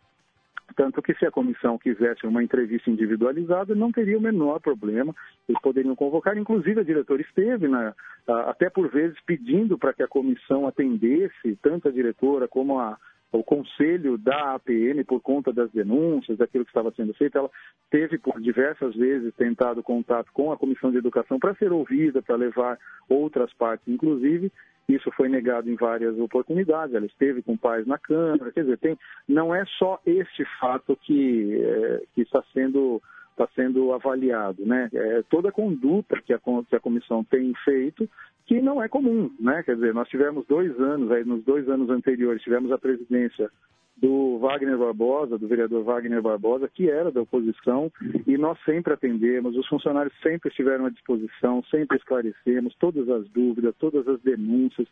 Tanto 0.75 1.01
que 1.01 1.13
se 1.15 1.25
a 1.25 1.31
comissão 1.31 1.77
quisesse 1.77 2.27
uma 2.27 2.43
entrevista 2.43 2.89
individualizada, 2.89 3.73
não 3.73 3.91
teria 3.91 4.17
o 4.17 4.21
menor 4.21 4.59
problema, 4.59 5.15
eles 5.47 5.61
poderiam 5.61 5.95
convocar. 5.95 6.37
Inclusive, 6.37 6.81
a 6.81 6.83
diretora 6.83 7.21
esteve, 7.21 7.67
na, 7.67 7.93
até 8.27 8.69
por 8.69 8.89
vezes, 8.89 9.17
pedindo 9.25 9.77
para 9.77 9.93
que 9.93 10.03
a 10.03 10.07
comissão 10.07 10.67
atendesse, 10.67 11.57
tanto 11.61 11.87
a 11.87 11.91
diretora 11.91 12.47
como 12.47 12.79
a, 12.79 12.97
o 13.31 13.43
conselho 13.43 14.17
da 14.17 14.55
APM 14.55 15.03
por 15.03 15.21
conta 15.21 15.51
das 15.51 15.71
denúncias, 15.71 16.37
daquilo 16.37 16.65
que 16.65 16.71
estava 16.71 16.91
sendo 16.91 17.13
feito. 17.13 17.37
Ela 17.37 17.49
teve 17.89 18.17
por 18.17 18.39
diversas 18.39 18.95
vezes 18.95 19.33
tentado 19.35 19.83
contato 19.83 20.31
com 20.33 20.51
a 20.51 20.57
Comissão 20.57 20.91
de 20.91 20.97
Educação 20.97 21.39
para 21.39 21.55
ser 21.55 21.71
ouvida, 21.71 22.21
para 22.21 22.35
levar 22.35 22.77
outras 23.09 23.53
partes, 23.53 23.87
inclusive. 23.87 24.51
Isso 24.87 25.11
foi 25.11 25.27
negado 25.27 25.69
em 25.69 25.75
várias 25.75 26.17
oportunidades. 26.17 26.95
Ela 26.95 27.05
esteve 27.05 27.41
com 27.41 27.57
pais 27.57 27.85
na 27.85 27.97
Câmara. 27.97 28.51
Quer 28.51 28.61
dizer, 28.61 28.77
tem, 28.77 28.97
não 29.27 29.53
é 29.53 29.65
só 29.77 29.99
este 30.05 30.45
fato 30.59 30.95
que, 30.95 31.61
é, 31.61 32.03
que 32.15 32.21
está 32.21 32.43
sendo 32.53 33.01
está 33.31 33.47
sendo 33.53 33.93
avaliado, 33.93 34.65
né? 34.65 34.89
É, 34.91 35.21
toda 35.29 35.49
a 35.49 35.51
conduta 35.51 36.19
que 36.21 36.33
a, 36.33 36.39
que 36.67 36.75
a 36.75 36.79
comissão 36.79 37.23
tem 37.23 37.53
feito 37.63 38.09
que 38.47 38.59
não 38.61 38.81
é 38.81 38.87
comum, 38.87 39.29
né? 39.39 39.61
Quer 39.61 39.75
dizer, 39.75 39.93
nós 39.93 40.09
tivemos 40.09 40.43
dois 40.47 40.71
anos, 40.79 41.11
aí 41.11 41.23
nos 41.23 41.43
dois 41.43 41.69
anos 41.69 41.89
anteriores, 41.89 42.41
tivemos 42.41 42.71
a 42.71 42.79
presidência 42.79 43.51
do 43.97 44.37
Wagner 44.39 44.77
Barbosa, 44.77 45.37
do 45.37 45.47
vereador 45.47 45.83
Wagner 45.83 46.21
Barbosa, 46.21 46.69
que 46.71 46.89
era 46.89 47.11
da 47.11 47.21
oposição, 47.21 47.91
e 48.27 48.37
nós 48.37 48.57
sempre 48.63 48.93
atendemos, 48.93 49.55
os 49.55 49.67
funcionários 49.67 50.13
sempre 50.21 50.49
estiveram 50.49 50.85
à 50.85 50.89
disposição, 50.89 51.63
sempre 51.71 51.97
esclarecemos 51.97 52.75
todas 52.79 53.09
as 53.09 53.27
dúvidas, 53.29 53.75
todas 53.79 54.07
as 54.07 54.21
denúncias, 54.21 54.87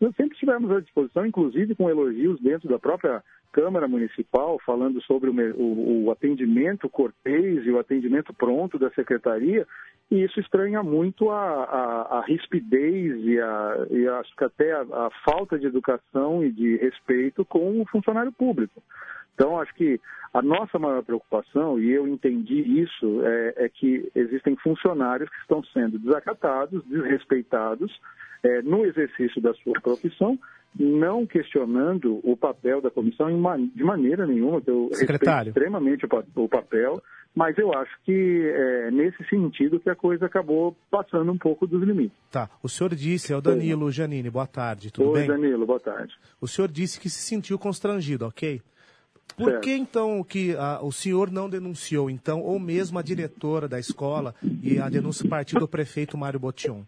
nós 0.00 0.14
sempre 0.16 0.34
estivemos 0.34 0.70
à 0.70 0.80
disposição, 0.80 1.26
inclusive 1.26 1.74
com 1.74 1.88
elogios 1.88 2.40
dentro 2.40 2.68
da 2.68 2.78
própria 2.78 3.22
Câmara 3.52 3.88
Municipal, 3.88 4.58
falando 4.64 5.02
sobre 5.02 5.28
o, 5.28 5.34
o, 5.56 6.04
o 6.04 6.10
atendimento 6.10 6.88
cortês 6.88 7.66
e 7.66 7.70
o 7.70 7.78
atendimento 7.78 8.32
pronto 8.32 8.78
da 8.78 8.90
Secretaria, 8.90 9.66
e 10.10 10.24
isso 10.24 10.40
estranha 10.40 10.82
muito 10.82 11.30
a, 11.30 11.64
a, 11.64 12.18
a 12.18 12.24
rispidez 12.24 13.24
e, 13.24 13.38
a, 13.38 13.86
e 13.90 14.08
acho 14.08 14.34
que 14.36 14.44
até 14.44 14.72
a, 14.72 14.80
a, 14.80 15.10
falta 15.24 15.56
de 15.56 15.66
educação 15.66 16.44
e 16.44 16.50
de 16.50 16.76
respeito 16.78 17.44
com 17.44 17.80
o 17.80 17.86
funcionário 17.86 18.32
público. 18.32 18.49
Então, 19.34 19.58
acho 19.58 19.74
que 19.74 20.00
a 20.32 20.42
nossa 20.42 20.78
maior 20.78 21.02
preocupação, 21.02 21.78
e 21.78 21.90
eu 21.90 22.06
entendi 22.06 22.82
isso, 22.82 23.22
é, 23.24 23.64
é 23.64 23.68
que 23.68 24.10
existem 24.14 24.54
funcionários 24.56 25.28
que 25.28 25.40
estão 25.40 25.62
sendo 25.72 25.98
desacatados, 25.98 26.84
desrespeitados 26.84 27.90
é, 28.42 28.62
no 28.62 28.84
exercício 28.84 29.40
da 29.40 29.52
sua 29.54 29.74
profissão, 29.80 30.38
não 30.78 31.26
questionando 31.26 32.20
o 32.22 32.36
papel 32.36 32.80
da 32.80 32.90
comissão 32.90 33.28
de 33.74 33.82
maneira 33.82 34.24
nenhuma, 34.24 34.62
eu 34.64 34.88
Secretário. 34.92 35.48
respeito 35.48 35.48
extremamente 35.48 36.06
o, 36.36 36.48
papel, 36.48 37.02
mas 37.34 37.56
eu 37.58 37.72
acho 37.72 37.92
que 38.04 38.52
é 38.54 38.90
nesse 38.90 39.24
sentido 39.28 39.78
que 39.78 39.88
a 39.88 39.94
coisa 39.94 40.26
acabou 40.26 40.76
passando 40.90 41.30
um 41.30 41.38
pouco 41.38 41.66
dos 41.66 41.82
limites. 41.82 42.16
Tá. 42.30 42.50
O 42.62 42.68
senhor 42.68 42.94
disse, 42.94 43.32
é 43.32 43.36
o 43.36 43.40
Danilo 43.40 43.90
Janine, 43.90 44.30
boa 44.30 44.46
tarde, 44.46 44.92
tudo 44.92 45.10
Oi, 45.10 45.20
bem? 45.20 45.28
Danilo, 45.28 45.66
boa 45.66 45.80
tarde. 45.80 46.12
O 46.40 46.48
senhor 46.48 46.68
disse 46.68 46.98
que 47.00 47.08
se 47.08 47.22
sentiu 47.22 47.58
constrangido, 47.58 48.26
ok? 48.26 48.60
Por 49.36 49.50
Certo. 49.50 49.62
que 49.62 49.72
então 49.72 50.24
que 50.24 50.56
ah, 50.56 50.80
o 50.82 50.90
senhor 50.90 51.30
não 51.30 51.48
denunciou, 51.48 52.10
então, 52.10 52.40
ou 52.40 52.58
mesmo 52.58 52.98
a 52.98 53.02
diretora 53.02 53.68
da 53.68 53.78
escola 53.78 54.34
e 54.62 54.78
a 54.78 54.88
denúncia 54.88 55.28
partiu 55.28 55.60
do 55.60 55.68
prefeito 55.68 56.18
Mário 56.18 56.40
Botion? 56.40 56.82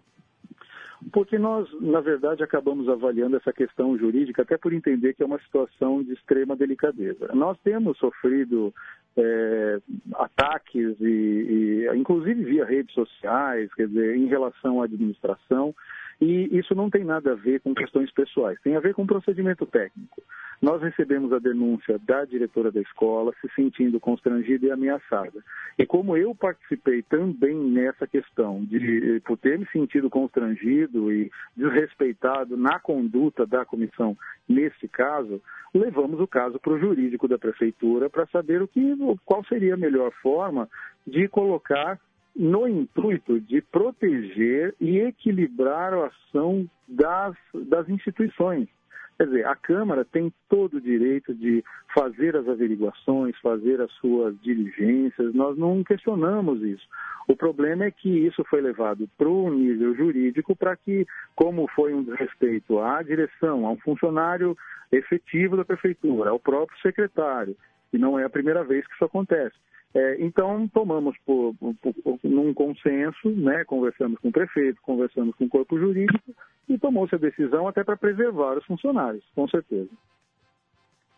Porque 1.12 1.38
nós, 1.38 1.68
na 1.80 2.00
verdade, 2.00 2.44
acabamos 2.44 2.88
avaliando 2.88 3.36
essa 3.36 3.52
questão 3.52 3.96
jurídica, 3.98 4.42
até 4.42 4.56
por 4.56 4.72
entender 4.72 5.14
que 5.14 5.22
é 5.22 5.26
uma 5.26 5.40
situação 5.40 6.02
de 6.02 6.12
extrema 6.12 6.54
delicadeza. 6.54 7.28
Nós 7.34 7.58
temos 7.64 7.98
sofrido 7.98 8.72
é, 9.16 9.78
ataques, 10.14 11.00
e, 11.00 11.86
e, 11.90 11.96
inclusive 11.96 12.44
via 12.44 12.64
redes 12.64 12.94
sociais, 12.94 13.72
quer 13.74 13.88
dizer, 13.88 14.16
em 14.16 14.26
relação 14.26 14.80
à 14.80 14.84
administração, 14.84 15.74
e 16.22 16.56
isso 16.56 16.72
não 16.72 16.88
tem 16.88 17.02
nada 17.02 17.32
a 17.32 17.34
ver 17.34 17.60
com 17.62 17.74
questões 17.74 18.08
pessoais, 18.12 18.56
tem 18.62 18.76
a 18.76 18.80
ver 18.80 18.94
com 18.94 19.04
procedimento 19.04 19.66
técnico. 19.66 20.22
Nós 20.62 20.80
recebemos 20.80 21.32
a 21.32 21.40
denúncia 21.40 21.98
da 21.98 22.24
diretora 22.24 22.70
da 22.70 22.80
escola 22.80 23.32
se 23.40 23.52
sentindo 23.56 23.98
constrangida 23.98 24.66
e 24.66 24.70
ameaçada. 24.70 25.42
E 25.76 25.84
como 25.84 26.16
eu 26.16 26.32
participei 26.32 27.02
também 27.02 27.56
nessa 27.56 28.06
questão 28.06 28.64
de 28.64 29.20
por 29.24 29.36
ter 29.36 29.58
me 29.58 29.66
sentido 29.72 30.08
constrangido 30.08 31.12
e 31.12 31.28
desrespeitado 31.56 32.56
na 32.56 32.78
conduta 32.78 33.44
da 33.44 33.64
comissão 33.64 34.16
nesse 34.48 34.86
caso, 34.86 35.42
levamos 35.74 36.20
o 36.20 36.28
caso 36.28 36.60
para 36.60 36.74
o 36.74 36.78
jurídico 36.78 37.26
da 37.26 37.36
prefeitura 37.36 38.08
para 38.08 38.26
saber 38.26 38.62
o 38.62 38.68
que, 38.68 38.94
qual 39.24 39.44
seria 39.46 39.74
a 39.74 39.76
melhor 39.76 40.12
forma 40.22 40.68
de 41.04 41.26
colocar 41.26 41.98
no 42.34 42.66
intuito 42.66 43.40
de 43.40 43.60
proteger 43.60 44.74
e 44.80 44.98
equilibrar 44.98 45.92
a 45.92 46.06
ação 46.06 46.68
das, 46.88 47.36
das 47.54 47.88
instituições. 47.88 48.68
Quer 49.16 49.26
dizer, 49.26 49.46
a 49.46 49.54
Câmara 49.54 50.04
tem 50.04 50.32
todo 50.48 50.78
o 50.78 50.80
direito 50.80 51.34
de 51.34 51.62
fazer 51.94 52.34
as 52.34 52.48
averiguações, 52.48 53.38
fazer 53.40 53.80
as 53.80 53.92
suas 53.92 54.34
diligências, 54.40 55.34
nós 55.34 55.56
não 55.56 55.84
questionamos 55.84 56.62
isso. 56.62 56.86
O 57.28 57.36
problema 57.36 57.84
é 57.84 57.90
que 57.90 58.08
isso 58.08 58.42
foi 58.44 58.60
levado 58.60 59.08
para 59.16 59.28
o 59.28 59.50
nível 59.50 59.94
jurídico 59.94 60.56
para 60.56 60.74
que, 60.76 61.06
como 61.36 61.68
foi 61.68 61.94
um 61.94 62.02
desrespeito 62.02 62.80
à 62.80 63.02
direção, 63.02 63.66
a 63.66 63.70
um 63.70 63.76
funcionário 63.76 64.56
efetivo 64.90 65.56
da 65.56 65.64
Prefeitura, 65.64 66.30
ao 66.30 66.40
próprio 66.40 66.78
secretário, 66.80 67.56
e 67.92 67.98
não 67.98 68.18
é 68.18 68.24
a 68.24 68.30
primeira 68.30 68.64
vez 68.64 68.86
que 68.86 68.94
isso 68.94 69.04
acontece. 69.04 69.54
É, 69.94 70.16
então, 70.24 70.66
tomamos 70.68 71.16
por, 71.26 71.54
por, 71.54 71.74
por, 71.74 72.18
num 72.24 72.54
consenso, 72.54 73.28
né, 73.30 73.62
conversamos 73.64 74.18
com 74.20 74.28
o 74.28 74.32
prefeito, 74.32 74.80
conversamos 74.80 75.34
com 75.36 75.44
o 75.44 75.48
corpo 75.48 75.78
jurídico 75.78 76.34
e 76.68 76.78
tomou-se 76.78 77.14
a 77.14 77.18
decisão 77.18 77.68
até 77.68 77.84
para 77.84 77.96
preservar 77.96 78.56
os 78.56 78.64
funcionários, 78.64 79.24
com 79.34 79.46
certeza. 79.48 79.90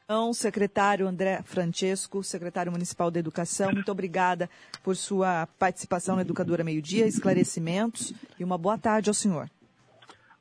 Então, 0.05 0.35
secretário 0.35 1.07
André 1.07 1.41
Francesco, 1.45 2.23
secretário 2.23 2.71
municipal 2.71 3.11
da 3.11 3.21
Educação, 3.21 3.73
muito 3.73 3.91
obrigada 3.91 4.51
por 4.83 4.97
sua 4.97 5.47
participação 5.59 6.17
na 6.17 6.23
Educadora 6.23 6.65
Meio 6.65 6.83
Dia, 6.83 7.07
esclarecimentos 7.07 8.13
e 8.39 8.45
uma 8.45 8.59
boa 8.59 8.77
tarde 8.77 9.09
ao 9.09 9.15
senhor. 9.15 9.49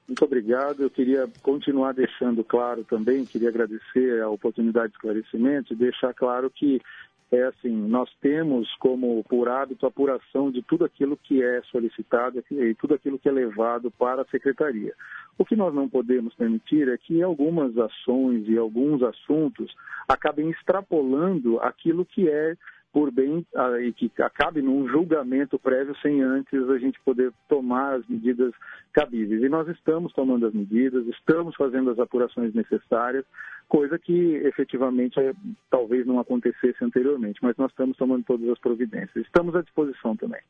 Muito 0.05 0.25
obrigado. 0.25 0.83
Eu 0.83 0.89
queria 0.89 1.29
continuar 1.41 1.93
deixando 1.93 2.43
claro 2.43 2.83
também, 2.83 3.25
queria 3.25 3.47
agradecer 3.47 4.21
a 4.21 4.29
oportunidade 4.29 4.89
de 4.89 4.95
esclarecimento 4.95 5.71
e 5.71 5.77
deixar 5.77 6.13
claro 6.13 6.49
que 6.49 6.81
é 7.35 7.45
assim, 7.45 7.75
nós 7.87 8.09
temos 8.21 8.71
como 8.75 9.23
por 9.23 9.49
hábito 9.49 9.85
a 9.85 9.89
apuração 9.89 10.51
de 10.51 10.61
tudo 10.61 10.85
aquilo 10.85 11.17
que 11.17 11.41
é 11.41 11.61
solicitado 11.63 12.43
e 12.51 12.75
tudo 12.75 12.93
aquilo 12.93 13.17
que 13.17 13.27
é 13.27 13.31
levado 13.31 13.89
para 13.91 14.21
a 14.21 14.25
secretaria. 14.25 14.93
O 15.37 15.43
que 15.43 15.55
nós 15.55 15.73
não 15.73 15.89
podemos 15.89 16.33
permitir 16.35 16.87
é 16.87 16.97
que 16.97 17.21
algumas 17.23 17.75
ações 17.77 18.47
e 18.47 18.57
alguns 18.57 19.01
assuntos 19.01 19.73
acabem 20.07 20.49
extrapolando 20.51 21.59
aquilo 21.59 22.05
que 22.05 22.29
é 22.29 22.55
por 22.93 23.11
bem 23.11 23.45
ah, 23.55 23.81
e 23.81 23.91
que 23.91 24.09
acabe 24.21 24.61
num 24.61 24.87
julgamento 24.87 25.57
prévio 25.57 25.95
sem 25.97 26.21
antes 26.21 26.69
a 26.69 26.77
gente 26.77 26.99
poder 27.01 27.33
tomar 27.49 27.95
as 27.95 28.07
medidas 28.07 28.53
cabíveis. 28.93 29.41
E 29.41 29.49
nós 29.49 29.67
estamos 29.67 30.13
tomando 30.13 30.45
as 30.45 30.53
medidas, 30.53 31.05
estamos 31.07 31.55
fazendo 31.55 31.89
as 31.89 31.97
apurações 31.97 32.53
necessárias, 32.53 33.25
coisa 33.67 33.97
que 33.97 34.35
efetivamente 34.45 35.19
eh, 35.19 35.33
talvez 35.71 36.05
não 36.05 36.19
acontecesse 36.19 36.83
anteriormente, 36.83 37.39
mas 37.41 37.57
nós 37.57 37.71
estamos 37.71 37.97
tomando 37.97 38.23
todas 38.25 38.47
as 38.47 38.59
providências. 38.59 39.25
Estamos 39.25 39.55
à 39.55 39.63
disposição 39.63 40.15
também. 40.15 40.41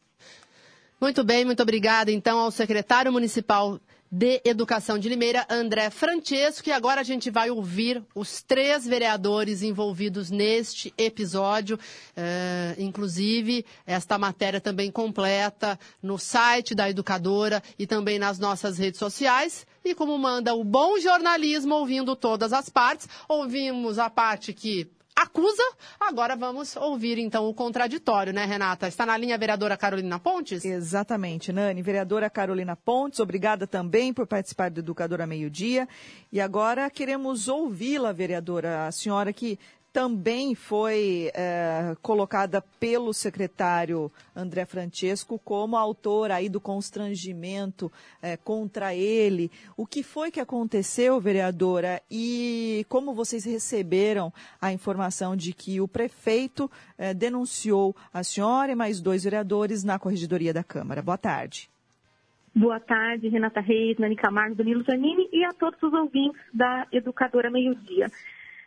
Muito 1.03 1.21
bem, 1.21 1.43
muito 1.43 1.61
obrigada 1.61 2.13
então 2.13 2.39
ao 2.39 2.49
secretário 2.49 3.11
municipal 3.11 3.77
de 4.09 4.39
Educação 4.45 4.97
de 4.97 5.09
Limeira, 5.09 5.45
André 5.49 5.89
Francesco. 5.89 6.69
E 6.69 6.71
agora 6.71 7.01
a 7.01 7.03
gente 7.03 7.29
vai 7.29 7.49
ouvir 7.49 8.01
os 8.15 8.41
três 8.41 8.87
vereadores 8.87 9.61
envolvidos 9.61 10.31
neste 10.31 10.93
episódio. 10.97 11.75
Uh, 11.75 12.81
inclusive, 12.81 13.65
esta 13.85 14.17
matéria 14.17 14.61
também 14.61 14.89
completa 14.89 15.77
no 16.01 16.17
site 16.17 16.73
da 16.73 16.89
Educadora 16.89 17.61
e 17.77 17.85
também 17.85 18.17
nas 18.17 18.39
nossas 18.39 18.77
redes 18.77 18.97
sociais. 18.97 19.67
E 19.83 19.93
como 19.93 20.17
manda 20.17 20.55
o 20.55 20.63
bom 20.63 20.97
jornalismo, 21.01 21.75
ouvindo 21.75 22.15
todas 22.15 22.53
as 22.53 22.69
partes, 22.69 23.09
ouvimos 23.27 23.99
a 23.99 24.09
parte 24.09 24.53
que 24.53 24.89
acusa. 25.15 25.63
Agora 25.99 26.35
vamos 26.35 26.75
ouvir 26.75 27.17
então 27.17 27.47
o 27.47 27.53
contraditório, 27.53 28.33
né, 28.33 28.45
Renata? 28.45 28.87
Está 28.87 29.05
na 29.05 29.17
linha 29.17 29.35
a 29.35 29.37
vereadora 29.37 29.77
Carolina 29.77 30.19
Pontes? 30.19 30.65
Exatamente, 30.65 31.51
Nani. 31.51 31.81
Vereadora 31.81 32.29
Carolina 32.29 32.75
Pontes, 32.75 33.19
obrigada 33.19 33.67
também 33.67 34.13
por 34.13 34.27
participar 34.27 34.69
do 34.69 34.79
Educadora 34.79 35.27
Meio 35.27 35.49
Dia. 35.49 35.87
E 36.31 36.41
agora 36.41 36.89
queremos 36.89 37.47
ouvi-la, 37.47 38.11
vereadora, 38.11 38.87
a 38.87 38.91
senhora 38.91 39.31
que 39.31 39.59
também 39.93 40.55
foi 40.55 41.29
é, 41.35 41.95
colocada 42.01 42.63
pelo 42.79 43.13
secretário 43.13 44.11
André 44.35 44.65
Francesco 44.65 45.39
como 45.45 45.77
autor 45.77 46.31
aí 46.31 46.49
do 46.49 46.59
constrangimento 46.59 47.91
é, 48.19 48.35
contra 48.35 48.95
ele. 48.95 49.51
O 49.77 49.85
que 49.85 50.01
foi 50.01 50.31
que 50.31 50.39
aconteceu, 50.39 51.21
vereadora? 51.21 52.01
E 52.09 52.83
como 52.89 53.13
vocês 53.13 53.45
receberam 53.45 54.33
a 54.59 54.73
informação 54.73 55.35
de 55.35 55.53
que 55.53 55.79
o 55.79 55.87
prefeito 55.87 56.69
é, 56.97 57.13
denunciou 57.13 57.95
a 58.11 58.23
senhora 58.23 58.71
e 58.71 58.75
mais 58.75 58.99
dois 58.99 59.23
vereadores 59.23 59.83
na 59.83 59.99
corregedoria 59.99 60.51
da 60.51 60.63
Câmara? 60.63 61.03
Boa 61.03 61.19
tarde. 61.19 61.69
Boa 62.55 62.79
tarde, 62.79 63.29
Renata 63.29 63.61
Reis, 63.61 63.97
Nani 63.97 64.15
Camargo, 64.15 64.55
Danilo 64.55 64.83
Zanini 64.83 65.29
e 65.31 65.43
a 65.43 65.49
todos 65.53 65.81
os 65.81 65.93
ouvintes 65.93 66.41
da 66.51 66.87
Educadora 66.91 67.51
Meio 67.51 67.75
Dia. 67.75 68.07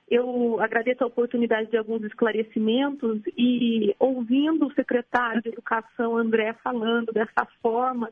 Eu 0.09 0.61
agradeço 0.61 1.03
a 1.03 1.09
oportunidade 1.09 1.71
de 1.71 1.77
alguns 1.77 2.03
esclarecimentos 2.05 3.21
e 3.37 3.95
ouvindo 3.99 4.67
o 4.67 4.73
secretário 4.73 5.43
de 5.43 5.49
Educação, 5.49 6.17
André, 6.17 6.53
falando 6.63 7.13
dessa 7.13 7.45
forma, 7.61 8.11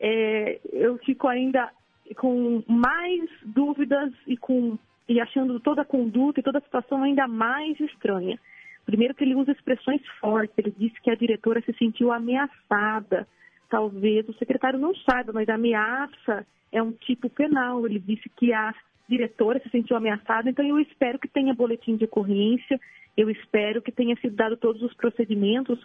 é, 0.00 0.58
eu 0.72 0.96
fico 0.98 1.28
ainda 1.28 1.70
com 2.16 2.62
mais 2.66 3.28
dúvidas 3.42 4.12
e, 4.26 4.36
com, 4.36 4.78
e 5.06 5.20
achando 5.20 5.60
toda 5.60 5.82
a 5.82 5.86
conduta 5.86 6.40
e 6.40 6.42
toda 6.42 6.58
a 6.58 6.62
situação 6.62 7.02
ainda 7.02 7.28
mais 7.28 7.78
estranha. 7.78 8.38
Primeiro 8.86 9.14
que 9.14 9.24
ele 9.24 9.34
usa 9.34 9.52
expressões 9.52 10.02
fortes, 10.20 10.56
ele 10.58 10.74
disse 10.76 11.00
que 11.02 11.10
a 11.10 11.14
diretora 11.14 11.60
se 11.62 11.72
sentiu 11.74 12.10
ameaçada. 12.10 13.26
Talvez 13.68 14.28
o 14.28 14.34
secretário 14.34 14.78
não 14.78 14.94
saiba, 14.94 15.32
mas 15.32 15.48
ameaça 15.48 16.46
é 16.70 16.82
um 16.82 16.92
tipo 16.92 17.30
penal. 17.30 17.86
Ele 17.86 17.98
disse 17.98 18.28
que 18.30 18.52
a 18.52 18.74
diretora 19.08 19.60
se 19.60 19.68
sentiu 19.70 19.96
ameaçada, 19.96 20.48
então 20.48 20.64
eu 20.66 20.78
espero 20.80 21.18
que 21.18 21.28
tenha 21.28 21.54
boletim 21.54 21.96
de 21.96 22.04
ocorrência, 22.04 22.80
eu 23.16 23.30
espero 23.30 23.82
que 23.82 23.92
tenha 23.92 24.16
sido 24.16 24.34
dado 24.34 24.56
todos 24.56 24.82
os 24.82 24.94
procedimentos, 24.94 25.78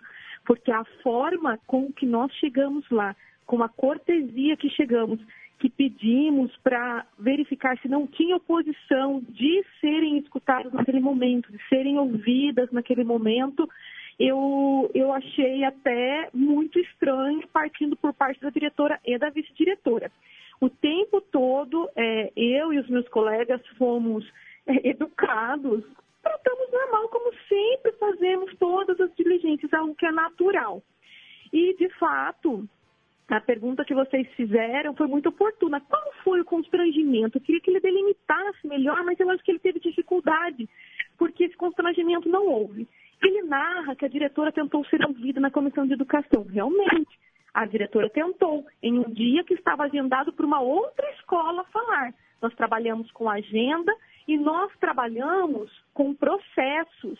porque 0.46 0.72
a 0.72 0.84
forma 1.04 1.60
com 1.68 1.92
que 1.92 2.06
nós 2.06 2.32
chegamos 2.34 2.90
lá, 2.90 3.16
com 3.46 3.62
a 3.62 3.70
cortesia 3.70 4.56
que 4.58 4.70
chegamos, 4.70 5.20
que 5.60 5.70
pedimos 5.70 6.56
para 6.64 7.06
verificar 7.20 7.78
se 7.80 7.88
não 7.88 8.08
tinha 8.08 8.38
oposição 8.38 9.22
de 9.28 9.64
serem 9.82 10.18
escutadas 10.18 10.72
naquele 10.72 11.02
momento, 11.02 11.52
de 11.52 11.60
serem 11.68 12.00
ouvidas 12.00 12.72
naquele 12.72 13.04
momento, 13.04 13.70
eu, 14.18 14.90
eu 14.94 15.14
achei 15.14 15.64
até 15.64 16.30
muito 16.34 16.80
estranho 16.80 17.48
partindo 17.54 17.96
por 17.96 18.14
parte 18.14 18.40
da 18.42 18.50
diretora 18.50 19.00
e 19.06 19.18
da 19.18 19.30
vice-diretora. 19.30 20.12
O 20.62 20.70
tempo 20.70 21.22
todo, 21.22 21.90
é, 21.96 22.32
eu 22.36 22.74
e 22.74 22.80
os 22.80 22.90
meus 22.90 23.08
colegas 23.10 23.66
fomos 23.78 24.30
é, 24.68 24.90
educados, 24.90 25.84
tratamos 26.22 26.72
normal, 26.72 27.08
como 27.10 27.34
sempre 27.48 27.92
fazemos 27.94 28.56
todas 28.58 29.00
as 29.00 29.14
diligências, 29.16 29.74
algo 29.74 29.96
que 29.96 30.06
é 30.06 30.12
natural. 30.12 30.84
E, 31.52 31.76
de 31.76 31.90
fato, 31.98 32.68
a 33.30 33.40
pergunta 33.40 33.86
que 33.86 33.94
vocês 33.94 34.28
fizeram 34.36 34.96
foi 34.96 35.08
muito 35.08 35.30
oportuna. 35.30 35.80
Qual 35.82 36.14
foi 36.24 36.42
o 36.42 36.46
constrangimento? 36.46 37.38
Eu 37.38 37.42
queria 37.42 37.62
que 37.62 37.70
ele 37.70 37.80
delimitasse 37.80 38.68
melhor, 38.68 39.04
mas 39.04 39.20
eu 39.20 39.30
acho 39.30 39.44
que 39.44 39.52
ele 39.52 39.60
teve 39.60 39.80
dificuldade, 39.80 40.68
porque 41.18 41.44
esse 41.46 41.56
constrangimento 41.56 42.28
não 42.28 42.48
houve. 42.48 42.88
Ele 43.22 43.44
narra 43.44 43.96
que 43.96 44.06
a 44.06 44.10
diretora 44.10 44.52
tentou 44.52 44.84
ser 44.86 45.06
ouvida 45.06 45.40
na 45.40 45.52
comissão 45.52 45.86
de 45.86 45.94
educação. 45.94 46.44
Realmente, 46.44 47.19
a 47.54 47.66
diretora 47.66 48.10
tentou, 48.10 48.66
em 48.82 49.00
um 49.00 49.10
dia 49.12 49.44
que 49.44 49.54
estava 49.54 49.84
agendado 49.84 50.32
para 50.34 50.46
uma 50.46 50.60
outra 50.60 51.10
escola, 51.12 51.64
falar. 51.66 52.14
Nós 52.42 52.54
trabalhamos 52.56 53.12
com 53.12 53.30
agenda 53.30 53.94
e 54.28 54.38
nós 54.38 54.72
trabalhamos 54.80 55.72
com 55.94 56.14
processos. 56.14 57.20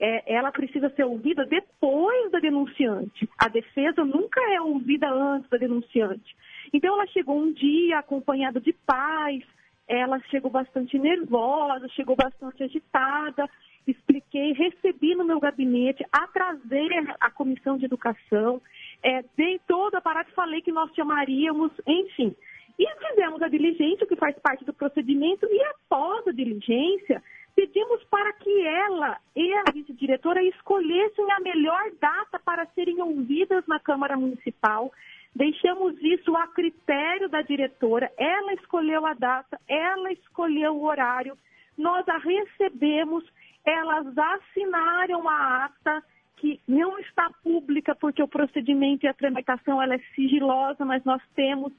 É, 0.00 0.34
ela 0.34 0.50
precisa 0.50 0.90
ser 0.90 1.04
ouvida 1.04 1.44
depois 1.44 2.30
da 2.30 2.40
denunciante. 2.40 3.28
A 3.38 3.48
defesa 3.48 4.04
nunca 4.04 4.40
é 4.52 4.60
ouvida 4.60 5.08
antes 5.08 5.48
da 5.50 5.56
denunciante. 5.56 6.34
Então, 6.72 6.94
ela 6.94 7.06
chegou 7.08 7.38
um 7.38 7.52
dia 7.52 7.98
acompanhada 7.98 8.60
de 8.60 8.72
pais, 8.72 9.44
ela 9.86 10.18
chegou 10.30 10.50
bastante 10.50 10.98
nervosa, 10.98 11.88
chegou 11.88 12.16
bastante 12.16 12.62
agitada. 12.62 13.48
Expliquei, 13.86 14.52
recebi 14.52 15.14
no 15.14 15.24
meu 15.24 15.38
gabinete, 15.38 16.04
atrasei 16.10 16.88
a 17.20 17.30
comissão 17.30 17.76
de 17.76 17.84
educação, 17.84 18.62
é, 19.04 19.22
dei 19.36 19.60
todo 19.68 19.94
o 19.94 19.98
aparato 19.98 20.30
e 20.30 20.34
falei 20.34 20.62
que 20.62 20.72
nós 20.72 20.92
chamaríamos, 20.94 21.70
enfim. 21.86 22.34
E 22.78 22.86
fizemos 23.06 23.40
a 23.42 23.48
diligência, 23.48 24.06
que 24.06 24.16
faz 24.16 24.36
parte 24.38 24.64
do 24.64 24.72
procedimento, 24.72 25.46
e 25.46 25.62
após 25.62 26.26
a 26.26 26.32
diligência, 26.32 27.22
pedimos 27.54 28.02
para 28.04 28.32
que 28.32 28.66
ela 28.66 29.18
e 29.36 29.54
a 29.54 29.64
vice-diretora 29.72 30.42
escolhessem 30.42 31.30
a 31.32 31.40
melhor 31.40 31.82
data 32.00 32.40
para 32.40 32.66
serem 32.68 33.00
ouvidas 33.00 33.64
na 33.66 33.78
Câmara 33.78 34.16
Municipal. 34.16 34.90
Deixamos 35.36 36.00
isso 36.02 36.34
a 36.34 36.46
critério 36.48 37.28
da 37.28 37.42
diretora. 37.42 38.10
Ela 38.16 38.54
escolheu 38.54 39.04
a 39.04 39.12
data, 39.12 39.60
ela 39.68 40.10
escolheu 40.12 40.74
o 40.76 40.84
horário. 40.84 41.36
Nós 41.76 42.08
a 42.08 42.16
recebemos, 42.16 43.24
elas 43.64 44.06
assinaram 44.16 45.28
a 45.28 45.66
ata 45.66 46.02
que 46.36 46.60
não 46.66 46.98
está 46.98 47.30
pública 47.42 47.94
porque 47.94 48.22
o 48.22 48.28
procedimento 48.28 49.04
e 49.04 49.08
a 49.08 49.14
tramitação 49.14 49.80
ela 49.82 49.94
é 49.94 50.00
sigilosa, 50.14 50.84
mas 50.84 51.04
nós 51.04 51.22
temos 51.34 51.72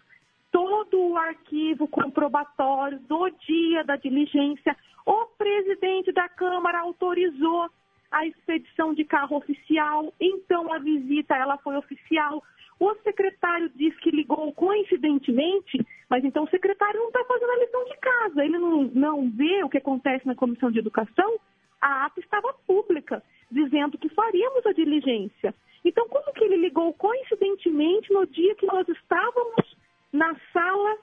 todo 0.52 0.98
o 0.98 1.18
arquivo 1.18 1.88
comprobatório 1.88 3.00
do 3.00 3.30
dia 3.30 3.84
da 3.84 3.96
diligência. 3.98 4.76
O 5.06 5.26
presidente 5.38 6.12
da 6.12 6.30
Câmara 6.30 6.80
autorizou 6.80 7.70
a 8.12 8.26
expedição 8.26 8.94
de 8.94 9.04
carro 9.04 9.36
oficial, 9.36 10.14
então 10.20 10.72
a 10.72 10.80
visita 10.80 11.36
ela 11.36 11.58
foi 11.58 11.76
oficial. 11.76 12.42
O 12.80 12.94
secretário 13.04 13.70
disse 13.76 13.98
que 13.98 14.12
ligou 14.12 14.52
coincidentemente, 14.54 15.86
mas 16.10 16.24
então 16.24 16.44
o 16.44 16.50
secretário 16.50 17.00
não 17.00 17.08
está 17.08 17.24
fazendo 17.26 17.52
a 17.52 17.58
lição 17.58 17.86
de 17.86 17.98
casa, 17.98 18.46
ele 18.46 18.58
não, 18.58 18.84
não 18.84 19.30
vê 19.30 19.64
o 19.64 19.70
que 19.70 19.78
acontece 19.78 20.26
na 20.26 20.36
comissão 20.36 20.72
de 20.72 20.80
educação. 20.80 21.38
A 21.86 22.06
ata 22.06 22.20
estava 22.20 22.52
pública 22.66 23.22
dizendo 23.52 23.96
que 23.96 24.10
faríamos 24.10 24.66
a 24.66 24.72
diligência. 24.72 25.54
Então, 25.84 26.10
como 26.10 26.34
que 26.34 26.44
ele 26.44 26.58
ligou 26.58 26.92
coincidentemente 26.94 28.12
no 28.12 28.26
dia 28.26 28.56
que 28.56 28.66
nós 28.66 28.90
estávamos 28.90 29.78
na 30.12 30.36
sala 30.52 30.98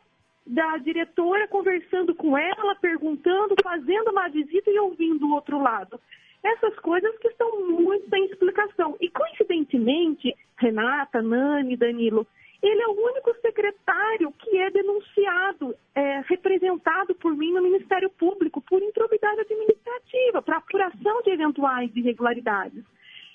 da 0.45 0.79
diretora, 0.79 1.47
conversando 1.47 2.17
com 2.17 2.37
ela, 2.37 2.75
perguntando, 2.75 3.55
fazendo 3.63 4.11
uma 4.11 4.29
visita 4.29 4.73
e 4.73 4.79
ouvindo 4.81 5.25
o 5.25 5.35
outro 5.35 5.63
lado? 5.63 6.01
Essas 6.43 6.77
coisas 6.81 7.17
que 7.19 7.29
estão 7.29 7.65
muito 7.71 8.09
sem 8.11 8.25
explicação. 8.25 8.97
E, 9.01 9.09
coincidentemente, 9.09 10.35
Renata, 10.59 11.23
Nani, 11.23 11.77
Danilo, 11.77 12.27
ele 12.63 12.81
é 12.81 12.87
o 12.87 12.93
único 12.93 13.35
secretário 13.41 14.33
que 14.39 14.57
é 14.57 14.71
denunciado, 14.71 15.75
é, 15.95 16.21
representado 16.29 17.15
por 17.17 17.37
mim 17.37 17.53
no 17.53 17.63
Ministério 17.63 18.09
Público 18.11 18.63
por 18.63 18.81
improbidade 18.81 19.41
administrativa, 19.41 20.41
para 20.41 20.59
apuração 20.59 21.23
de 21.23 21.31
eventuais 21.31 21.91
irregularidades. 21.97 22.85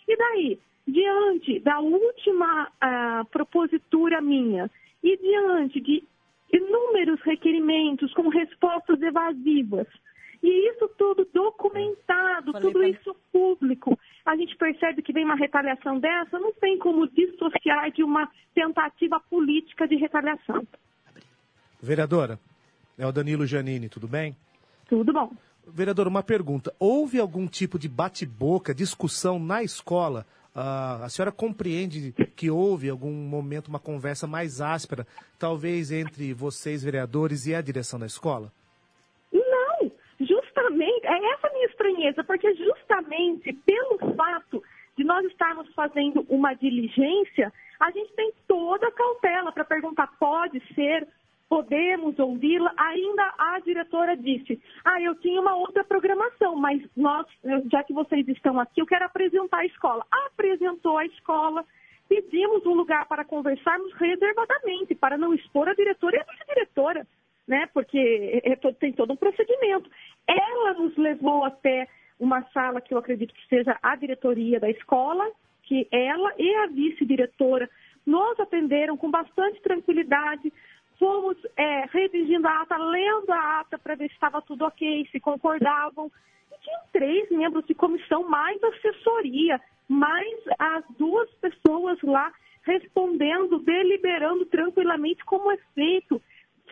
E 0.07 0.15
daí, 0.15 0.59
diante 0.87 1.59
da 1.59 1.79
última 1.79 2.67
uh, 2.69 3.25
propositura 3.25 4.21
minha 4.21 4.71
e 5.03 5.17
diante 5.17 5.81
de 5.81 6.03
inúmeros 6.53 7.19
requerimentos 7.23 8.13
com 8.13 8.29
respostas 8.29 9.01
evasivas, 9.01 9.87
e 10.41 10.71
isso 10.71 10.87
tudo 10.97 11.27
documentado, 11.33 12.51
Falei 12.51 12.67
tudo 12.67 12.79
pra... 12.79 12.89
isso 12.89 13.15
público. 13.31 13.97
A 14.25 14.35
gente 14.35 14.55
percebe 14.55 15.01
que 15.01 15.13
vem 15.13 15.25
uma 15.25 15.35
retaliação 15.35 15.99
dessa, 15.99 16.39
não 16.39 16.53
tem 16.53 16.77
como 16.77 17.07
dissociar 17.07 17.91
de 17.91 18.03
uma 18.03 18.29
tentativa 18.53 19.19
política 19.19 19.87
de 19.87 19.95
retaliação. 19.95 20.65
Vereadora, 21.81 22.39
é 22.97 23.05
o 23.05 23.11
Danilo 23.11 23.45
Janini, 23.45 23.89
tudo 23.89 24.07
bem? 24.07 24.35
Tudo 24.87 25.13
bom. 25.13 25.31
Vereadora, 25.67 26.09
uma 26.09 26.23
pergunta. 26.23 26.73
Houve 26.79 27.19
algum 27.19 27.47
tipo 27.47 27.77
de 27.77 27.89
bate-boca, 27.89 28.73
discussão 28.73 29.37
na 29.37 29.63
escola 29.63 30.25
ah, 30.59 31.05
a 31.05 31.09
senhora 31.09 31.31
compreende 31.31 32.11
que 32.35 32.49
houve 32.49 32.89
algum 32.89 33.11
momento 33.11 33.67
uma 33.67 33.77
conversa 33.77 34.25
mais 34.25 34.59
áspera, 34.59 35.05
talvez 35.37 35.91
entre 35.91 36.33
vocês, 36.33 36.83
vereadores, 36.83 37.45
e 37.45 37.53
a 37.53 37.61
direção 37.61 37.99
da 37.99 38.07
escola? 38.07 38.51
Não, 39.31 39.91
justamente, 40.19 41.05
é 41.05 41.33
essa 41.33 41.45
a 41.45 41.53
minha 41.53 41.67
estranheza, 41.87 42.23
porque 42.23 42.53
justamente 42.55 43.53
pelo 43.53 44.15
fato 44.15 44.63
de 44.97 45.03
nós 45.03 45.25
estarmos 45.25 45.71
fazendo 45.73 46.25
uma 46.29 46.53
diligência, 46.53 47.53
a 47.79 47.91
gente 47.91 48.11
tem 48.13 48.33
toda 48.47 48.87
a 48.87 48.91
cautela 48.91 49.51
para 49.51 49.63
perguntar, 49.63 50.07
pode 50.19 50.61
ser, 50.73 51.07
podemos 51.47 52.17
ouvi-la. 52.17 52.73
Ainda 52.75 53.33
a 53.37 53.59
diretora 53.59 54.17
disse, 54.17 54.61
ah, 54.83 54.99
eu 54.99 55.15
tinha 55.15 55.39
uma 55.39 55.55
outra 55.55 55.83
programação, 55.83 56.55
mas 56.55 56.83
nós, 56.95 57.27
já 57.71 57.83
que 57.83 57.93
vocês 57.93 58.27
estão 58.27 58.59
aqui, 58.59 58.81
eu 58.81 58.87
quero 58.87 59.05
apresentar 59.05 59.59
a 59.59 59.65
escola. 59.65 60.03
Apresentou 60.25 60.97
a 60.97 61.05
escola, 61.05 61.63
pedimos 62.09 62.65
um 62.65 62.73
lugar 62.73 63.05
para 63.07 63.23
conversarmos 63.23 63.93
reservadamente, 63.93 64.95
para 64.95 65.17
não 65.17 65.33
expor 65.33 65.69
a 65.69 65.75
diretora 65.75 66.17
e 66.17 66.19
a 66.19 66.23
vice-diretora, 66.23 67.07
né? 67.47 67.67
Porque 67.73 67.97
é, 68.43 68.51
é, 68.51 68.55
tem 68.73 68.91
todo 68.93 69.13
um 69.13 69.15
procedimento. 69.15 69.89
Ela 70.27 70.73
nos 70.73 70.95
levou 70.97 71.45
até 71.45 71.87
uma 72.19 72.41
sala 72.51 72.81
que 72.81 72.93
eu 72.93 72.97
acredito 72.97 73.33
que 73.33 73.47
seja 73.47 73.77
a 73.81 73.95
diretoria 73.95 74.59
da 74.59 74.69
escola, 74.69 75.29
que 75.63 75.87
ela 75.91 76.33
e 76.37 76.55
a 76.55 76.67
vice-diretora 76.67 77.69
nos 78.05 78.39
atenderam 78.39 78.97
com 78.97 79.09
bastante 79.09 79.61
tranquilidade. 79.61 80.51
Fomos 80.97 81.37
é, 81.55 81.85
redigindo 81.91 82.47
a 82.47 82.61
ata, 82.61 82.77
lendo 82.77 83.31
a 83.31 83.59
ata 83.59 83.77
para 83.77 83.95
ver 83.95 84.07
se 84.07 84.15
estava 84.15 84.41
tudo 84.41 84.65
ok, 84.65 85.07
se 85.11 85.19
concordavam. 85.19 86.11
E 86.51 86.63
tinham 86.63 86.81
três 86.91 87.29
membros 87.29 87.65
de 87.65 87.75
comissão, 87.75 88.27
mais 88.27 88.61
assessoria, 88.63 89.61
mais 89.87 90.37
as 90.57 90.83
duas 90.97 91.29
pessoas 91.35 92.01
lá 92.01 92.31
respondendo, 92.63 93.59
deliberando 93.59 94.45
tranquilamente 94.45 95.23
como 95.23 95.51
é 95.51 95.57
feito, 95.73 96.21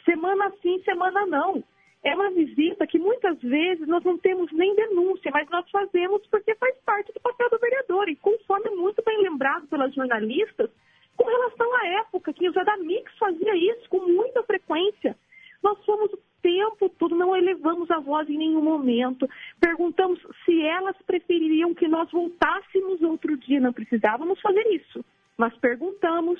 semana 0.05 0.51
sim, 0.61 0.81
semana 0.83 1.25
não 1.25 1.63
é 2.05 2.13
uma 2.13 2.29
visita 2.29 2.85
que 2.85 2.99
muitas 2.99 3.39
vezes 3.41 3.87
nós 3.87 4.03
não 4.03 4.15
temos 4.15 4.51
nem 4.51 4.75
denúncia, 4.75 5.31
mas 5.33 5.49
nós 5.49 5.67
fazemos 5.71 6.21
porque 6.27 6.53
faz 6.53 6.77
parte 6.85 7.11
do 7.11 7.19
papel 7.19 7.49
do 7.49 7.57
vereador. 7.57 8.07
E 8.07 8.15
conforme 8.15 8.69
muito 8.75 9.03
bem 9.03 9.23
lembrado 9.23 9.67
pelas 9.67 9.93
jornalistas, 9.93 10.69
com 11.17 11.25
relação 11.25 11.75
à 11.77 11.87
época 12.01 12.31
que 12.31 12.47
o 12.47 12.53
Zadamix 12.53 13.11
fazia 13.17 13.55
isso 13.55 13.89
com 13.89 13.99
muita 14.01 14.43
frequência, 14.43 15.17
nós 15.63 15.83
fomos 15.83 16.13
o 16.13 16.19
tempo 16.43 16.89
todo, 16.99 17.15
não 17.15 17.35
elevamos 17.35 17.89
a 17.89 17.99
voz 17.99 18.29
em 18.29 18.37
nenhum 18.37 18.61
momento. 18.61 19.27
Perguntamos 19.59 20.19
se 20.45 20.61
elas 20.61 20.95
prefeririam 21.07 21.73
que 21.73 21.87
nós 21.87 22.11
voltássemos 22.11 23.01
outro 23.01 23.35
dia. 23.35 23.59
Não 23.59 23.73
precisávamos 23.73 24.39
fazer 24.41 24.67
isso, 24.67 25.03
mas 25.35 25.57
perguntamos. 25.57 26.39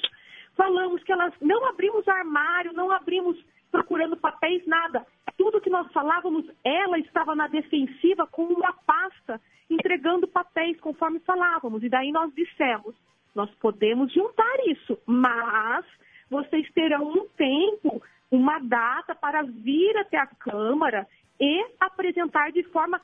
Falamos 0.56 1.04
que 1.04 1.12
elas 1.12 1.34
não 1.42 1.66
abrimos 1.66 2.08
armário, 2.08 2.72
não 2.72 2.92
abrimos 2.92 3.36
procurando 3.76 4.16
papéis, 4.16 4.66
nada. 4.66 5.06
Tudo 5.38 5.60
que 5.60 5.70
nós 5.70 5.92
falávamos, 5.92 6.46
ela 6.64 6.98
estava 6.98 7.36
na 7.36 7.48
defensiva 7.48 8.26
com 8.26 8.44
uma 8.46 8.72
pasta, 8.86 9.42
entregando 9.70 10.28
papéis 10.28 10.80
conforme 10.80 11.20
falávamos. 11.20 11.84
E 11.84 11.90
daí 11.90 12.12
nós 12.12 12.34
dissemos, 12.34 12.96
nós 13.36 13.50
podemos 13.56 14.14
juntar 14.14 14.56
isso, 14.68 14.98
mas 15.06 15.86
vocês 16.30 16.72
terão 16.72 17.10
um 17.10 17.28
tempo, 17.36 18.02
uma 18.32 18.60
data 18.60 19.14
para 19.14 19.44
vir 19.44 19.98
até 19.98 20.18
a 20.18 20.28
Câmara 20.28 21.06
e 21.40 21.66
apresentar 21.82 22.52
de 22.54 22.64
forma 22.64 23.02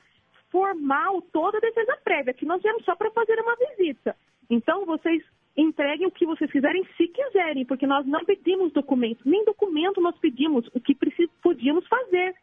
formal 0.50 1.20
toda 1.32 1.58
a 1.58 1.60
defesa 1.60 1.98
prévia, 2.02 2.32
que 2.32 2.46
nós 2.46 2.62
viemos 2.62 2.84
só 2.84 2.96
para 2.96 3.10
fazer 3.10 3.38
uma 3.40 3.56
visita. 3.56 4.16
Então, 4.48 4.86
vocês 4.86 5.22
entreguem 5.56 6.06
o 6.06 6.10
que 6.10 6.26
vocês 6.26 6.50
quiserem, 6.50 6.86
se 6.96 7.08
quiserem, 7.08 7.64
porque 7.64 7.86
nós 7.86 8.06
não 8.06 8.24
pedimos 8.24 8.72
documento, 8.72 9.20
nem 9.24 9.44
documento 9.44 10.00
nós 10.00 10.16
pedimos, 10.18 10.66
o 10.74 10.80
que 10.80 10.96
podíamos 11.42 11.86
fazer. 11.86 12.34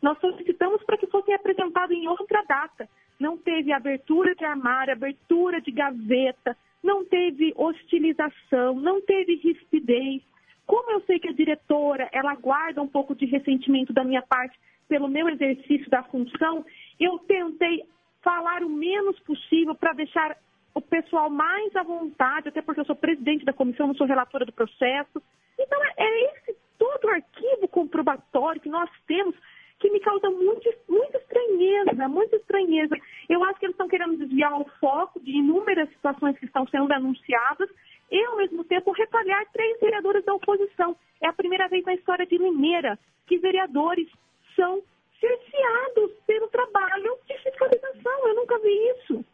Nós 0.00 0.18
solicitamos 0.18 0.82
para 0.84 0.96
que 0.96 1.06
fosse 1.06 1.32
apresentado 1.32 1.92
em 1.92 2.08
outra 2.08 2.42
data. 2.42 2.88
Não 3.18 3.36
teve 3.36 3.72
abertura 3.72 4.34
de 4.34 4.44
armário, 4.44 4.92
abertura 4.92 5.60
de 5.60 5.70
gaveta, 5.70 6.56
não 6.82 7.04
teve 7.04 7.52
hostilização, 7.56 8.74
não 8.74 9.00
teve 9.00 9.36
rispidez. 9.36 10.22
Como 10.66 10.90
eu 10.90 11.00
sei 11.02 11.18
que 11.18 11.28
a 11.28 11.32
diretora, 11.32 12.08
ela 12.12 12.34
guarda 12.34 12.82
um 12.82 12.88
pouco 12.88 13.14
de 13.14 13.26
ressentimento 13.26 13.92
da 13.92 14.02
minha 14.02 14.22
parte 14.22 14.58
pelo 14.88 15.08
meu 15.08 15.28
exercício 15.28 15.88
da 15.88 16.02
função, 16.02 16.64
eu 16.98 17.18
tentei 17.20 17.84
falar 18.22 18.62
o 18.62 18.68
menos 18.68 19.18
possível 19.20 19.74
para 19.74 19.92
deixar 19.92 20.36
o 20.74 20.80
pessoal 20.80 21.28
mais 21.28 21.74
à 21.76 21.82
vontade, 21.82 22.48
até 22.48 22.62
porque 22.62 22.80
eu 22.80 22.84
sou 22.84 22.96
presidente 22.96 23.44
da 23.44 23.52
comissão, 23.52 23.86
não 23.86 23.94
sou 23.94 24.06
relatora 24.06 24.44
do 24.44 24.52
processo. 24.52 25.22
Então, 25.58 25.78
é 25.96 26.32
esse 26.32 26.56
todo 26.78 27.04
o 27.04 27.10
arquivo 27.10 27.68
comprobatório 27.68 28.60
que 28.60 28.68
nós 28.68 28.90
temos 29.06 29.34
que 29.78 29.90
me 29.90 30.00
causa 30.00 30.30
muito, 30.30 30.72
muita 30.88 31.18
estranheza, 31.18 32.08
muita 32.08 32.36
estranheza. 32.36 32.96
Eu 33.28 33.42
acho 33.44 33.58
que 33.58 33.66
eles 33.66 33.74
estão 33.74 33.88
querendo 33.88 34.16
desviar 34.16 34.60
o 34.60 34.64
foco 34.80 35.20
de 35.20 35.32
inúmeras 35.32 35.88
situações 35.90 36.38
que 36.38 36.44
estão 36.44 36.66
sendo 36.68 36.92
anunciadas 36.92 37.68
e, 38.10 38.24
ao 38.24 38.36
mesmo 38.36 38.62
tempo, 38.64 38.92
retalhar 38.92 39.44
três 39.52 39.80
vereadores 39.80 40.24
da 40.24 40.34
oposição. 40.34 40.96
É 41.20 41.26
a 41.26 41.32
primeira 41.32 41.66
vez 41.68 41.84
na 41.84 41.94
história 41.94 42.24
de 42.24 42.38
Limeira 42.38 42.96
que 43.26 43.38
vereadores 43.38 44.08
são 44.54 44.82
cerceados 45.18 46.12
pelo 46.26 46.48
trabalho 46.48 47.18
de 47.26 47.38
fiscalização. 47.38 48.28
Eu 48.28 48.36
nunca 48.36 48.58
vi 48.60 48.90
isso. 48.90 49.24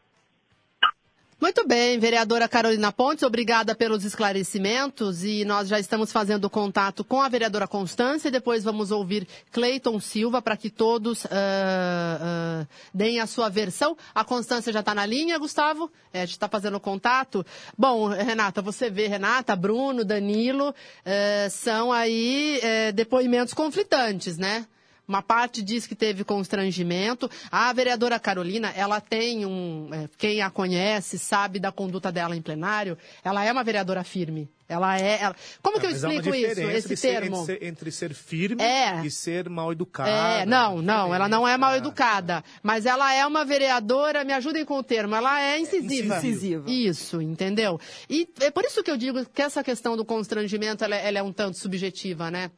Muito 1.41 1.65
bem, 1.65 2.01
vereadora 2.01 2.49
Carolina 2.49 2.91
Pontes, 2.91 3.23
obrigada 3.23 3.73
pelos 3.73 4.05
esclarecimentos 4.05 5.23
e 5.23 5.45
nós 5.45 5.69
já 5.69 5.79
estamos 5.79 6.11
fazendo 6.11 6.51
contato 6.51 7.05
com 7.05 7.23
a 7.23 7.29
vereadora 7.29 7.69
Constância 7.69 8.27
e 8.27 8.33
depois 8.33 8.65
vamos 8.65 8.91
ouvir 8.91 9.25
Cleiton 9.53 10.01
Silva 10.01 10.43
para 10.43 10.57
que 10.57 10.69
todos 10.69 11.25
uh, 11.27 11.29
uh, 11.29 12.67
deem 12.93 13.21
a 13.21 13.27
sua 13.29 13.49
versão. 13.49 13.97
A 14.13 14.25
Constância 14.25 14.73
já 14.73 14.81
está 14.81 14.93
na 14.97 15.07
linha, 15.07 15.39
Gustavo? 15.39 15.89
É, 16.13 16.23
a 16.23 16.25
gente 16.25 16.33
está 16.33 16.49
fazendo 16.49 16.81
contato. 16.81 17.47
Bom, 17.79 18.09
Renata, 18.09 18.61
você 18.61 18.91
vê, 18.91 19.07
Renata, 19.07 19.55
Bruno, 19.55 20.05
Danilo, 20.05 20.71
uh, 20.71 21.51
são 21.51 21.93
aí 21.93 22.61
depoimentos 22.97 23.55
conflitantes, 23.55 24.37
né? 24.37 24.67
Uma 25.09 25.23
parte 25.23 25.63
diz 25.63 25.87
que 25.87 25.95
teve 25.95 26.23
constrangimento. 26.23 27.31
A 27.51 27.73
vereadora 27.73 28.21
Carolina, 28.21 28.71
ela 28.77 29.01
tem 29.01 29.47
um. 29.47 29.89
É, 29.91 30.07
quem 30.19 30.43
a 30.43 30.51
conhece 30.51 31.19
sabe 31.19 31.59
da 31.59 31.73
conduta 31.73 32.13
dela 32.13 32.37
em 32.37 32.43
plenário. 32.43 32.99
Ela 33.25 33.43
é 33.43 33.51
uma 33.51 33.65
vereadora 33.65 34.05
firme. 34.05 34.51
Ela 34.69 35.01
é. 35.01 35.23
Ela... 35.23 35.35
Como 35.63 35.81
que 35.81 35.87
eu 35.87 35.91
explico 35.91 36.35
isso, 36.35 36.61
esse 36.61 36.95
termo? 36.95 37.43
Ser, 37.47 37.63
entre 37.65 37.91
ser 37.91 38.13
firme 38.13 38.63
é. 38.63 39.01
e 39.03 39.11
ser 39.11 39.49
mal 39.49 39.73
educada. 39.73 40.11
É, 40.11 40.45
não, 40.45 40.83
não, 40.83 41.15
ela 41.15 41.27
não 41.27 41.49
é 41.49 41.57
mal 41.57 41.75
educada. 41.75 42.45
Mas 42.63 42.85
ela 42.85 43.11
é 43.15 43.27
uma 43.27 43.47
vereadora, 43.47 44.25
me 44.25 44.35
ajudem 44.35 44.63
com 44.67 44.77
o 44.77 44.83
termo, 44.83 45.15
ela 45.15 45.41
é 45.41 45.59
incisiva. 45.59 46.19
incisiva. 46.19 46.71
Isso, 46.71 47.23
entendeu? 47.23 47.81
E 48.11 48.29
é 48.41 48.51
por 48.51 48.63
isso 48.63 48.83
que 48.83 48.91
eu 48.91 48.97
digo 48.99 49.25
que 49.25 49.41
essa 49.41 49.65
questão 49.65 49.97
do 49.97 50.05
constrangimento 50.05 50.85
ela, 50.85 50.97
é, 50.97 51.09
ela 51.09 51.19
é 51.19 51.23
um 51.23 51.33
tanto 51.33 51.57
subjetiva, 51.57 52.31
né? 52.31 52.51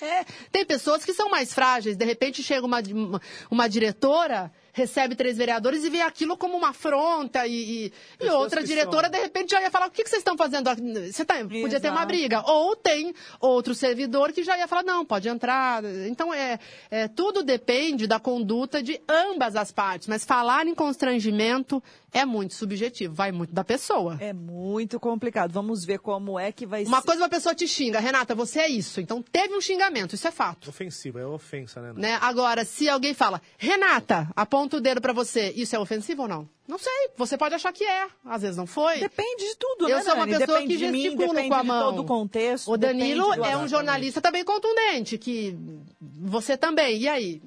É, 0.00 0.24
tem 0.50 0.64
pessoas 0.64 1.04
que 1.04 1.12
são 1.12 1.30
mais 1.30 1.54
frágeis. 1.54 1.96
De 1.96 2.04
repente 2.04 2.42
chega 2.42 2.66
uma, 2.66 2.80
uma, 2.80 3.20
uma 3.50 3.68
diretora, 3.68 4.52
recebe 4.72 5.14
três 5.14 5.38
vereadores 5.38 5.84
e 5.84 5.90
vê 5.90 6.00
aquilo 6.00 6.36
como 6.36 6.56
uma 6.56 6.70
afronta. 6.70 7.46
E, 7.46 7.86
e, 8.20 8.24
e 8.24 8.30
outra 8.30 8.62
diretora, 8.62 9.08
são... 9.08 9.10
de 9.10 9.18
repente, 9.18 9.52
já 9.52 9.62
ia 9.62 9.70
falar: 9.70 9.86
o 9.86 9.90
que, 9.90 10.02
que 10.02 10.10
vocês 10.10 10.20
estão 10.20 10.36
fazendo? 10.36 10.68
Você 11.10 11.24
tá, 11.24 11.36
podia 11.36 11.80
ter 11.80 11.90
uma 11.90 12.04
briga. 12.04 12.42
Ou 12.46 12.74
tem 12.74 13.14
outro 13.40 13.74
servidor 13.74 14.32
que 14.32 14.42
já 14.42 14.58
ia 14.58 14.66
falar: 14.66 14.82
não, 14.82 15.04
pode 15.04 15.28
entrar. 15.28 15.82
Então, 16.08 16.34
é, 16.34 16.58
é, 16.90 17.08
tudo 17.08 17.42
depende 17.42 18.06
da 18.06 18.18
conduta 18.18 18.82
de 18.82 19.00
ambas 19.08 19.54
as 19.54 19.70
partes. 19.70 20.08
Mas 20.08 20.24
falar 20.24 20.66
em 20.66 20.74
constrangimento 20.74 21.82
é 22.14 22.24
muito 22.24 22.54
subjetivo, 22.54 23.12
vai 23.12 23.32
muito 23.32 23.52
da 23.52 23.64
pessoa. 23.64 24.16
É 24.20 24.32
muito 24.32 24.98
complicado. 25.00 25.52
Vamos 25.52 25.84
ver 25.84 25.98
como 25.98 26.38
é 26.38 26.52
que 26.52 26.64
vai 26.64 26.84
Uma 26.84 27.00
ser. 27.00 27.06
coisa 27.06 27.22
uma 27.22 27.28
pessoa 27.28 27.54
te 27.54 27.66
xinga, 27.66 27.98
Renata, 27.98 28.34
você 28.34 28.60
é 28.60 28.68
isso. 28.68 29.00
Então 29.00 29.20
teve 29.20 29.54
um 29.54 29.60
xingamento, 29.60 30.14
isso 30.14 30.26
é 30.28 30.30
fato. 30.30 30.70
Ofensivo, 30.70 31.18
é 31.18 31.26
ofensa, 31.26 31.82
né? 31.82 31.92
né? 31.96 32.18
Agora, 32.22 32.64
se 32.64 32.88
alguém 32.88 33.12
fala, 33.12 33.42
Renata, 33.58 34.28
aponta 34.36 34.76
o 34.76 34.80
dedo 34.80 35.00
para 35.00 35.12
você, 35.12 35.52
isso 35.56 35.74
é 35.74 35.78
ofensivo 35.78 36.22
ou 36.22 36.28
não? 36.28 36.48
Não 36.66 36.78
sei, 36.78 37.10
você 37.14 37.36
pode 37.36 37.54
achar 37.54 37.72
que 37.74 37.84
é, 37.84 38.06
às 38.24 38.40
vezes 38.40 38.56
não 38.56 38.66
foi. 38.66 38.98
Depende 38.98 39.44
de 39.48 39.56
tudo, 39.56 39.86
Eu 39.86 39.96
né, 39.98 40.02
sou 40.02 40.14
uma 40.14 40.24
Nani? 40.24 40.38
pessoa 40.38 40.58
depende 40.60 40.72
que 40.74 40.78
gesticula 40.78 41.26
gesticula 41.26 41.48
com 41.48 41.54
a 41.54 41.62
mão. 41.64 41.90
todo 41.90 42.02
o 42.02 42.06
contexto. 42.06 42.70
O 42.70 42.76
Danilo 42.78 43.34
é 43.44 43.54
um 43.58 43.68
jornalista 43.68 44.20
também 44.22 44.44
contundente, 44.44 45.18
que 45.18 45.54
você 46.00 46.56
também. 46.56 46.98
E 47.02 47.08
aí? 47.08 47.42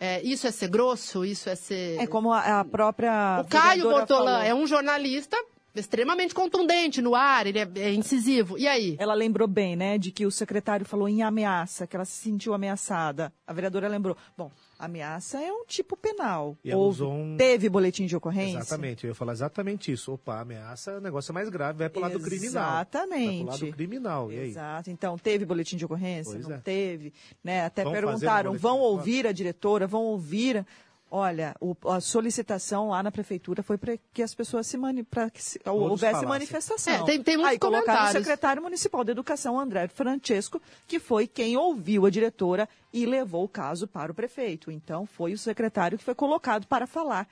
É, 0.00 0.22
isso 0.22 0.46
é 0.46 0.50
ser 0.50 0.68
grosso? 0.68 1.26
Isso 1.26 1.50
é 1.50 1.54
ser. 1.54 2.00
É 2.00 2.06
como 2.06 2.32
a, 2.32 2.60
a 2.60 2.64
própria. 2.64 3.42
O 3.42 3.44
Caio 3.44 3.82
Bortolã 3.82 4.38
falou. 4.38 4.46
é 4.46 4.54
um 4.54 4.66
jornalista 4.66 5.36
extremamente 5.74 6.34
contundente 6.34 7.00
no 7.00 7.14
ar, 7.14 7.46
ele 7.46 7.58
é, 7.58 7.68
é 7.76 7.92
incisivo. 7.92 8.58
E 8.58 8.66
aí? 8.66 8.96
Ela 8.98 9.14
lembrou 9.14 9.46
bem, 9.46 9.76
né, 9.76 9.98
de 9.98 10.10
que 10.10 10.26
o 10.26 10.30
secretário 10.30 10.84
falou 10.86 11.08
em 11.08 11.22
ameaça, 11.22 11.86
que 11.86 11.94
ela 11.94 12.04
se 12.04 12.22
sentiu 12.22 12.54
ameaçada. 12.54 13.32
A 13.46 13.52
vereadora 13.52 13.88
lembrou. 13.88 14.16
Bom, 14.36 14.50
ameaça 14.80 15.40
é 15.40 15.52
um 15.52 15.64
tipo 15.66 15.96
penal. 15.96 16.56
E 16.64 16.74
usou 16.74 17.12
um- 17.12 17.36
Teve 17.36 17.68
boletim 17.68 18.06
de 18.06 18.16
ocorrência? 18.16 18.58
Exatamente, 18.58 19.04
eu 19.04 19.08
ia 19.08 19.14
falar 19.14 19.32
exatamente 19.32 19.92
isso. 19.92 20.12
Opa, 20.14 20.40
ameaça, 20.40 20.96
o 20.96 21.00
negócio 21.00 21.30
é 21.30 21.34
mais 21.34 21.48
grave, 21.48 21.78
vai 21.78 21.88
pro 21.88 22.00
lado 22.00 22.18
criminal. 22.20 22.64
Vai 22.64 22.80
Exatamente. 22.80 23.42
pro 23.44 23.50
lado 23.52 23.72
criminal, 23.72 24.32
e 24.32 24.38
aí? 24.38 24.48
Exato. 24.48 24.90
Então, 24.90 25.16
teve 25.18 25.44
boletim 25.44 25.76
de 25.76 25.84
ocorrência? 25.84 26.32
Pois 26.32 26.48
não 26.48 26.56
é. 26.56 26.58
teve. 26.58 27.12
Né? 27.44 27.64
Até 27.64 27.84
Vão 27.84 27.92
perguntaram, 27.92 28.52
um 28.52 28.56
vão 28.56 28.78
ouvir 28.80 29.26
a 29.26 29.32
diretora, 29.32 29.86
vão 29.86 30.02
ouvir... 30.04 30.66
Olha, 31.10 31.56
o- 31.60 31.74
a 31.88 32.00
solicitação 32.00 32.90
lá 32.90 33.02
na 33.02 33.10
prefeitura 33.10 33.62
foi 33.64 33.76
para 33.76 33.98
que 34.12 34.22
as 34.22 34.32
pessoas 34.32 34.66
se 34.68 34.76
mani 34.76 35.02
para 35.02 35.28
que 35.28 35.42
se- 35.42 35.60
houvesse 35.66 36.12
falassem. 36.12 36.28
manifestação. 36.28 36.94
É, 36.94 37.02
tem- 37.04 37.20
tem 37.22 37.36
muitos 37.36 37.52
Aí 37.52 37.58
colocaram 37.58 38.08
o 38.08 38.12
secretário 38.12 38.62
municipal 38.62 39.02
de 39.02 39.10
educação, 39.10 39.58
André 39.58 39.88
Francesco, 39.88 40.62
que 40.86 41.00
foi 41.00 41.26
quem 41.26 41.56
ouviu 41.56 42.06
a 42.06 42.10
diretora 42.10 42.68
e 42.92 43.04
levou 43.06 43.42
o 43.44 43.48
caso 43.48 43.88
para 43.88 44.12
o 44.12 44.14
prefeito. 44.14 44.70
Então, 44.70 45.04
foi 45.04 45.32
o 45.32 45.38
secretário 45.38 45.98
que 45.98 46.04
foi 46.04 46.14
colocado 46.14 46.66
para 46.68 46.86
falar 46.86 47.26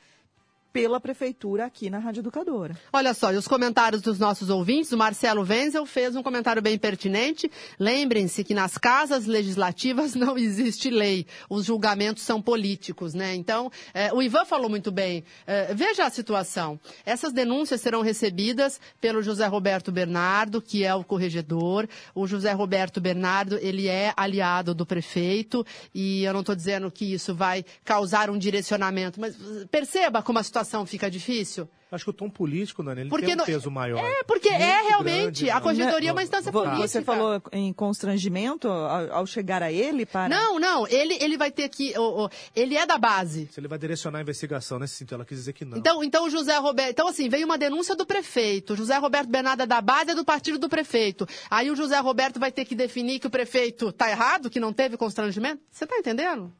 pela 0.72 1.00
prefeitura 1.00 1.64
aqui 1.64 1.88
na 1.88 1.98
Rádio 1.98 2.20
Educadora. 2.20 2.76
Olha 2.92 3.14
só, 3.14 3.32
e 3.32 3.36
os 3.36 3.48
comentários 3.48 4.02
dos 4.02 4.18
nossos 4.18 4.50
ouvintes, 4.50 4.92
o 4.92 4.98
Marcelo 4.98 5.42
Wenzel 5.42 5.86
fez 5.86 6.14
um 6.14 6.22
comentário 6.22 6.60
bem 6.60 6.78
pertinente. 6.78 7.50
Lembrem-se 7.78 8.44
que 8.44 8.54
nas 8.54 8.76
casas 8.76 9.26
legislativas 9.26 10.14
não 10.16 10.36
existe 10.36 10.90
lei, 10.90 11.26
os 11.48 11.64
julgamentos 11.64 12.22
são 12.22 12.40
políticos, 12.40 13.14
né? 13.14 13.34
Então, 13.34 13.70
eh, 13.94 14.12
o 14.12 14.22
Ivan 14.22 14.44
falou 14.44 14.68
muito 14.68 14.92
bem. 14.92 15.24
Eh, 15.46 15.74
veja 15.74 16.04
a 16.04 16.10
situação. 16.10 16.78
Essas 17.04 17.32
denúncias 17.32 17.80
serão 17.80 18.02
recebidas 18.02 18.80
pelo 19.00 19.22
José 19.22 19.46
Roberto 19.46 19.90
Bernardo, 19.90 20.60
que 20.60 20.84
é 20.84 20.94
o 20.94 21.02
corregedor. 21.02 21.88
O 22.14 22.26
José 22.26 22.52
Roberto 22.52 23.00
Bernardo, 23.00 23.58
ele 23.60 23.88
é 23.88 24.12
aliado 24.16 24.74
do 24.74 24.84
prefeito 24.84 25.64
e 25.94 26.24
eu 26.24 26.32
não 26.32 26.40
estou 26.40 26.54
dizendo 26.54 26.90
que 26.90 27.12
isso 27.12 27.34
vai 27.34 27.64
causar 27.84 28.30
um 28.30 28.38
direcionamento, 28.38 29.20
mas 29.20 29.34
perceba 29.70 30.22
como 30.22 30.38
a 30.38 30.42
situação 30.42 30.57
fica 30.86 31.10
difícil. 31.10 31.68
Acho 31.90 32.04
que 32.04 32.10
o 32.10 32.12
tom 32.12 32.28
político, 32.28 32.82
Nani, 32.82 33.00
ele 33.00 33.08
Porque 33.08 33.24
tem 33.24 33.34
um 33.34 33.38
não- 33.38 33.46
peso 33.46 33.70
maior. 33.70 34.04
É, 34.04 34.22
porque 34.24 34.50
é 34.50 34.82
realmente. 34.88 35.22
grande, 35.22 35.50
a 35.50 35.54
né? 35.54 35.60
corregedoria 35.62 36.10
é 36.10 36.12
uma 36.12 36.22
instância 36.22 36.52
Vo- 36.52 36.60
política. 36.62 36.86
Você 36.86 37.00
falou 37.02 37.42
em 37.50 37.72
constrangimento 37.72 38.68
ao, 38.68 39.10
ao 39.12 39.26
chegar 39.26 39.62
a 39.62 39.72
ele 39.72 40.04
para. 40.04 40.28
Não, 40.28 40.58
não, 40.60 40.86
ele, 40.86 41.14
ele 41.20 41.38
vai 41.38 41.50
ter 41.50 41.66
que. 41.70 41.98
o- 41.98 42.26
o- 42.26 42.30
ele 42.54 42.76
é 42.76 42.84
da 42.84 42.98
base. 42.98 43.48
Se 43.50 43.58
ele 43.58 43.68
vai 43.68 43.78
direcionar 43.78 44.18
a 44.18 44.20
investigação 44.22 44.78
nesse 44.78 44.96
sentido, 44.96 45.14
ela 45.14 45.24
quis 45.24 45.38
dizer 45.38 45.54
que 45.54 45.64
não. 45.64 45.78
Então, 45.78 46.04
então 46.04 46.26
o 46.26 46.30
José 46.30 46.58
Roberto. 46.58 46.90
Então, 46.90 47.08
assim, 47.08 47.26
veio 47.30 47.46
uma 47.46 47.56
denúncia 47.56 47.96
do 47.96 48.04
prefeito. 48.04 48.76
José 48.76 48.96
Roberto 48.98 49.30
Bernardo 49.30 49.62
é 49.62 49.66
da 49.66 49.80
base 49.80 50.10
é 50.10 50.14
do 50.14 50.26
partido 50.26 50.58
do 50.58 50.68
prefeito. 50.68 51.26
Aí 51.50 51.70
o 51.70 51.76
José 51.76 51.98
Roberto 52.00 52.38
vai 52.38 52.52
ter 52.52 52.66
que 52.66 52.74
definir 52.74 53.18
que 53.18 53.26
o 53.26 53.30
prefeito 53.30 53.90
tá 53.92 54.10
errado, 54.10 54.50
que 54.50 54.60
não 54.60 54.74
teve 54.74 54.98
constrangimento. 54.98 55.62
Você 55.70 55.86
tá 55.86 55.96
entendendo? 55.96 56.52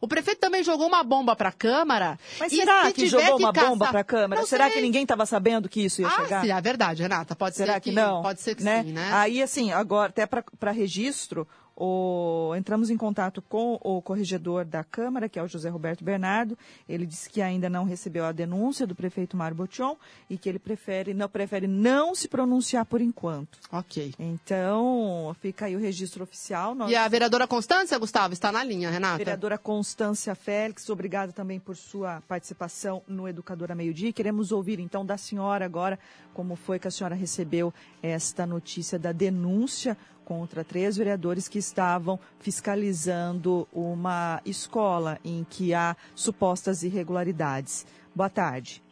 O 0.00 0.06
prefeito 0.08 0.38
também 0.38 0.62
jogou 0.62 0.86
uma 0.86 1.02
bomba 1.02 1.34
para 1.34 1.48
a 1.48 1.52
Câmara. 1.52 2.18
Mas 2.38 2.52
será 2.52 2.86
se 2.86 2.92
que 2.92 3.06
jogou 3.06 3.36
que 3.36 3.42
uma 3.42 3.52
bomba 3.52 3.78
caçar- 3.86 3.90
para 3.90 4.00
a 4.00 4.04
Câmara? 4.04 4.40
Não 4.40 4.46
Será 4.46 4.64
sei. 4.66 4.74
que 4.74 4.80
ninguém 4.80 5.02
estava 5.02 5.26
sabendo 5.26 5.68
que 5.68 5.80
isso 5.84 6.00
ia 6.02 6.08
Ah, 6.08 6.10
chegar? 6.22 6.42
sim, 6.44 6.50
é 6.50 6.60
verdade, 6.60 7.02
Renata. 7.02 7.34
Pode 7.34 7.56
Será 7.56 7.74
ser 7.74 7.80
que, 7.80 7.92
não? 7.92 8.22
Pode 8.22 8.40
ser 8.40 8.54
que 8.54 8.62
né? 8.62 8.82
sim, 8.84 8.92
né? 8.92 9.10
Aí, 9.12 9.42
assim, 9.42 9.72
agora, 9.72 10.08
até 10.10 10.26
para 10.26 10.70
registro, 10.70 11.46
o- 11.80 12.54
entramos 12.56 12.90
em 12.90 12.96
contato 12.96 13.40
com 13.40 13.78
o 13.82 14.02
corregedor 14.02 14.64
da 14.64 14.82
Câmara, 14.82 15.28
que 15.28 15.38
é 15.38 15.42
o 15.42 15.46
José 15.46 15.68
Roberto 15.68 16.02
Bernardo. 16.04 16.58
Ele 16.88 17.06
disse 17.06 17.30
que 17.30 17.40
ainda 17.40 17.68
não 17.70 17.84
recebeu 17.84 18.24
a 18.24 18.32
denúncia 18.32 18.86
do 18.86 18.94
prefeito 18.94 19.36
Mário 19.36 19.56
Botion 19.56 19.94
e 20.28 20.36
que 20.36 20.48
ele 20.48 20.58
prefere 20.58 21.14
não, 21.14 21.28
prefere 21.28 21.66
não 21.68 22.14
se 22.14 22.26
pronunciar 22.28 22.84
por 22.84 23.00
enquanto. 23.00 23.58
Ok. 23.70 24.12
Então, 24.18 25.34
fica 25.40 25.66
aí 25.66 25.76
o 25.76 25.78
registro 25.78 26.24
oficial. 26.24 26.74
Nós- 26.74 26.90
E 26.90 26.96
a 26.96 27.06
vereadora 27.06 27.46
Constância, 27.46 27.96
Gustavo, 27.98 28.32
está 28.32 28.50
na 28.50 28.64
linha, 28.64 28.90
Renata? 28.90 29.18
Vereadora 29.18 29.56
Constância 29.56 30.34
Félix, 30.34 30.88
obrigada 30.90 31.32
também 31.32 31.60
por 31.60 31.76
sua 31.76 32.20
participação 32.26 33.02
no 33.06 33.28
Educadora 33.28 33.74
Meio 33.74 33.94
Dia. 33.94 34.12
Queremos 34.12 34.50
ouvir 34.52 34.80
então 34.80 35.06
da 35.06 35.16
senhora 35.16 35.64
agora 35.64 35.98
como 36.34 36.56
foi 36.56 36.78
que 36.78 36.88
a 36.88 36.90
senhora 36.90 37.14
recebeu 37.14 37.72
esta 38.02 38.46
notícia 38.46 38.98
da 38.98 39.12
denúncia 39.12 39.96
contra 40.28 40.62
três 40.62 40.98
vereadores 40.98 41.48
que 41.48 41.56
estavam 41.56 42.20
fiscalizando 42.38 43.66
uma 43.72 44.42
escola 44.44 45.18
em 45.24 45.42
que 45.42 45.72
há 45.72 45.96
supostas 46.14 46.82
irregularidades. 46.82 47.86
Boa 48.14 48.28
tarde. 48.28 48.82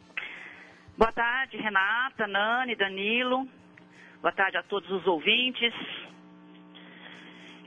Boa 0.97 1.11
tarde, 1.11 1.57
Renata, 1.57 2.25
Nani, 2.25 2.75
Danilo. 2.75 3.47
Boa 4.19 4.31
tarde 4.31 4.57
a 4.57 4.63
todos 4.63 4.89
os 4.89 5.05
ouvintes. 5.05 5.71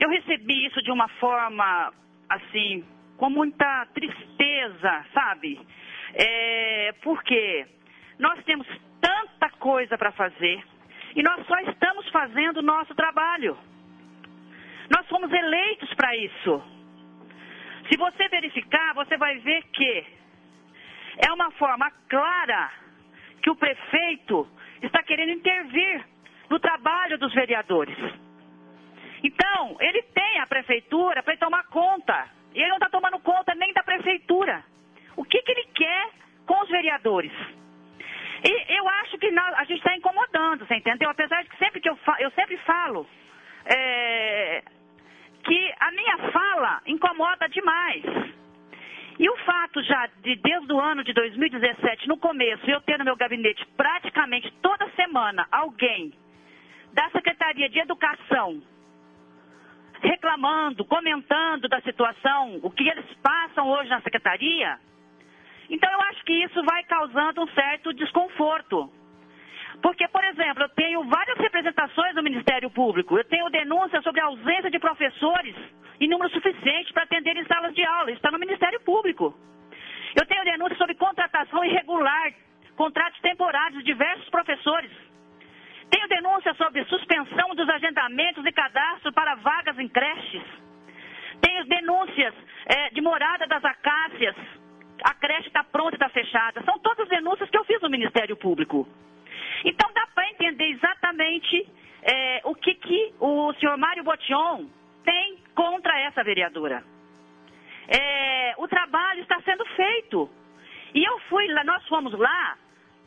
Eu 0.01 0.09
recebi 0.09 0.67
isso 0.67 0.81
de 0.81 0.91
uma 0.91 1.07
forma, 1.07 1.93
assim, 2.27 2.83
com 3.15 3.29
muita 3.29 3.85
tristeza, 3.93 5.05
sabe? 5.13 5.57
É, 6.13 6.93
porque 7.01 7.65
nós 8.19 8.43
temos 8.43 8.67
tanta 8.99 9.49
coisa 9.51 9.97
para 9.97 10.11
fazer 10.11 10.61
e 11.15 11.23
nós 11.23 11.45
só 11.45 11.57
estamos 11.59 12.07
fazendo 12.09 12.57
o 12.57 12.61
nosso 12.61 12.93
trabalho. 12.95 13.57
Nós 14.89 15.07
fomos 15.07 15.31
eleitos 15.31 15.93
para 15.93 16.15
isso. 16.15 16.63
Se 17.89 17.97
você 17.97 18.27
verificar, 18.29 18.93
você 18.93 19.17
vai 19.17 19.37
ver 19.39 19.63
que 19.73 20.05
é 21.17 21.31
uma 21.33 21.51
forma 21.51 21.91
clara 22.09 22.71
que 23.41 23.49
o 23.49 23.55
prefeito 23.55 24.47
está 24.81 25.03
querendo 25.03 25.31
intervir 25.31 26.05
no 26.49 26.59
trabalho 26.59 27.17
dos 27.17 27.33
vereadores. 27.33 27.97
Então, 29.23 29.77
ele 29.79 30.01
tem 30.03 30.39
a 30.39 30.47
prefeitura 30.47 31.21
para 31.21 31.37
tomar 31.37 31.63
conta. 31.65 32.27
E 32.53 32.59
ele 32.59 32.69
não 32.69 32.77
está 32.77 32.89
tomando 32.89 33.19
conta 33.19 33.53
nem 33.55 33.71
da 33.73 33.83
prefeitura. 33.83 34.63
O 35.15 35.23
que, 35.23 35.41
que 35.41 35.51
ele 35.51 35.65
quer 35.73 36.09
com 36.45 36.61
os 36.63 36.69
vereadores? 36.69 37.31
E 38.43 38.73
eu 38.77 38.87
acho 38.89 39.17
que 39.17 39.29
nós- 39.31 39.53
a 39.55 39.63
gente 39.65 39.77
está 39.77 39.95
incomodando, 39.95 40.65
você 40.65 40.75
entendeu? 40.75 41.09
Apesar 41.09 41.43
de 41.43 41.49
que 41.49 41.57
sempre 41.57 41.79
que 41.79 41.89
eu, 41.89 41.95
fa- 41.97 42.17
eu 42.19 42.31
sempre 42.31 42.57
falo 42.57 43.07
é, 43.65 44.63
que 45.43 45.73
a 45.79 45.91
minha 45.91 46.17
fala 46.31 46.81
incomoda 46.87 47.47
demais. 47.49 48.03
E 49.19 49.29
o 49.29 49.37
fato 49.37 49.83
já 49.83 50.07
de, 50.23 50.35
desde 50.37 50.73
o 50.73 50.79
ano 50.79 51.03
de 51.03 51.13
2017, 51.13 52.07
no 52.07 52.17
começo, 52.17 52.67
eu 52.67 52.81
ter 52.81 52.97
no 52.97 53.05
meu 53.05 53.15
gabinete 53.15 53.63
praticamente 53.77 54.51
toda 54.63 54.89
semana 54.95 55.47
alguém 55.51 56.11
da 56.93 57.07
Secretaria 57.11 57.69
de 57.69 57.79
Educação 57.79 58.61
reclamando, 60.01 60.83
comentando 60.85 61.67
da 61.69 61.79
situação, 61.81 62.59
o 62.63 62.71
que 62.71 62.87
eles 62.89 63.05
passam 63.21 63.69
hoje 63.69 63.89
na 63.89 64.01
Secretaria, 64.01 64.79
então 65.71 65.89
eu 65.91 66.01
acho 66.01 66.23
que 66.25 66.33
isso 66.33 66.61
vai 66.63 66.83
causando 66.83 67.41
um 67.41 67.47
certo 67.47 67.93
desconforto. 67.93 68.91
Porque, 69.81 70.07
por 70.09 70.23
exemplo, 70.23 70.63
eu 70.63 70.69
tenho 70.69 71.03
várias 71.05 71.37
representações 71.37 72.13
do 72.13 72.21
Ministério 72.21 72.69
Público. 72.69 73.17
Eu 73.17 73.23
tenho 73.23 73.49
denúncias 73.49 74.03
sobre 74.03 74.21
a 74.21 74.25
ausência 74.25 74.69
de 74.69 74.77
professores 74.77 75.55
em 75.99 76.09
número 76.09 76.29
suficiente 76.31 76.91
para 76.93 77.03
atender 77.03 77.35
em 77.37 77.45
salas 77.45 77.73
de 77.73 77.83
aula. 77.83 78.11
Isso 78.11 78.17
está 78.17 78.29
no 78.31 78.37
Ministério 78.37 78.79
Público. 78.81 79.33
Eu 80.19 80.25
tenho 80.25 80.43
denúncias 80.43 80.77
sobre 80.77 80.95
contratação 80.95 81.63
irregular, 81.63 82.33
contratos 82.75 83.19
temporários 83.21 83.79
de 83.79 83.85
diversos 83.85 84.29
professores. 84.29 84.91
Tenho 85.89 86.07
denúncias 86.07 86.55
sobre 86.57 86.83
suspensão 86.85 87.55
dos 87.55 87.69
agendamentos 87.69 88.45
e 88.45 88.51
cadastro 88.51 89.11
para 89.13 89.35
vagas 89.35 89.79
em 89.79 89.87
creches. 89.87 90.43
Tenho 91.41 91.65
denúncias 91.65 92.33
eh, 92.65 92.89
de 92.91 93.01
morada 93.01 93.47
das 93.47 93.63
acácias. 93.63 94.35
A 95.03 95.13
creche 95.15 95.47
está 95.47 95.63
pronta 95.63 95.91
e 95.91 95.95
está 95.95 96.09
fechada. 96.09 96.63
São 96.63 96.77
todas 96.79 97.07
denúncias 97.09 97.49
que 97.49 97.57
eu 97.57 97.65
fiz 97.65 97.81
no 97.81 97.89
Ministério 97.89 98.35
Público. 98.35 98.87
Então 99.65 99.91
dá 99.93 100.07
para 100.13 100.29
entender 100.29 100.69
exatamente 100.69 101.67
eh, 102.03 102.41
o 102.43 102.55
que, 102.55 102.73
que 102.75 103.13
o 103.19 103.53
senhor 103.53 103.77
Mário 103.77 104.03
Botion 104.03 104.67
tem 105.03 105.37
contra 105.55 105.99
essa 105.99 106.23
vereadora. 106.23 106.83
É, 107.87 108.53
o 108.57 108.67
trabalho 108.67 109.21
está 109.21 109.41
sendo 109.41 109.65
feito. 109.65 110.29
E 110.93 111.03
eu 111.03 111.19
fui 111.29 111.47
lá, 111.47 111.63
nós 111.63 111.85
fomos 111.87 112.13
lá 112.13 112.57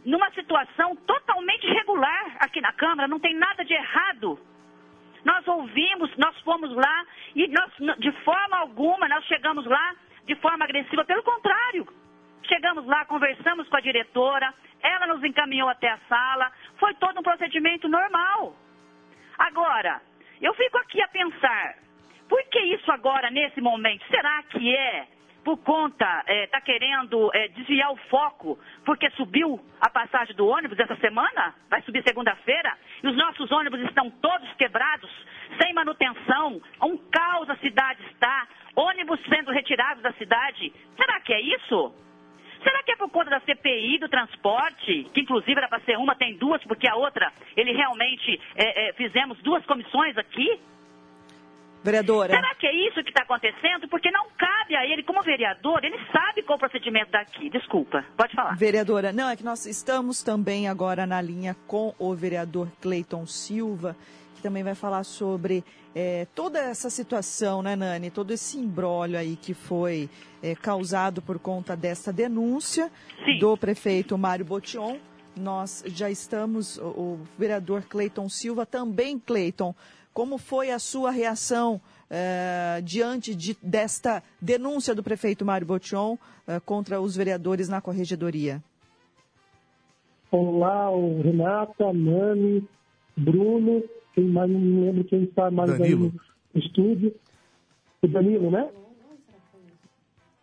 numa 0.04 0.30
situação 0.32 0.94
totalmente 0.96 1.66
regular 1.66 2.36
aqui 2.40 2.60
na 2.60 2.72
Câmara, 2.72 3.08
não 3.08 3.18
tem 3.18 3.34
nada 3.34 3.64
de 3.64 3.72
errado. 3.72 4.38
Nós 5.24 5.46
ouvimos, 5.48 6.14
nós 6.18 6.38
fomos 6.40 6.70
lá 6.74 7.06
e 7.34 7.48
nós, 7.48 7.98
de 7.98 8.12
forma 8.24 8.58
alguma, 8.58 9.08
nós 9.08 9.24
chegamos 9.24 9.64
lá 9.64 9.94
de 10.26 10.34
forma 10.36 10.64
agressiva, 10.64 11.04
pelo 11.04 11.22
contrário. 11.22 11.86
Chegamos 12.44 12.84
lá, 12.86 13.04
conversamos 13.06 13.68
com 13.68 13.76
a 13.76 13.80
diretora, 13.80 14.52
ela 14.82 15.06
nos 15.06 15.24
encaminhou 15.24 15.68
até 15.68 15.88
a 15.88 15.98
sala, 16.08 16.52
foi 16.78 16.92
todo 16.94 17.18
um 17.18 17.22
procedimento 17.22 17.88
normal. 17.88 18.54
Agora, 19.38 20.00
eu 20.40 20.52
fico 20.54 20.76
aqui 20.78 21.00
a 21.02 21.08
pensar, 21.08 21.76
por 22.28 22.42
que 22.44 22.60
isso 22.60 22.90
agora, 22.92 23.30
nesse 23.30 23.60
momento? 23.60 24.04
Será 24.08 24.42
que 24.44 24.76
é 24.76 25.06
por 25.44 25.58
conta, 25.58 26.24
está 26.26 26.60
querendo 26.60 27.30
é, 27.34 27.48
desviar 27.48 27.92
o 27.92 27.96
foco, 28.08 28.58
porque 28.84 29.10
subiu 29.10 29.60
a 29.78 29.90
passagem 29.90 30.34
do 30.34 30.48
ônibus 30.48 30.78
essa 30.78 30.96
semana, 30.96 31.54
vai 31.68 31.82
subir 31.82 32.02
segunda-feira, 32.02 32.76
e 33.02 33.06
os 33.06 33.14
nossos 33.14 33.52
ônibus 33.52 33.80
estão 33.80 34.10
todos 34.10 34.50
quebrados, 34.54 35.10
sem 35.60 35.74
manutenção, 35.74 36.60
um 36.82 36.96
caos 36.96 37.50
a 37.50 37.56
cidade 37.56 38.02
está, 38.06 38.48
ônibus 38.76 39.20
sendo 39.28 39.50
retirados 39.50 40.02
da 40.02 40.12
cidade. 40.14 40.72
Será 40.96 41.20
que 41.20 41.32
é 41.32 41.40
isso? 41.40 41.94
Será 42.62 42.82
que 42.82 42.92
é 42.92 42.96
por 42.96 43.10
conta 43.10 43.30
da 43.30 43.40
CPI 43.40 43.98
do 43.98 44.08
transporte, 44.08 45.04
que 45.12 45.20
inclusive 45.20 45.58
era 45.58 45.68
para 45.68 45.80
ser 45.80 45.98
uma, 45.98 46.16
tem 46.16 46.36
duas, 46.36 46.62
porque 46.64 46.88
a 46.88 46.96
outra, 46.96 47.30
ele 47.54 47.72
realmente 47.72 48.40
é, 48.56 48.88
é, 48.88 48.92
fizemos 48.94 49.38
duas 49.42 49.64
comissões 49.66 50.16
aqui? 50.16 50.58
Vereadora. 51.84 52.34
Será 52.34 52.54
que 52.54 52.66
é 52.66 52.72
isso 52.88 53.04
que 53.04 53.10
está 53.10 53.24
acontecendo? 53.24 53.86
Porque 53.88 54.10
não 54.10 54.26
cabe 54.38 54.74
a 54.74 54.86
ele, 54.86 55.02
como 55.02 55.20
vereador, 55.20 55.84
ele 55.84 55.98
sabe 56.10 56.42
qual 56.42 56.56
o 56.56 56.58
procedimento 56.58 57.10
daqui. 57.10 57.50
Desculpa, 57.50 58.02
pode 58.16 58.34
falar. 58.34 58.56
Vereadora, 58.56 59.12
não, 59.12 59.28
é 59.28 59.36
que 59.36 59.44
nós 59.44 59.66
estamos 59.66 60.22
também 60.22 60.66
agora 60.66 61.06
na 61.06 61.20
linha 61.20 61.54
com 61.66 61.94
o 61.98 62.14
vereador 62.14 62.72
Cleiton 62.80 63.26
Silva, 63.26 63.94
também 64.44 64.62
vai 64.62 64.74
falar 64.74 65.04
sobre 65.04 65.64
é, 65.94 66.26
toda 66.34 66.58
essa 66.58 66.90
situação, 66.90 67.62
né, 67.62 67.74
Nani? 67.74 68.10
Todo 68.10 68.30
esse 68.30 68.58
embrólio 68.58 69.18
aí 69.18 69.36
que 69.36 69.54
foi 69.54 70.10
é, 70.42 70.54
causado 70.54 71.22
por 71.22 71.38
conta 71.38 71.74
dessa 71.74 72.12
denúncia 72.12 72.92
Sim. 73.24 73.38
do 73.38 73.56
prefeito 73.56 74.18
Mário 74.18 74.44
Botion. 74.44 74.98
Nós 75.34 75.82
já 75.86 76.10
estamos, 76.10 76.76
o, 76.76 76.82
o 76.82 77.20
vereador 77.38 77.84
Cleiton 77.84 78.28
Silva 78.28 78.66
também, 78.66 79.18
Cleiton, 79.18 79.74
como 80.12 80.36
foi 80.36 80.70
a 80.70 80.78
sua 80.78 81.10
reação 81.10 81.80
eh, 82.10 82.80
diante 82.84 83.34
de, 83.34 83.56
desta 83.60 84.22
denúncia 84.40 84.94
do 84.94 85.02
prefeito 85.02 85.44
Mário 85.44 85.66
Botion 85.66 86.16
eh, 86.46 86.60
contra 86.60 87.00
os 87.00 87.16
vereadores 87.16 87.68
na 87.68 87.80
corregedoria? 87.80 88.62
Olá, 90.30 90.90
o 90.90 91.20
Renata, 91.20 91.92
Nani, 91.92 92.62
Bruno, 93.16 93.82
quem 94.14 94.24
mais 94.24 94.50
não 94.50 94.60
me 94.60 94.86
lembro 94.86 95.04
quem 95.04 95.24
está 95.24 95.50
mais 95.50 95.76
Danilo. 95.76 96.06
aí 96.06 96.12
no 96.54 96.60
estúdio. 96.60 97.14
O 98.02 98.08
Danilo, 98.08 98.50
né? 98.50 98.70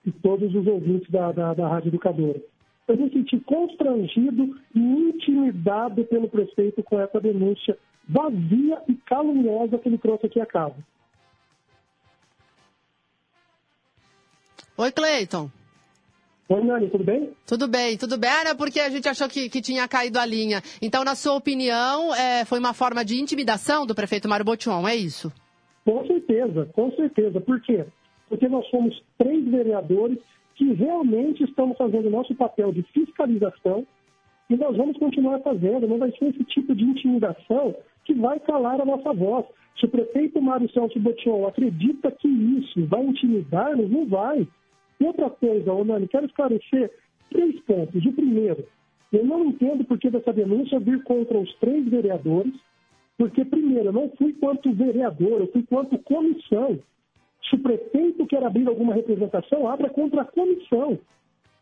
E 0.05 0.11
todos 0.11 0.53
os 0.53 0.67
ouvintes 0.67 1.09
da, 1.09 1.31
da, 1.31 1.53
da 1.53 1.67
Rádio 1.67 1.89
Educadora. 1.89 2.41
Eu 2.87 2.97
me 2.97 3.09
senti 3.11 3.39
constrangido 3.39 4.59
e 4.75 4.79
intimidado 4.79 6.03
pelo 6.05 6.27
prefeito 6.27 6.83
com 6.83 6.99
essa 6.99 7.19
denúncia 7.21 7.77
vazia 8.07 8.81
e 8.87 8.95
caluniosa 8.95 9.77
que 9.77 9.87
ele 9.87 9.97
trouxe 9.97 10.25
aqui 10.25 10.41
a 10.41 10.45
casa. 10.45 10.75
Oi, 14.77 14.91
Cleiton. 14.91 15.49
Oi, 16.53 16.65
Nani, 16.65 16.89
tudo 16.89 17.05
bem? 17.05 17.29
Tudo 17.47 17.65
bem, 17.65 17.97
tudo 17.97 18.17
bem. 18.17 18.29
Era 18.29 18.53
porque 18.53 18.81
a 18.81 18.89
gente 18.89 19.07
achou 19.07 19.29
que, 19.29 19.47
que 19.47 19.61
tinha 19.61 19.87
caído 19.87 20.19
a 20.19 20.25
linha. 20.25 20.61
Então, 20.81 21.01
na 21.01 21.15
sua 21.15 21.35
opinião, 21.35 22.13
é, 22.13 22.43
foi 22.43 22.59
uma 22.59 22.73
forma 22.73 23.05
de 23.05 23.21
intimidação 23.21 23.85
do 23.85 23.95
prefeito 23.95 24.27
Mário 24.27 24.43
Botion, 24.43 24.85
é 24.85 24.93
isso? 24.93 25.31
Com 25.85 26.05
certeza, 26.05 26.65
com 26.73 26.91
certeza. 26.91 27.39
Por 27.39 27.61
quê? 27.61 27.85
Porque 28.27 28.49
nós 28.49 28.67
somos 28.69 29.01
três 29.17 29.45
vereadores 29.45 30.17
que 30.55 30.73
realmente 30.73 31.41
estamos 31.41 31.77
fazendo 31.77 32.07
o 32.07 32.11
nosso 32.11 32.35
papel 32.35 32.73
de 32.73 32.83
fiscalização 32.93 33.87
e 34.49 34.57
nós 34.57 34.75
vamos 34.75 34.97
continuar 34.97 35.39
fazendo. 35.39 35.87
Não 35.87 35.99
vai 35.99 36.11
ser 36.11 36.31
esse 36.31 36.43
tipo 36.43 36.75
de 36.75 36.83
intimidação 36.83 37.73
que 38.03 38.13
vai 38.13 38.41
calar 38.41 38.81
a 38.81 38.85
nossa 38.85 39.13
voz. 39.13 39.45
Se 39.79 39.85
o 39.85 39.89
prefeito 39.89 40.41
Mário 40.41 40.69
Celso 40.73 40.99
Botion 40.99 41.47
acredita 41.47 42.11
que 42.11 42.27
isso 42.27 42.85
vai 42.87 43.05
intimidar-nos, 43.05 43.89
não 43.89 44.05
vai. 44.05 44.45
E 45.01 45.03
outra 45.03 45.31
coisa, 45.31 45.73
ô 45.73 45.83
Nani, 45.83 46.07
quero 46.07 46.27
esclarecer 46.27 46.91
três 47.31 47.59
pontos. 47.61 48.05
O 48.05 48.13
primeiro, 48.13 48.63
eu 49.11 49.25
não 49.25 49.45
entendo 49.45 49.83
por 49.83 49.97
que 49.97 50.11
dessa 50.11 50.31
denúncia 50.31 50.79
vir 50.79 51.03
contra 51.03 51.39
os 51.39 51.51
três 51.55 51.87
vereadores, 51.89 52.53
porque, 53.17 53.43
primeiro, 53.43 53.85
eu 53.85 53.93
não 53.93 54.09
fui 54.09 54.31
quanto 54.33 54.71
vereador, 54.71 55.41
eu 55.41 55.47
fui 55.51 55.63
quanto 55.63 55.97
comissão. 55.97 56.77
Se 57.49 57.55
o 57.55 57.59
prefeito 57.59 58.27
quer 58.27 58.43
abrir 58.43 58.67
alguma 58.67 58.93
representação, 58.93 59.67
abra 59.67 59.89
contra 59.89 60.21
a 60.21 60.25
comissão. 60.25 60.99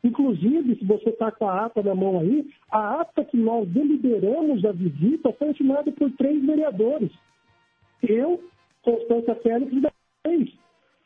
Inclusive, 0.04 0.76
se 0.76 0.84
você 0.84 1.10
está 1.10 1.32
com 1.32 1.48
a 1.48 1.66
ata 1.66 1.82
na 1.82 1.96
mão 1.96 2.20
aí, 2.20 2.46
a 2.70 3.00
ata 3.00 3.24
que 3.24 3.38
nós 3.38 3.70
deliberamos 3.70 4.66
a 4.66 4.74
visita 4.74 5.32
foi 5.32 5.52
assinada 5.52 5.90
por 5.94 6.12
três 6.12 6.46
vereadores. 6.46 7.12
Eu, 8.04 8.44
Constância 8.82 9.36
Félix 9.36 9.72
e 9.72 9.82
três. 10.24 10.50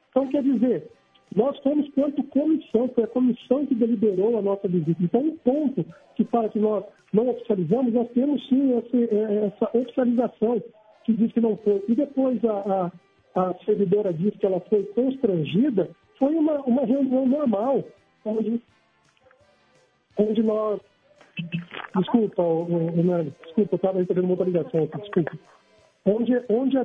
Então, 0.09 0.27
quer 0.29 0.41
dizer, 0.41 0.89
nós 1.35 1.57
fomos 1.59 1.89
quanto 1.93 2.23
comissão, 2.25 2.89
foi 2.89 3.03
a 3.05 3.07
comissão 3.07 3.65
que 3.65 3.73
deliberou 3.73 4.37
a 4.37 4.41
nossa 4.41 4.67
visita. 4.67 5.01
Então, 5.01 5.21
um 5.21 5.37
ponto 5.37 5.85
que 6.15 6.23
fala 6.25 6.49
que 6.49 6.59
nós 6.59 6.83
não 7.11 7.29
oficializamos, 7.29 7.93
nós 7.93 8.09
temos 8.11 8.47
sim 8.47 8.73
essa, 8.77 8.97
essa 9.45 9.77
oficialização 9.77 10.61
que 11.03 11.13
diz 11.13 11.31
que 11.31 11.41
não 11.41 11.57
foi. 11.57 11.83
E 11.87 11.95
depois 11.95 12.39
a, 12.45 12.91
a, 13.35 13.49
a 13.49 13.53
servidora 13.65 14.13
disse 14.13 14.37
que 14.37 14.45
ela 14.45 14.59
foi 14.61 14.83
constrangida, 14.93 15.89
foi 16.17 16.35
uma, 16.35 16.61
uma 16.61 16.85
reunião 16.85 17.25
normal, 17.25 17.83
onde, 18.25 18.61
onde 20.17 20.43
nós. 20.43 20.79
Desculpa, 21.97 22.41
ô, 22.43 22.63
ô, 22.63 22.99
ô, 22.99 23.03
Nani, 23.03 23.33
desculpa, 23.43 23.73
eu 23.73 23.75
estava 23.75 23.99
recebendo 23.99 24.25
uma 24.25 24.45
ligação 24.45 24.83
aqui, 24.83 24.99
desculpa. 24.99 25.31
Onde, 26.05 26.33
onde 26.49 26.77
a, 26.77 26.83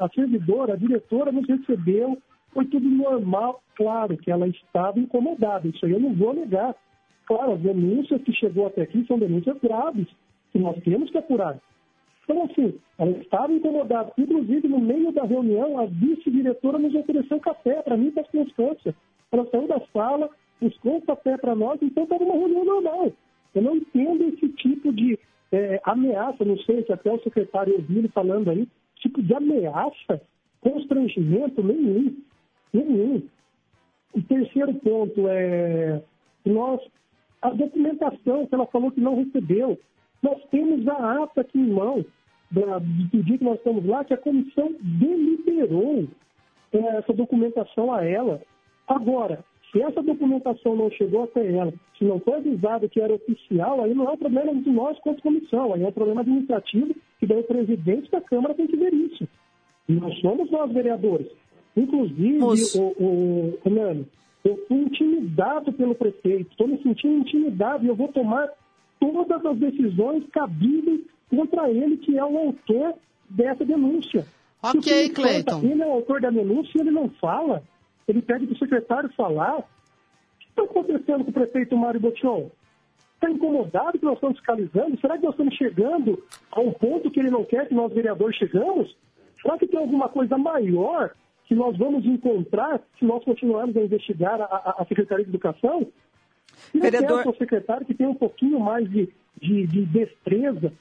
a 0.00 0.08
servidora, 0.14 0.74
a 0.74 0.76
diretora 0.76 1.32
nos 1.32 1.48
recebeu, 1.48 2.18
foi 2.52 2.66
tudo 2.66 2.88
normal. 2.88 3.62
Claro 3.76 4.16
que 4.16 4.30
ela 4.30 4.46
estava 4.48 4.98
incomodada, 4.98 5.66
isso 5.68 5.84
aí 5.84 5.92
eu 5.92 6.00
não 6.00 6.14
vou 6.14 6.34
negar. 6.34 6.74
Claro, 7.26 7.52
as 7.52 7.60
denúncias 7.60 8.22
que 8.22 8.32
chegou 8.32 8.66
até 8.66 8.82
aqui 8.82 9.04
são 9.06 9.18
denúncias 9.18 9.56
graves, 9.58 10.06
que 10.50 10.58
nós 10.58 10.76
temos 10.82 11.10
que 11.10 11.18
apurar. 11.18 11.58
Então, 12.24 12.44
assim, 12.44 12.74
ela 12.98 13.10
estava 13.18 13.52
incomodada. 13.52 14.12
Inclusive, 14.16 14.68
no 14.68 14.78
meio 14.78 15.12
da 15.12 15.24
reunião, 15.24 15.78
a 15.78 15.86
vice-diretora 15.86 16.78
nos 16.78 16.94
ofereceu 16.94 17.40
café 17.40 17.82
para 17.82 17.96
mim 17.96 18.08
e 18.08 18.10
para 18.12 18.22
as 18.22 18.30
Constância. 18.30 18.94
Ela 19.30 19.46
saiu 19.46 19.66
da 19.66 19.80
sala, 19.92 20.30
buscou 20.60 21.00
café 21.02 21.36
para 21.36 21.54
nós, 21.54 21.80
então 21.82 22.04
estava 22.04 22.22
uma 22.22 22.34
reunião 22.34 22.64
normal. 22.64 23.12
Eu 23.54 23.62
não 23.62 23.76
entendo 23.76 24.24
esse 24.24 24.48
tipo 24.50 24.92
de 24.92 25.18
é, 25.50 25.80
ameaça, 25.84 26.44
não 26.44 26.56
sei 26.58 26.84
se 26.84 26.92
até 26.92 27.12
o 27.12 27.22
secretário 27.22 27.74
ouviu 27.74 28.08
falando 28.10 28.50
aí, 28.50 28.68
tipo 28.96 29.22
de 29.22 29.34
ameaça, 29.34 30.22
constrangimento 30.60 31.62
nenhum. 31.62 32.16
Nenhum. 32.72 33.22
O 34.14 34.22
terceiro 34.22 34.74
ponto 34.74 35.28
é 35.28 36.02
nós, 36.44 36.80
a 37.40 37.50
documentação 37.50 38.46
que 38.46 38.54
ela 38.54 38.66
falou 38.66 38.90
que 38.90 39.00
não 39.00 39.16
recebeu. 39.16 39.78
Nós 40.22 40.42
temos 40.50 40.86
a 40.88 41.22
ata 41.22 41.40
aqui 41.40 41.58
em 41.58 41.70
mão 41.70 42.04
do 42.52 43.22
dia 43.22 43.38
que 43.38 43.44
nós 43.44 43.56
estamos 43.56 43.84
lá, 43.86 44.04
que 44.04 44.14
a 44.14 44.18
comissão 44.18 44.74
deliberou 44.80 46.06
é, 46.72 46.78
essa 46.98 47.12
documentação 47.12 47.92
a 47.92 48.04
ela. 48.04 48.40
Agora, 48.86 49.42
se 49.70 49.80
essa 49.80 50.02
documentação 50.02 50.76
não 50.76 50.90
chegou 50.90 51.24
até 51.24 51.50
ela, 51.50 51.72
se 51.98 52.04
não 52.04 52.20
foi 52.20 52.34
avisado 52.34 52.88
que 52.90 53.00
era 53.00 53.14
oficial, 53.14 53.82
aí 53.82 53.94
não 53.94 54.08
é 54.08 54.12
um 54.12 54.18
problema 54.18 54.54
de 54.54 54.70
nós 54.70 54.98
quanto 55.00 55.22
comissão, 55.22 55.72
aí 55.72 55.82
é 55.82 55.88
um 55.88 55.92
problema 55.92 56.20
administrativo 56.20 56.94
que 57.18 57.26
daí 57.26 57.40
o 57.40 57.44
presidente 57.44 58.10
da 58.10 58.20
Câmara 58.20 58.54
tem 58.54 58.66
que 58.66 58.76
ver 58.76 58.92
isso. 58.92 59.26
Não 59.88 60.12
somos 60.16 60.50
nós 60.50 60.70
vereadores. 60.72 61.28
Inclusive, 61.76 62.38
o, 62.42 62.80
o, 62.98 63.58
o 63.64 63.70
Nani, 63.70 64.06
eu 64.44 64.58
fui 64.66 64.78
intimidado 64.78 65.72
pelo 65.72 65.94
prefeito, 65.94 66.50
estou 66.50 66.66
me 66.66 66.82
sentindo 66.82 67.20
intimidado 67.20 67.84
e 67.84 67.88
eu 67.88 67.94
vou 67.94 68.08
tomar 68.08 68.48
todas 68.98 69.44
as 69.44 69.58
decisões 69.58 70.24
cabíveis 70.32 71.00
contra 71.30 71.70
ele, 71.70 71.96
que 71.96 72.18
é 72.18 72.24
o 72.24 72.36
autor 72.36 72.94
dessa 73.28 73.64
denúncia. 73.64 74.26
Ok, 74.62 75.08
Cleiton. 75.10 75.60
Ele 75.62 75.82
é 75.82 75.86
o 75.86 75.92
autor 75.92 76.20
da 76.20 76.30
denúncia 76.30 76.70
e 76.76 76.80
ele 76.80 76.90
não 76.90 77.08
fala. 77.08 77.62
Ele 78.06 78.22
pede 78.22 78.46
para 78.46 78.54
o 78.54 78.58
secretário 78.58 79.12
falar. 79.16 79.58
O 79.58 79.64
que 80.38 80.48
está 80.48 80.62
acontecendo 80.62 81.24
com 81.24 81.30
o 81.30 81.34
prefeito 81.34 81.76
Mário 81.76 82.00
Botion? 82.00 82.50
Está 83.14 83.30
incomodado 83.30 83.98
que 83.98 84.04
nós 84.04 84.14
estamos 84.14 84.36
fiscalizando? 84.38 85.00
Será 85.00 85.16
que 85.16 85.24
nós 85.24 85.32
estamos 85.32 85.54
chegando 85.54 86.22
a 86.50 86.60
um 86.60 86.72
ponto 86.72 87.10
que 87.10 87.20
ele 87.20 87.30
não 87.30 87.44
quer 87.44 87.68
que 87.68 87.74
nós, 87.74 87.92
vereadores, 87.92 88.36
chegamos? 88.36 88.94
Será 89.40 89.58
que 89.58 89.66
tem 89.66 89.80
alguma 89.80 90.08
coisa 90.08 90.36
maior 90.36 91.12
que 91.46 91.54
nós 91.54 91.76
vamos 91.76 92.04
encontrar 92.06 92.80
se 92.98 93.04
nós 93.04 93.22
continuarmos 93.24 93.76
a 93.76 93.80
investigar 93.80 94.40
a, 94.40 94.44
a- 94.44 94.76
a 94.78 94.86
Secretaria 94.86 95.24
de 95.24 95.30
Educação? 95.30 95.86
E 96.74 96.78
Vereador- 96.80 97.26
ao 97.26 97.34
secretário 97.36 97.86
que 97.86 97.94
tenha 97.94 98.10
um 98.10 98.14
pouquinho 98.14 98.60
mais 98.60 98.88
de, 98.90 99.08
de, 99.40 99.66
de 99.66 99.86
destreza 99.86 100.72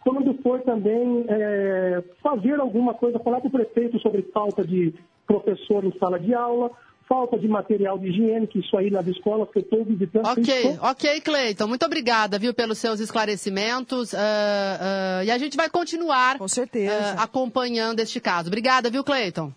quando 0.00 0.32
for 0.42 0.60
também 0.62 1.24
é, 1.28 2.02
fazer 2.22 2.58
alguma 2.60 2.94
coisa, 2.94 3.18
falar 3.18 3.40
para 3.40 3.48
o 3.48 3.50
prefeito 3.50 3.98
sobre 4.00 4.22
falta 4.32 4.64
de 4.64 4.94
professor 5.26 5.84
em 5.84 5.92
sala 5.98 6.18
de 6.18 6.32
aula, 6.32 6.70
falta 7.06 7.38
de 7.38 7.46
material 7.48 7.98
de 7.98 8.08
higiene, 8.08 8.46
que 8.46 8.60
isso 8.60 8.74
aí 8.76 8.90
nas 8.90 9.06
escolas 9.06 9.50
que 9.50 9.58
eu 9.58 9.62
estou 9.62 9.84
visitando. 9.84 10.34
tem 10.34 10.44
Ok, 10.44 10.62
todo- 10.76 10.90
ok, 10.90 11.20
Cleiton. 11.20 11.66
Muito 11.66 11.84
obrigada, 11.84 12.38
viu, 12.38 12.54
pelos 12.54 12.78
seus 12.78 13.00
esclarecimentos. 13.00 14.14
ah, 14.14 15.18
ah, 15.20 15.24
e 15.24 15.30
a 15.30 15.36
gente 15.36 15.56
vai 15.56 15.68
continuar 15.68 16.38
Com 16.38 16.48
certeza. 16.48 17.14
ah, 17.18 17.22
acompanhando 17.24 18.00
este 18.00 18.20
caso. 18.20 18.48
Obrigada, 18.48 18.88
viu, 18.88 19.04
Cleiton? 19.04 19.52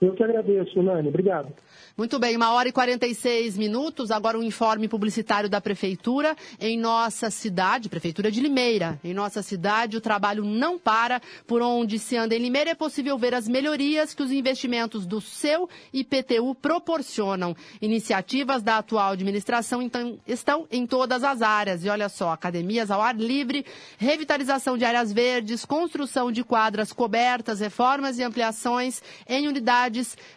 Eu 0.00 0.14
que 0.14 0.22
agradeço, 0.22 0.80
Nani. 0.80 1.08
Obrigado. 1.08 1.52
Muito 1.96 2.20
bem, 2.20 2.36
uma 2.36 2.52
hora 2.52 2.68
e 2.68 2.72
46 2.72 3.58
minutos. 3.58 4.12
Agora 4.12 4.38
um 4.38 4.42
informe 4.44 4.86
publicitário 4.86 5.48
da 5.48 5.60
Prefeitura. 5.60 6.36
Em 6.60 6.78
nossa 6.78 7.30
cidade, 7.30 7.88
Prefeitura 7.88 8.30
de 8.30 8.40
Limeira, 8.40 9.00
em 9.02 9.12
nossa 9.12 9.42
cidade 9.42 9.96
o 9.96 10.00
trabalho 10.00 10.44
não 10.44 10.78
para. 10.78 11.20
Por 11.48 11.60
onde 11.60 11.98
se 11.98 12.16
anda 12.16 12.36
em 12.36 12.38
Limeira 12.38 12.70
é 12.70 12.74
possível 12.76 13.18
ver 13.18 13.34
as 13.34 13.48
melhorias 13.48 14.14
que 14.14 14.22
os 14.22 14.30
investimentos 14.30 15.04
do 15.04 15.20
seu 15.20 15.68
IPTU 15.92 16.54
proporcionam. 16.54 17.56
Iniciativas 17.82 18.62
da 18.62 18.78
atual 18.78 19.14
administração 19.14 19.82
então, 19.82 20.16
estão 20.28 20.64
em 20.70 20.86
todas 20.86 21.24
as 21.24 21.42
áreas. 21.42 21.84
E 21.84 21.88
olha 21.88 22.08
só, 22.08 22.30
academias 22.30 22.92
ao 22.92 23.02
ar 23.02 23.16
livre, 23.16 23.66
revitalização 23.98 24.78
de 24.78 24.84
áreas 24.84 25.12
verdes, 25.12 25.64
construção 25.64 26.30
de 26.30 26.44
quadras 26.44 26.92
cobertas, 26.92 27.58
reformas 27.58 28.20
e 28.20 28.22
ampliações 28.22 29.02
em 29.28 29.48
unidades 29.48 29.87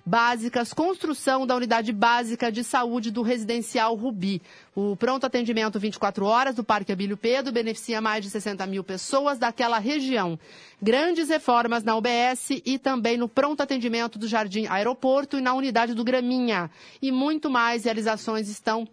básicas, 0.06 0.74
construção 0.74 1.46
da 1.46 1.56
Unidade 1.56 1.92
Básica 1.92 2.52
de 2.52 2.64
Saúde 2.64 3.12
do 3.12 3.22
Residencial 3.22 3.96
Rubi. 3.96 4.42
O 4.76 4.96
pronto 4.96 5.26
atendimento 5.26 5.80
24 5.80 6.26
horas 6.26 6.56
do 6.56 6.64
Parque 6.64 6.92
Abílio 6.92 7.18
Pedro 7.18 7.52
beneficia 7.52 8.00
mais 8.00 8.24
de 8.24 8.30
60 8.30 8.66
mil 8.68 8.84
pessoas 8.84 9.38
daquela 9.38 9.80
região. 9.80 10.40
Grandes 10.82 11.30
reformas 11.30 11.84
na 11.84 11.96
UBS 11.96 12.62
e 12.66 12.80
também 12.80 13.18
no 13.18 13.28
pronto 13.28 13.62
atendimento 13.62 14.18
do 14.18 14.28
Jardim 14.28 14.68
Aeroporto 14.68 15.38
e 15.38 15.42
na 15.42 15.54
unidade 15.54 15.94
do 15.94 16.04
Graminha. 16.04 16.72
E 17.02 17.12
muito 17.12 17.50
mais 17.50 17.86
realizações 17.86 18.48
estão 18.48 18.88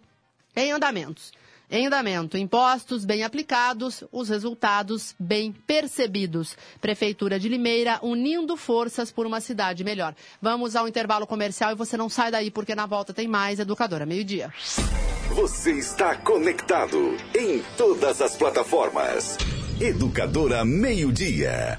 em 0.56 0.72
andamentos. 0.72 1.32
Em 1.70 1.86
andamento, 1.86 2.38
impostos 2.38 3.04
bem 3.04 3.22
aplicados, 3.22 4.02
os 4.10 4.30
resultados 4.30 5.14
bem 5.18 5.52
percebidos. 5.52 6.56
Prefeitura 6.80 7.38
de 7.38 7.46
Limeira 7.46 7.98
unindo 8.02 8.56
forças 8.56 9.12
por 9.12 9.26
uma 9.26 9.38
cidade 9.40 9.84
melhor. 9.84 10.14
Vamos 10.40 10.74
ao 10.74 10.88
intervalo 10.88 11.26
comercial 11.26 11.72
e 11.72 11.74
você 11.74 11.96
não 11.96 12.08
sai 12.08 12.30
daí 12.30 12.50
porque 12.50 12.74
na 12.74 12.86
volta 12.86 13.12
tem 13.12 13.28
mais 13.28 13.58
Educadora 13.58 14.06
Meio-Dia. 14.06 14.52
Você 15.34 15.72
está 15.72 16.16
conectado 16.16 17.14
em 17.36 17.62
todas 17.76 18.22
as 18.22 18.34
plataformas. 18.34 19.36
Educadora 19.78 20.64
Meio-Dia. 20.64 21.78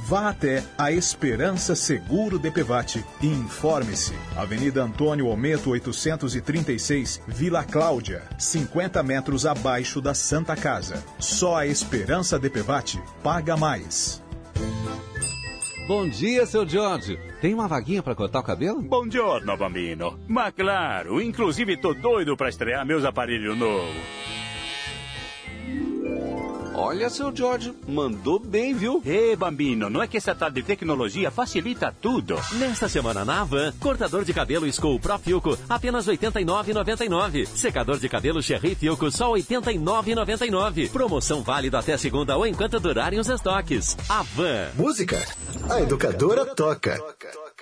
Vá 0.11 0.27
até 0.27 0.61
a 0.77 0.91
Esperança 0.91 1.73
Seguro 1.73 2.37
DPVAT 2.37 3.01
e 3.21 3.27
informe-se. 3.27 4.13
Avenida 4.35 4.83
Antônio 4.83 5.27
Ometo 5.27 5.69
836, 5.69 7.23
Vila 7.25 7.63
Cláudia, 7.63 8.21
50 8.37 9.01
metros 9.03 9.45
abaixo 9.45 10.01
da 10.01 10.13
Santa 10.13 10.53
Casa. 10.53 11.01
Só 11.17 11.55
a 11.55 11.65
Esperança 11.65 12.37
DPVAT 12.37 13.01
paga 13.23 13.55
mais. 13.55 14.21
Bom 15.87 16.09
dia, 16.09 16.45
seu 16.45 16.67
George. 16.67 17.17
Tem 17.39 17.53
uma 17.53 17.69
vaguinha 17.69 18.03
para 18.03 18.13
cortar 18.13 18.41
o 18.41 18.43
cabelo? 18.43 18.81
Bom 18.81 19.09
giorno, 19.09 19.55
bambino. 19.55 20.19
Mas 20.27 20.53
claro, 20.53 21.21
inclusive 21.21 21.77
tô 21.77 21.93
doido 21.93 22.35
para 22.35 22.49
estrear 22.49 22.85
meus 22.85 23.05
aparelhos 23.05 23.57
novos. 23.57 24.40
Olha, 26.83 27.11
seu 27.11 27.33
George, 27.33 27.71
mandou 27.87 28.39
bem, 28.39 28.73
viu? 28.73 29.03
Ê, 29.05 29.35
bambino, 29.35 29.87
não 29.87 30.01
é 30.01 30.07
que 30.07 30.17
essa 30.17 30.33
tal 30.33 30.49
de 30.49 30.63
tecnologia 30.63 31.29
facilita 31.29 31.95
tudo? 32.01 32.35
Nesta 32.53 32.89
semana 32.89 33.23
na 33.23 33.41
Havan, 33.41 33.71
cortador 33.79 34.25
de 34.25 34.33
cabelo 34.33 34.65
School 34.73 34.99
Pro 34.99 35.19
Filco, 35.19 35.55
apenas 35.69 36.07
R$ 36.07 36.17
89,99. 36.17 37.45
Secador 37.45 37.99
de 37.99 38.09
cabelo 38.09 38.41
Cherry 38.41 38.73
Filco, 38.73 39.11
só 39.11 39.31
R$ 39.31 39.43
89,99. 39.43 40.89
Promoção 40.89 41.43
válida 41.43 41.77
até 41.77 41.95
segunda 41.99 42.35
ou 42.35 42.47
enquanto 42.47 42.79
durarem 42.79 43.19
os 43.19 43.29
estoques. 43.29 43.95
Havan. 44.09 44.71
Música? 44.75 45.23
A 45.69 45.81
educadora 45.81 46.47
toca. 46.47 46.99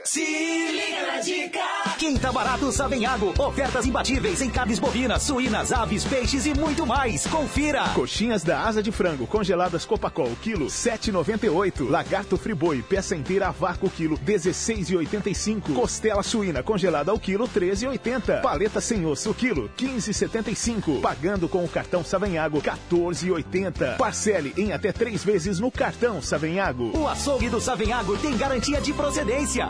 Se 0.04 0.22
liga 0.22 1.06
na 1.06 1.20
dica. 1.20 1.60
Quinta 1.98 2.32
Barato 2.32 2.72
Savenhago. 2.72 3.34
Ofertas 3.38 3.86
imbatíveis 3.86 4.42
em 4.42 4.50
carnes 4.50 4.80
bovinas, 4.80 5.24
suínas, 5.24 5.74
aves, 5.74 6.06
peixes 6.06 6.46
e 6.46 6.54
muito 6.54 6.86
mais. 6.86 7.28
Confira. 7.28 7.90
Coxinhas 7.90 8.42
da 8.42 8.62
asa 8.62 8.82
de 8.82 8.92
frango 8.92 9.28
congeladas 9.28 9.86
Copacol, 9.86 10.32
quilo 10.42 10.68
7,98. 10.68 11.90
Lagarto 11.90 12.38
Friboi, 12.38 12.82
peça 12.82 13.16
inteira 13.16 13.50
a 13.50 13.52
vácuo, 13.52 13.90
quilo 13.90 14.18
16,85. 14.18 15.74
Costela 15.74 16.24
suína 16.24 16.64
congelada 16.64 17.12
ao 17.12 17.20
quilo 17.20 17.48
13,80. 17.48 18.42
Paleta 18.42 18.80
sem 18.80 19.06
osso, 19.06 19.34
quilo 19.34 19.70
15,75. 19.78 21.02
Pagando 21.02 21.50
com 21.50 21.66
o 21.66 21.70
cartão 21.70 22.04
Savenhago 22.06 22.62
14,80. 22.62 23.98
Parcele 23.98 24.54
em 24.58 24.72
até 24.72 24.94
três 24.94 25.24
vezes 25.24 25.60
no 25.60 25.70
cartão 25.70 26.22
Savenhago. 26.22 26.98
O 26.98 27.08
açougue 27.08 27.50
do 27.50 27.60
Savenhago 27.60 28.18
tem 28.18 28.38
garantia 28.38 28.80
de 28.80 28.94
procedência. 28.94 29.70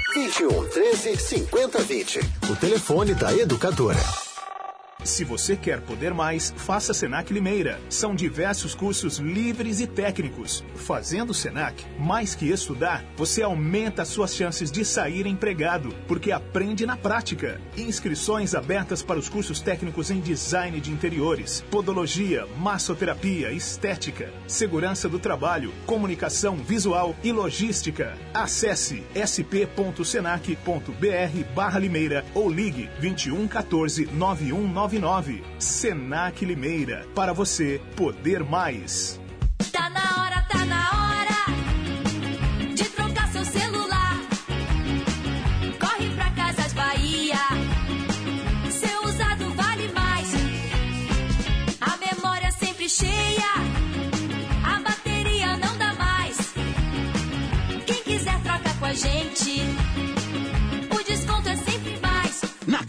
21 0.13 0.67
13 0.67 1.15
50 1.15 1.83
20. 1.83 2.19
O 2.51 2.55
telefone 2.55 3.13
da 3.13 3.33
educadora. 3.33 4.30
Se 5.03 5.23
você 5.23 5.55
quer 5.55 5.81
poder 5.81 6.13
mais, 6.13 6.53
faça 6.55 6.93
Senac 6.93 7.33
Limeira. 7.33 7.79
São 7.89 8.13
diversos 8.13 8.75
cursos 8.75 9.17
livres 9.17 9.79
e 9.79 9.87
técnicos. 9.87 10.63
Fazendo 10.75 11.33
Senac, 11.33 11.83
mais 11.99 12.35
que 12.35 12.49
estudar, 12.49 13.03
você 13.17 13.41
aumenta 13.41 14.03
as 14.03 14.09
suas 14.09 14.35
chances 14.35 14.71
de 14.71 14.85
sair 14.85 15.25
empregado, 15.25 15.93
porque 16.07 16.31
aprende 16.31 16.85
na 16.85 16.95
prática. 16.95 17.59
Inscrições 17.75 18.53
abertas 18.53 19.01
para 19.01 19.17
os 19.17 19.27
cursos 19.27 19.59
técnicos 19.59 20.11
em 20.11 20.19
design 20.19 20.79
de 20.79 20.91
interiores, 20.91 21.63
podologia, 21.71 22.45
massoterapia, 22.57 23.51
estética, 23.51 24.31
segurança 24.47 25.09
do 25.09 25.17
trabalho, 25.17 25.73
comunicação 25.87 26.57
visual 26.57 27.15
e 27.23 27.31
logística. 27.31 28.15
Acesse 28.33 29.03
sp.senac.br 29.15 30.61
Limeira 31.79 32.23
ou 32.35 32.49
ligue 32.49 32.89
21 32.99 33.47
14 33.47 34.05
9199. 34.99 35.43
Senac 35.59 36.43
Limeira. 36.43 37.05
Para 37.13 37.33
você 37.33 37.79
poder 37.95 38.43
mais. 38.43 39.20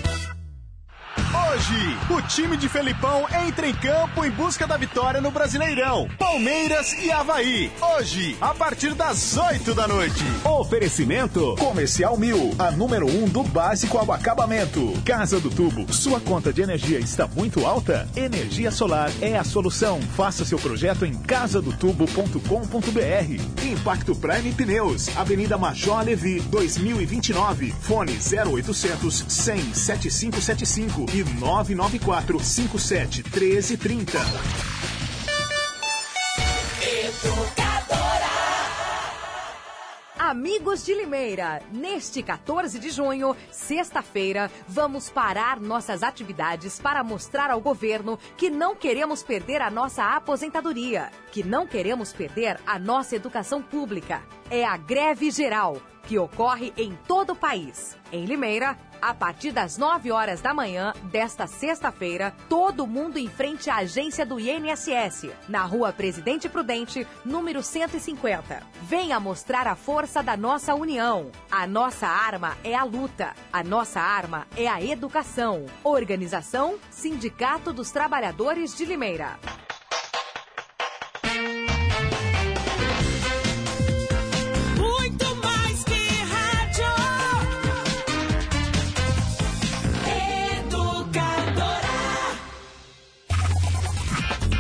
Hoje, 1.35 1.97
o 2.11 2.20
time 2.20 2.59
de 2.59 2.68
Felipão 2.68 3.26
entra 3.47 3.66
em 3.66 3.72
campo 3.72 4.22
em 4.22 4.30
busca 4.30 4.66
da 4.66 4.76
vitória 4.76 5.18
no 5.18 5.30
Brasileirão. 5.30 6.07
Palmeiras 6.18 6.93
e 6.93 7.11
Havaí. 7.11 7.72
Hoje, 7.80 8.37
a 8.39 8.53
partir 8.53 8.93
das 8.93 9.39
8 9.39 9.74
da 9.74 9.89
noite. 9.89 10.22
Oferecimento 10.45 11.57
Comercial 11.57 12.18
Mil, 12.18 12.55
a 12.59 12.70
número 12.70 13.07
1 13.07 13.24
um 13.24 13.28
do 13.28 13.43
básico 13.45 13.97
ao 13.97 14.12
acabamento. 14.12 14.93
Casa 15.07 15.41
do 15.41 15.49
Tubo, 15.49 15.91
sua 15.91 16.20
conta 16.20 16.53
de 16.53 16.61
energia 16.61 16.99
está 16.99 17.26
muito 17.26 17.64
alta? 17.64 18.07
Energia 18.14 18.70
solar 18.70 19.11
é 19.22 19.39
a 19.39 19.45
solução. 19.45 20.03
Faça 20.14 20.45
seu 20.45 20.59
projeto 20.59 21.07
em 21.07 21.14
casadotubo.com.br. 21.14 23.64
Impacto 23.64 24.14
Prime 24.14 24.53
Pneus, 24.53 25.09
Avenida 25.16 25.57
Major 25.57 26.05
Levi, 26.05 26.41
2029. 26.41 27.74
Fone 27.80 28.12
0800 28.12 29.24
100 29.28 29.74
7575 29.74 31.07
e 31.14 31.22
994 31.25 32.41
57 32.41 33.23
1330. 33.23 34.18
Amigos 40.33 40.83
de 40.87 40.95
Limeira, 40.95 41.61
neste 41.70 42.23
14 42.23 42.79
de 42.79 42.89
junho, 42.89 43.37
sexta-feira, 43.51 44.51
vamos 44.66 45.11
parar 45.11 45.61
nossas 45.61 46.03
atividades 46.03 46.81
para 46.81 47.05
mostrar 47.05 47.51
ao 47.51 47.61
governo 47.61 48.18
que 48.35 48.49
não 48.49 48.75
queremos 48.75 49.23
perder 49.23 49.61
a 49.61 49.70
nossa 49.70 50.16
aposentadoria, 50.16 51.11
que 51.31 51.45
não 51.45 51.66
queremos 51.66 52.14
perder 52.14 52.59
a 52.66 52.79
nossa 52.79 53.14
educação 53.14 53.61
pública. 53.61 54.23
É 54.49 54.64
a 54.64 54.77
greve 54.79 55.31
geral, 55.31 55.77
que 56.03 56.18
ocorre 56.18 56.72
em 56.76 56.96
todo 57.07 57.32
o 57.32 57.36
país. 57.36 57.96
Em 58.11 58.24
Limeira, 58.24 58.76
a 59.00 59.12
partir 59.12 59.50
das 59.50 59.76
9 59.76 60.12
horas 60.12 60.40
da 60.40 60.55
manhã 60.55 60.92
desta 61.05 61.46
sexta-feira, 61.46 62.32
todo 62.48 62.86
mundo 62.86 63.18
em 63.18 63.28
frente 63.28 63.68
à 63.68 63.76
agência 63.76 64.24
do 64.24 64.38
INSS, 64.38 65.30
na 65.48 65.64
rua 65.64 65.92
Presidente 65.92 66.48
Prudente, 66.48 67.07
número 67.24 67.62
150. 67.62 68.62
Venha 68.82 69.18
mostrar 69.18 69.66
a 69.66 69.74
força 69.74 70.22
da 70.22 70.36
nossa 70.36 70.74
união. 70.74 71.32
A 71.50 71.66
nossa 71.66 72.07
arma 72.07 72.57
é 72.62 72.74
a 72.74 72.84
luta. 72.84 73.34
A 73.53 73.64
nossa 73.64 74.00
arma 74.00 74.46
é 74.57 74.68
a 74.68 74.80
educação. 74.80 75.66
Organização 75.82 76.78
Sindicato 76.90 77.72
dos 77.72 77.90
Trabalhadores 77.90 78.76
de 78.76 78.84
Limeira. 78.84 79.38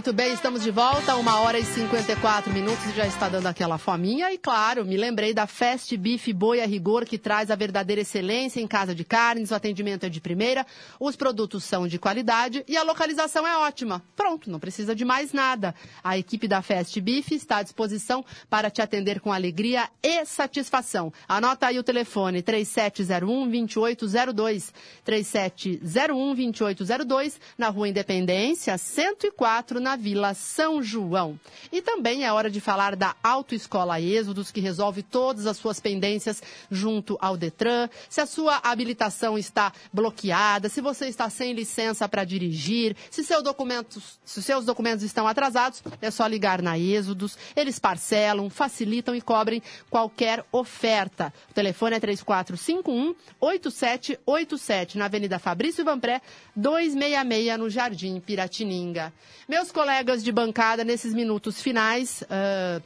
muito 0.00 0.14
bem. 0.14 0.32
Estamos 0.32 0.62
de 0.62 0.70
volta, 0.70 1.14
uma 1.16 1.40
hora 1.40 1.58
e 1.58 1.62
54 1.62 2.50
minutos. 2.50 2.94
Já 2.94 3.06
está 3.06 3.28
dando 3.28 3.48
aquela 3.48 3.76
fominha. 3.76 4.32
E 4.32 4.38
claro, 4.38 4.82
me 4.82 4.96
lembrei 4.96 5.34
da 5.34 5.46
Fast 5.46 5.94
Beef 5.94 6.28
Boi 6.32 6.62
a 6.62 6.64
Rigor, 6.64 7.04
que 7.04 7.18
traz 7.18 7.50
a 7.50 7.54
verdadeira 7.54 8.00
excelência 8.00 8.62
em 8.62 8.66
casa 8.66 8.94
de 8.94 9.04
carnes. 9.04 9.50
O 9.50 9.54
atendimento 9.54 10.06
é 10.06 10.08
de 10.08 10.18
primeira, 10.18 10.66
os 10.98 11.16
produtos 11.16 11.64
são 11.64 11.86
de 11.86 11.98
qualidade 11.98 12.64
e 12.66 12.78
a 12.78 12.82
localização 12.82 13.46
é 13.46 13.58
ótima. 13.58 14.02
Pronto, 14.16 14.50
não 14.50 14.58
precisa 14.58 14.94
de 14.94 15.04
mais 15.04 15.34
nada. 15.34 15.74
A 16.02 16.16
equipe 16.16 16.48
da 16.48 16.62
Fast 16.62 16.98
Beef 16.98 17.32
está 17.32 17.58
à 17.58 17.62
disposição 17.62 18.24
para 18.48 18.70
te 18.70 18.80
atender 18.80 19.20
com 19.20 19.30
alegria 19.30 19.86
e 20.02 20.24
satisfação. 20.24 21.12
Anota 21.28 21.66
aí 21.66 21.78
o 21.78 21.84
telefone 21.84 22.42
3701-2802. 22.42 24.72
3701-2802, 25.06 27.38
na 27.58 27.68
Rua 27.68 27.90
Independência, 27.90 28.78
104, 28.78 29.78
na 29.78 29.89
Vila 29.96 30.34
São 30.34 30.82
João. 30.82 31.38
E 31.72 31.82
também 31.82 32.24
é 32.24 32.32
hora 32.32 32.50
de 32.50 32.60
falar 32.60 32.96
da 32.96 33.14
Autoescola 33.22 34.00
Êxodos, 34.00 34.50
que 34.50 34.60
resolve 34.60 35.02
todas 35.02 35.46
as 35.46 35.56
suas 35.56 35.80
pendências 35.80 36.42
junto 36.70 37.16
ao 37.20 37.36
Detran. 37.36 37.88
Se 38.08 38.20
a 38.20 38.26
sua 38.26 38.60
habilitação 38.62 39.38
está 39.38 39.72
bloqueada, 39.92 40.68
se 40.68 40.80
você 40.80 41.08
está 41.08 41.28
sem 41.30 41.52
licença 41.52 42.08
para 42.08 42.24
dirigir, 42.24 42.96
se, 43.10 43.24
seu 43.24 43.42
documentos, 43.42 44.18
se 44.24 44.42
seus 44.42 44.64
documentos 44.64 45.04
estão 45.04 45.26
atrasados, 45.26 45.82
é 46.00 46.10
só 46.10 46.26
ligar 46.26 46.62
na 46.62 46.78
Êxodos. 46.78 47.36
Eles 47.54 47.78
parcelam, 47.78 48.48
facilitam 48.50 49.14
e 49.14 49.20
cobrem 49.20 49.62
qualquer 49.88 50.44
oferta. 50.50 51.32
O 51.50 51.54
telefone 51.54 51.94
é 51.96 52.00
3451-8787, 52.00 54.96
na 54.96 55.04
Avenida 55.06 55.38
Fabrício 55.38 55.84
Vanpré, 55.84 56.20
266, 56.56 57.58
no 57.58 57.70
Jardim 57.70 58.20
Piratininga. 58.20 59.12
Meus 59.48 59.70
colegas 59.84 60.22
de 60.22 60.30
bancada, 60.30 60.84
nesses 60.84 61.14
minutos 61.14 61.62
finais, 61.62 62.22
ah, 62.28 62.82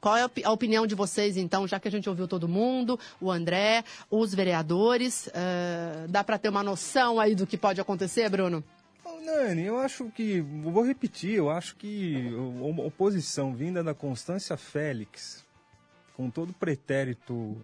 qual 0.00 0.16
é 0.16 0.22
a 0.22 0.26
opi- 0.26 0.44
a 0.44 0.50
opinião 0.50 0.84
de 0.88 0.94
vocês, 0.96 1.36
então, 1.36 1.68
já 1.68 1.78
que 1.78 1.86
a 1.86 1.90
gente 1.90 2.08
ouviu 2.08 2.26
todo 2.26 2.48
mundo, 2.48 2.98
o 3.20 3.30
André, 3.30 3.84
os 4.10 4.34
vereadores? 4.34 5.30
ah, 5.32 6.04
dá 6.08 6.24
para 6.24 6.38
ter 6.38 6.48
uma 6.48 6.64
noção 6.64 7.20
aí 7.20 7.36
do 7.36 7.46
que 7.46 7.56
pode 7.56 7.80
acontecer, 7.80 8.28
Bruno? 8.28 8.64
Nani, 9.24 9.62
eu 9.62 9.78
acho 9.78 10.06
que, 10.10 10.40
vou 10.40 10.82
repetir, 10.84 11.34
eu 11.34 11.48
acho 11.48 11.76
que 11.76 12.34
a 12.34 12.82
oposição 12.86 13.54
vinda 13.54 13.80
da 13.84 13.94
Constância 13.94 14.56
Félix, 14.56 15.44
com 16.16 16.28
todo 16.28 16.50
o 16.50 16.54
pretérito 16.54 17.56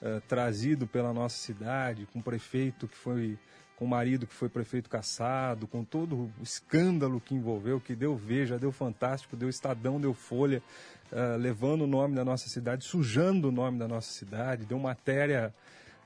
eh, 0.00 0.22
trazido 0.26 0.86
pela 0.86 1.12
nossa 1.12 1.36
cidade, 1.36 2.08
com 2.10 2.20
o 2.20 2.22
prefeito 2.22 2.88
que 2.88 2.96
foi, 2.96 3.36
com 3.76 3.84
o 3.84 3.88
marido 3.88 4.26
que 4.26 4.34
foi 4.34 4.48
prefeito 4.48 4.88
caçado, 4.88 5.66
com 5.66 5.82
todo 5.84 6.14
o 6.16 6.42
escândalo 6.42 7.20
que 7.20 7.34
envolveu, 7.34 7.80
que 7.80 7.94
deu 7.94 8.16
Veja, 8.16 8.58
deu 8.58 8.70
Fantástico, 8.70 9.36
deu 9.36 9.48
Estadão, 9.48 10.00
deu 10.00 10.14
Folha, 10.14 10.62
eh, 11.10 11.36
levando 11.38 11.82
o 11.82 11.86
nome 11.86 12.14
da 12.14 12.24
nossa 12.24 12.48
cidade, 12.48 12.84
sujando 12.84 13.48
o 13.48 13.52
nome 13.52 13.78
da 13.78 13.88
nossa 13.88 14.12
cidade, 14.12 14.64
deu 14.64 14.78
matéria 14.78 15.52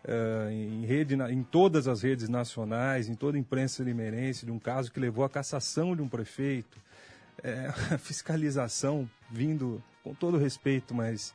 eh, 0.05 0.49
em, 0.53 0.87
rede, 0.87 1.17
na- 1.17 1.31
em 1.31 1.43
todas 1.43 1.89
as 1.89 2.03
redes 2.03 2.29
nacionais, 2.29 3.09
em 3.09 3.15
toda 3.15 3.37
a 3.37 3.41
imprensa 3.41 3.83
limeirense, 3.83 4.47
de 4.47 4.53
um 4.53 4.59
caso 4.59 4.91
que 4.93 5.01
levou 5.01 5.25
à 5.25 5.29
cassação 5.29 5.95
de 5.95 6.01
um 6.01 6.09
prefeito, 6.09 6.79
eh, 7.43 7.67
a 7.93 7.99
fiscalização 7.99 9.09
vindo, 9.31 9.83
com 10.03 10.15
todo 10.15 10.39
respeito, 10.39 10.95
mas 10.95 11.35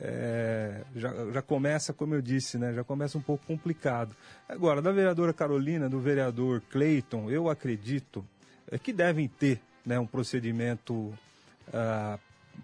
é, 0.00 0.82
já, 0.96 1.12
já 1.32 1.42
começa, 1.42 1.92
como 1.92 2.14
eu 2.14 2.22
disse, 2.22 2.58
né, 2.58 2.72
já 2.72 2.82
começa 2.82 3.16
um 3.16 3.22
pouco 3.22 3.46
complicado. 3.46 4.14
Agora, 4.48 4.82
da 4.82 4.90
vereadora 4.90 5.32
Carolina, 5.32 5.88
do 5.88 6.00
vereador 6.00 6.62
Cleiton, 6.70 7.30
eu 7.30 7.48
acredito 7.48 8.24
é, 8.70 8.78
que 8.78 8.92
devem 8.92 9.28
ter 9.28 9.60
né, 9.84 9.98
um 9.98 10.06
procedimento 10.06 11.12
ah, 11.72 12.18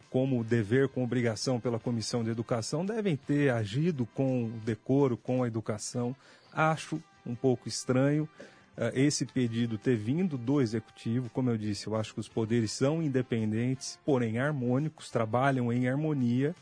como 0.09 0.43
dever, 0.43 0.89
com 0.89 1.05
obrigação 1.05 1.61
pela 1.61 1.79
Comissão 1.79 2.25
de 2.25 2.31
Educação, 2.31 2.85
devem 2.85 3.17
ter 3.17 3.51
agido 3.51 4.07
com 4.07 4.51
decoro, 4.65 5.17
com 5.17 5.43
a 5.43 5.47
educação. 5.47 6.15
Acho 6.53 7.01
um 7.25 7.35
pouco 7.35 7.69
estranho 7.69 8.29
ah, 8.77 8.91
esse 8.95 9.25
pedido 9.25 9.79
ter 9.79 9.97
vindo 9.97 10.37
do 10.37 10.61
Executivo. 10.61 11.31
Como 11.31 11.51
eu 11.51 11.57
disse, 11.57 11.87
eu 11.87 11.95
acho 11.95 12.15
que 12.15 12.21
os 12.21 12.29
poderes 12.29 12.73
são 12.73 13.03
independentes, 13.03 13.99
porém 14.05 14.39
harmônicos, 14.39 15.11
trabalham 15.11 15.73
em 15.73 15.89
harmonia. 15.89 16.55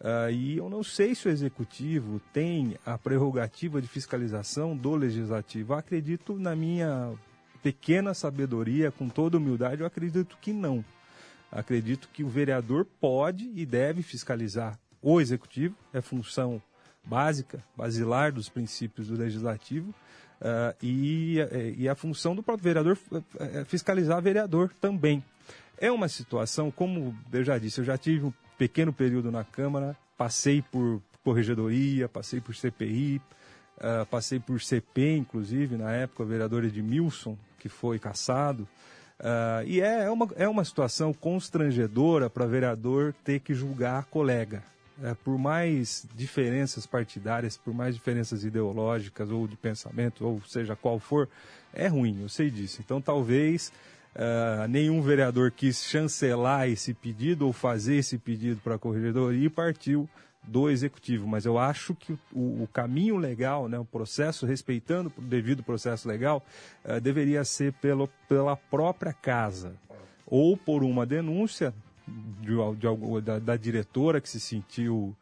Uh, 0.00 0.30
e 0.30 0.56
eu 0.56 0.70
não 0.70 0.82
sei 0.82 1.14
se 1.14 1.28
o 1.28 1.30
executivo 1.30 2.22
tem 2.32 2.78
a 2.86 2.96
prerrogativa 2.96 3.82
de 3.82 3.88
fiscalização 3.88 4.74
do 4.74 4.94
legislativo. 4.94 5.74
Eu 5.74 5.78
acredito, 5.78 6.38
na 6.38 6.56
minha 6.56 7.12
pequena 7.62 8.14
sabedoria, 8.14 8.90
com 8.90 9.10
toda 9.10 9.36
humildade, 9.36 9.82
eu 9.82 9.86
acredito 9.86 10.38
que 10.40 10.54
não. 10.54 10.82
Acredito 11.52 12.08
que 12.10 12.24
o 12.24 12.28
vereador 12.28 12.86
pode 12.98 13.52
e 13.54 13.66
deve 13.66 14.02
fiscalizar 14.02 14.78
o 15.02 15.20
executivo, 15.20 15.76
é 15.92 16.00
função 16.00 16.62
básica, 17.04 17.62
basilar 17.76 18.32
dos 18.32 18.48
princípios 18.48 19.08
do 19.08 19.16
legislativo, 19.16 19.90
uh, 20.40 20.74
e, 20.82 21.36
e, 21.76 21.88
a 21.88 21.94
função 21.94 22.34
do 22.34 22.42
próprio 22.42 22.64
vereador 22.64 22.98
é 23.38 23.64
fiscalizar 23.64 24.22
vereador 24.22 24.72
também. 24.80 25.22
É 25.76 25.90
uma 25.92 26.08
situação, 26.08 26.70
como 26.70 27.14
eu 27.30 27.44
já 27.44 27.58
disse, 27.58 27.80
eu 27.80 27.84
já 27.84 27.98
tive 27.98 28.32
pequeno 28.60 28.92
período 28.92 29.32
na 29.32 29.42
Câmara, 29.42 29.96
passei 30.18 30.60
por 30.60 31.00
corregedoria, 31.24 32.06
passei 32.10 32.42
por 32.42 32.54
CPI, 32.54 33.18
uh, 33.78 34.04
passei 34.10 34.38
por 34.38 34.60
CP, 34.60 35.16
inclusive, 35.16 35.78
na 35.78 35.90
época, 35.92 36.24
o 36.24 36.26
vereador 36.26 36.62
Edmilson, 36.62 37.38
que 37.58 37.70
foi 37.70 37.98
caçado. 37.98 38.68
Uh, 39.18 39.64
e 39.64 39.80
é 39.80 40.10
uma, 40.10 40.28
é 40.36 40.46
uma 40.46 40.62
situação 40.62 41.14
constrangedora 41.14 42.28
para 42.28 42.44
vereador 42.44 43.14
ter 43.24 43.40
que 43.40 43.54
julgar 43.54 44.04
colega. 44.04 44.62
É, 45.02 45.14
por 45.14 45.38
mais 45.38 46.06
diferenças 46.14 46.84
partidárias, 46.84 47.56
por 47.56 47.72
mais 47.72 47.94
diferenças 47.94 48.44
ideológicas 48.44 49.30
ou 49.30 49.48
de 49.48 49.56
pensamento, 49.56 50.26
ou 50.26 50.42
seja 50.42 50.76
qual 50.76 50.98
for, 50.98 51.26
é 51.72 51.86
ruim, 51.86 52.20
eu 52.20 52.28
sei 52.28 52.50
disso. 52.50 52.82
Então 52.84 53.00
talvez 53.00 53.72
Uh, 54.14 54.66
nenhum 54.68 55.00
vereador 55.00 55.52
quis 55.52 55.84
chancelar 55.84 56.68
esse 56.68 56.92
pedido 56.92 57.46
ou 57.46 57.52
fazer 57.52 57.96
esse 57.96 58.18
pedido 58.18 58.60
para 58.60 58.74
a 58.74 58.78
corregedoria 58.78 59.46
e 59.46 59.50
partiu 59.50 60.08
do 60.42 60.68
executivo. 60.68 61.28
Mas 61.28 61.46
eu 61.46 61.58
acho 61.58 61.94
que 61.94 62.12
o, 62.32 62.64
o 62.64 62.68
caminho 62.72 63.16
legal, 63.16 63.68
né, 63.68 63.78
o 63.78 63.84
processo, 63.84 64.46
respeitando 64.46 65.12
o 65.16 65.20
devido 65.20 65.62
processo 65.62 66.08
legal, 66.08 66.44
uh, 66.84 67.00
deveria 67.00 67.44
ser 67.44 67.72
pelo, 67.74 68.08
pela 68.28 68.56
própria 68.56 69.12
casa 69.12 69.74
ou 70.26 70.56
por 70.56 70.82
uma 70.82 71.06
denúncia 71.06 71.72
de, 72.40 72.56
de, 72.76 73.20
da, 73.22 73.38
da, 73.38 73.56
diretora 73.56 74.20
que 74.20 74.28
se 74.28 74.40
sentiu 74.40 75.14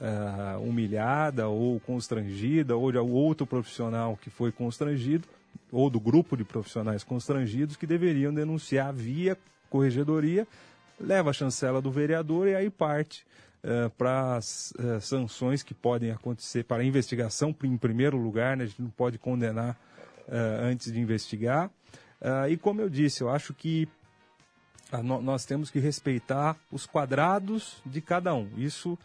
uh, 0.00 0.60
humilhada 0.60 1.48
ou 1.48 1.80
constrangida 1.80 2.76
ou 2.76 2.92
de 2.92 2.98
outro 2.98 3.46
profissional 3.46 4.18
que 4.20 4.28
foi 4.28 4.52
constrangido 4.52 5.26
ou 5.74 5.90
do 5.90 5.98
grupo 5.98 6.36
de 6.36 6.44
profissionais 6.44 7.02
constrangidos 7.02 7.76
que 7.76 7.84
deveriam 7.84 8.32
denunciar 8.32 8.92
via 8.92 9.36
corregedoria, 9.68 10.46
leva 11.00 11.30
a 11.30 11.32
chancela 11.32 11.82
do 11.82 11.90
vereador 11.90 12.46
e 12.46 12.54
aí 12.54 12.70
parte 12.70 13.26
uh, 13.64 13.90
para 13.90 14.36
as 14.36 14.72
uh, 14.78 15.00
sanções 15.00 15.64
que 15.64 15.74
podem 15.74 16.12
acontecer 16.12 16.62
para 16.62 16.84
a 16.84 16.86
investigação, 16.86 17.52
em 17.64 17.76
primeiro 17.76 18.16
lugar, 18.16 18.56
né, 18.56 18.62
a 18.62 18.66
gente 18.68 18.80
não 18.80 18.90
pode 18.90 19.18
condenar 19.18 19.76
uh, 20.28 20.62
antes 20.62 20.92
de 20.92 21.00
investigar. 21.00 21.68
e 22.48 22.56
como 22.56 22.80
eu 22.80 22.88
disse, 22.88 23.22
eu 23.22 23.28
acho 23.28 23.52
que 23.52 23.88
nós 25.02 25.44
temos 25.44 25.70
que 25.70 25.80
respeitar 25.80 26.56
os 26.70 26.86
quadrados 26.86 27.82
de 27.84 28.00
cada 28.00 28.32
um. 28.32 28.48
Isso 28.56 28.96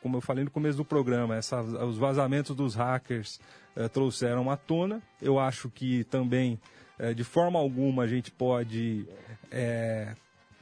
como 0.00 0.16
eu 0.16 0.20
falei 0.20 0.44
no 0.44 0.50
começo 0.50 0.76
do 0.76 0.84
programa, 0.84 1.36
essa, 1.36 1.60
os 1.60 1.98
vazamentos 1.98 2.54
dos 2.54 2.74
hackers 2.74 3.40
trouxeram 3.92 4.50
à 4.50 4.56
tona. 4.56 5.02
Eu 5.20 5.38
acho 5.38 5.68
que 5.68 6.04
também, 6.04 6.58
de 7.14 7.24
forma 7.24 7.58
alguma, 7.58 8.04
a 8.04 8.06
gente 8.06 8.30
pode 8.30 9.06
é, 9.50 10.14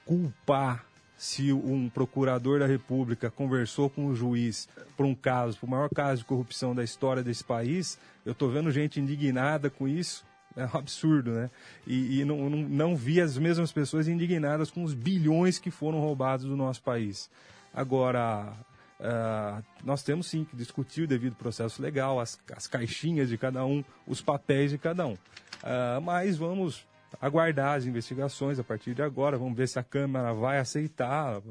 culpar 0.05 0.85
se 1.17 1.53
um 1.53 1.89
procurador 1.89 2.59
da 2.59 2.67
República 2.67 3.31
conversou 3.31 3.89
com 3.89 4.07
o 4.07 4.15
juiz 4.15 4.69
por 4.97 5.07
um 5.07 5.15
caso, 5.15 5.59
por 5.59 5.67
o 5.67 5.71
maior 5.71 5.89
caso 5.89 6.23
de 6.23 6.27
corrupção 6.27 6.75
da 6.75 6.83
história 6.83 7.23
desse 7.23 7.45
país. 7.45 7.99
Eu 8.27 8.33
estou 8.33 8.51
vendo 8.51 8.71
gente 8.71 9.01
indignada 9.01 9.71
com 9.71 9.87
isso. 9.87 10.25
É 10.57 10.65
um 10.67 10.79
absurdo, 10.79 11.33
né? 11.33 11.51
E, 11.87 12.21
e 12.21 12.25
não, 12.25 12.49
não, 12.49 12.59
não 12.59 12.97
vi 12.97 13.21
as 13.21 13.37
mesmas 13.37 13.73
pessoas 13.73 14.07
indignadas 14.07 14.71
com 14.71 14.85
os 14.85 14.95
bilhões 14.95 15.59
que 15.59 15.71
foram 15.71 16.01
roubados 16.01 16.47
do 16.47 16.57
nosso 16.57 16.83
país. 16.83 17.31
Agora, 17.73 18.55
Uh, 19.01 19.63
nós 19.83 20.03
temos 20.03 20.29
sim 20.29 20.45
que 20.45 20.57
discutir 20.57 21.03
o 21.03 21.07
devido 21.07 21.35
processo 21.35 21.83
legal, 21.83 22.21
as, 22.21 22.39
as 22.57 22.67
caixinhas 22.67 23.29
de 23.29 23.37
cada 23.37 23.65
um, 23.65 23.85
os 24.07 24.23
papéis 24.23 24.71
de 24.71 24.79
cada 24.79 25.05
um. 25.05 25.15
Uh, 25.15 26.01
mas 26.03 26.37
vamos 26.37 26.87
aguardar 27.21 27.77
as 27.77 27.87
investigações 27.87 28.59
a 28.59 28.65
partir 28.65 28.95
de 28.95 29.03
agora, 29.03 29.37
vamos 29.37 29.57
ver 29.57 29.69
se 29.69 29.79
a 29.79 29.83
Câmara 29.83 30.33
vai 30.33 30.59
aceitar, 30.59 31.43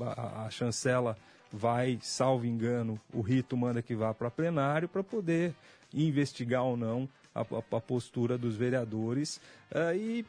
a, 0.00 0.46
a 0.46 0.50
chancela 0.50 1.16
vai, 1.52 1.98
salvo 2.02 2.44
engano, 2.44 3.00
o 3.12 3.20
rito 3.20 3.56
manda 3.56 3.80
que 3.80 3.94
vá 3.94 4.12
para 4.12 4.30
plenário 4.30 4.88
para 4.88 5.02
poder 5.02 5.54
investigar 5.94 6.64
ou 6.64 6.76
não 6.76 7.08
a, 7.40 7.56
a, 7.56 7.76
a 7.76 7.80
postura 7.80 8.36
dos 8.38 8.56
vereadores. 8.56 9.40
Uh, 9.70 9.94
e 9.94 10.26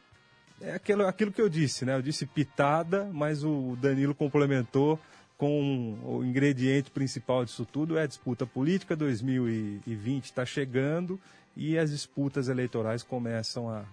é 0.60 0.74
aquilo, 0.74 1.06
aquilo 1.06 1.32
que 1.32 1.40
eu 1.40 1.48
disse, 1.48 1.84
né? 1.84 1.96
Eu 1.96 2.02
disse 2.02 2.26
pitada, 2.26 3.08
mas 3.12 3.42
o 3.42 3.76
Danilo 3.80 4.14
complementou 4.14 4.98
com 5.38 5.98
o 6.04 6.22
ingrediente 6.22 6.90
principal 6.90 7.46
disso 7.46 7.64
tudo 7.64 7.96
é 7.96 8.02
a 8.02 8.06
disputa 8.06 8.44
política. 8.44 8.94
2020 8.94 10.24
está 10.24 10.44
chegando 10.44 11.18
e 11.56 11.78
as 11.78 11.90
disputas 11.90 12.48
eleitorais 12.48 13.02
começam 13.02 13.70
a, 13.70 13.84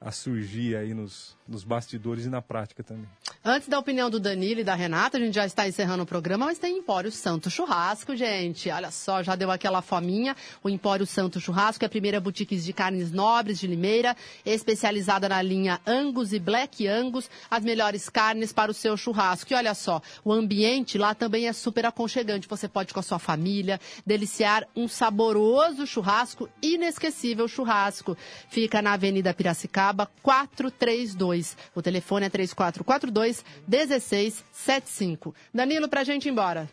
a 0.00 0.10
surgir 0.10 0.76
aí 0.76 0.94
nos, 0.94 1.36
nos 1.46 1.62
bastidores 1.62 2.24
e 2.24 2.30
na 2.30 2.40
prática 2.40 2.82
também. 2.82 3.06
Antes 3.44 3.68
da 3.68 3.78
opinião 3.78 4.08
do 4.08 4.18
Danilo 4.18 4.60
e 4.60 4.64
da 4.64 4.74
Renata, 4.74 5.18
a 5.18 5.20
gente 5.20 5.34
já 5.34 5.44
está 5.44 5.68
encerrando 5.68 6.04
o 6.04 6.06
programa, 6.06 6.46
mas 6.46 6.58
tem 6.58 6.78
Empório 6.78 7.12
Santo 7.12 7.50
Churrasco, 7.50 8.16
gente. 8.16 8.70
Olha 8.70 8.90
só, 8.90 9.22
já 9.22 9.36
deu 9.36 9.50
aquela 9.50 9.82
fominha. 9.82 10.34
O 10.62 10.70
Empório 10.70 11.06
Santo 11.06 11.38
Churrasco 11.38 11.84
é 11.84 11.86
a 11.86 11.90
primeira 11.90 12.18
boutique 12.18 12.56
de 12.56 12.72
carnes 12.72 13.12
nobres 13.12 13.58
de 13.58 13.66
Limeira, 13.66 14.16
especializada 14.44 15.28
na 15.28 15.42
linha 15.42 15.80
Angus 15.86 16.32
e 16.32 16.38
Black 16.38 16.86
Angus, 16.86 17.28
as 17.50 17.62
melhores 17.62 18.08
carnes 18.08 18.54
para 18.54 18.70
o 18.70 18.74
seu 18.74 18.96
churrasco. 18.96 19.52
E 19.52 19.56
olha 19.56 19.74
só, 19.74 20.00
o 20.24 20.32
ambiente 20.32 20.96
lá 20.96 21.14
também 21.14 21.46
é 21.46 21.52
super 21.52 21.84
aconchegante. 21.84 22.48
Você 22.48 22.68
pode 22.68 22.94
com 22.94 23.00
a 23.00 23.02
sua 23.02 23.18
família 23.18 23.78
deliciar 24.06 24.66
um 24.74 24.88
saboroso 24.88 25.86
churrasco, 25.86 26.48
inesquecível 26.62 27.46
churrasco. 27.46 28.16
Fica 28.48 28.80
na 28.80 28.94
Avenida 28.94 29.34
Piracicaba, 29.34 29.89
432. 30.22 31.56
O 31.74 31.82
telefone 31.82 32.26
é 32.26 32.30
3442 32.30 33.44
1675. 33.66 35.34
Danilo, 35.52 35.88
para 35.88 36.00
a 36.00 36.04
gente 36.04 36.26
ir 36.26 36.32
embora. 36.32 36.68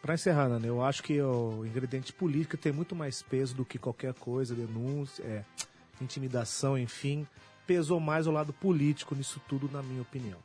Para 0.00 0.14
encerrar, 0.14 0.48
Nana, 0.48 0.66
eu 0.66 0.82
acho 0.82 1.02
que 1.02 1.20
o 1.22 1.64
ingrediente 1.64 2.12
político 2.12 2.56
tem 2.56 2.72
muito 2.72 2.94
mais 2.96 3.22
peso 3.22 3.54
do 3.54 3.64
que 3.64 3.78
qualquer 3.78 4.12
coisa, 4.14 4.52
denúncia, 4.52 5.22
é, 5.22 5.44
intimidação, 6.00 6.76
enfim. 6.76 7.26
Pesou 7.66 8.00
mais 8.00 8.26
o 8.26 8.32
lado 8.32 8.52
político 8.52 9.14
nisso 9.14 9.40
tudo, 9.48 9.70
na 9.70 9.80
minha 9.80 10.02
opinião. 10.02 10.38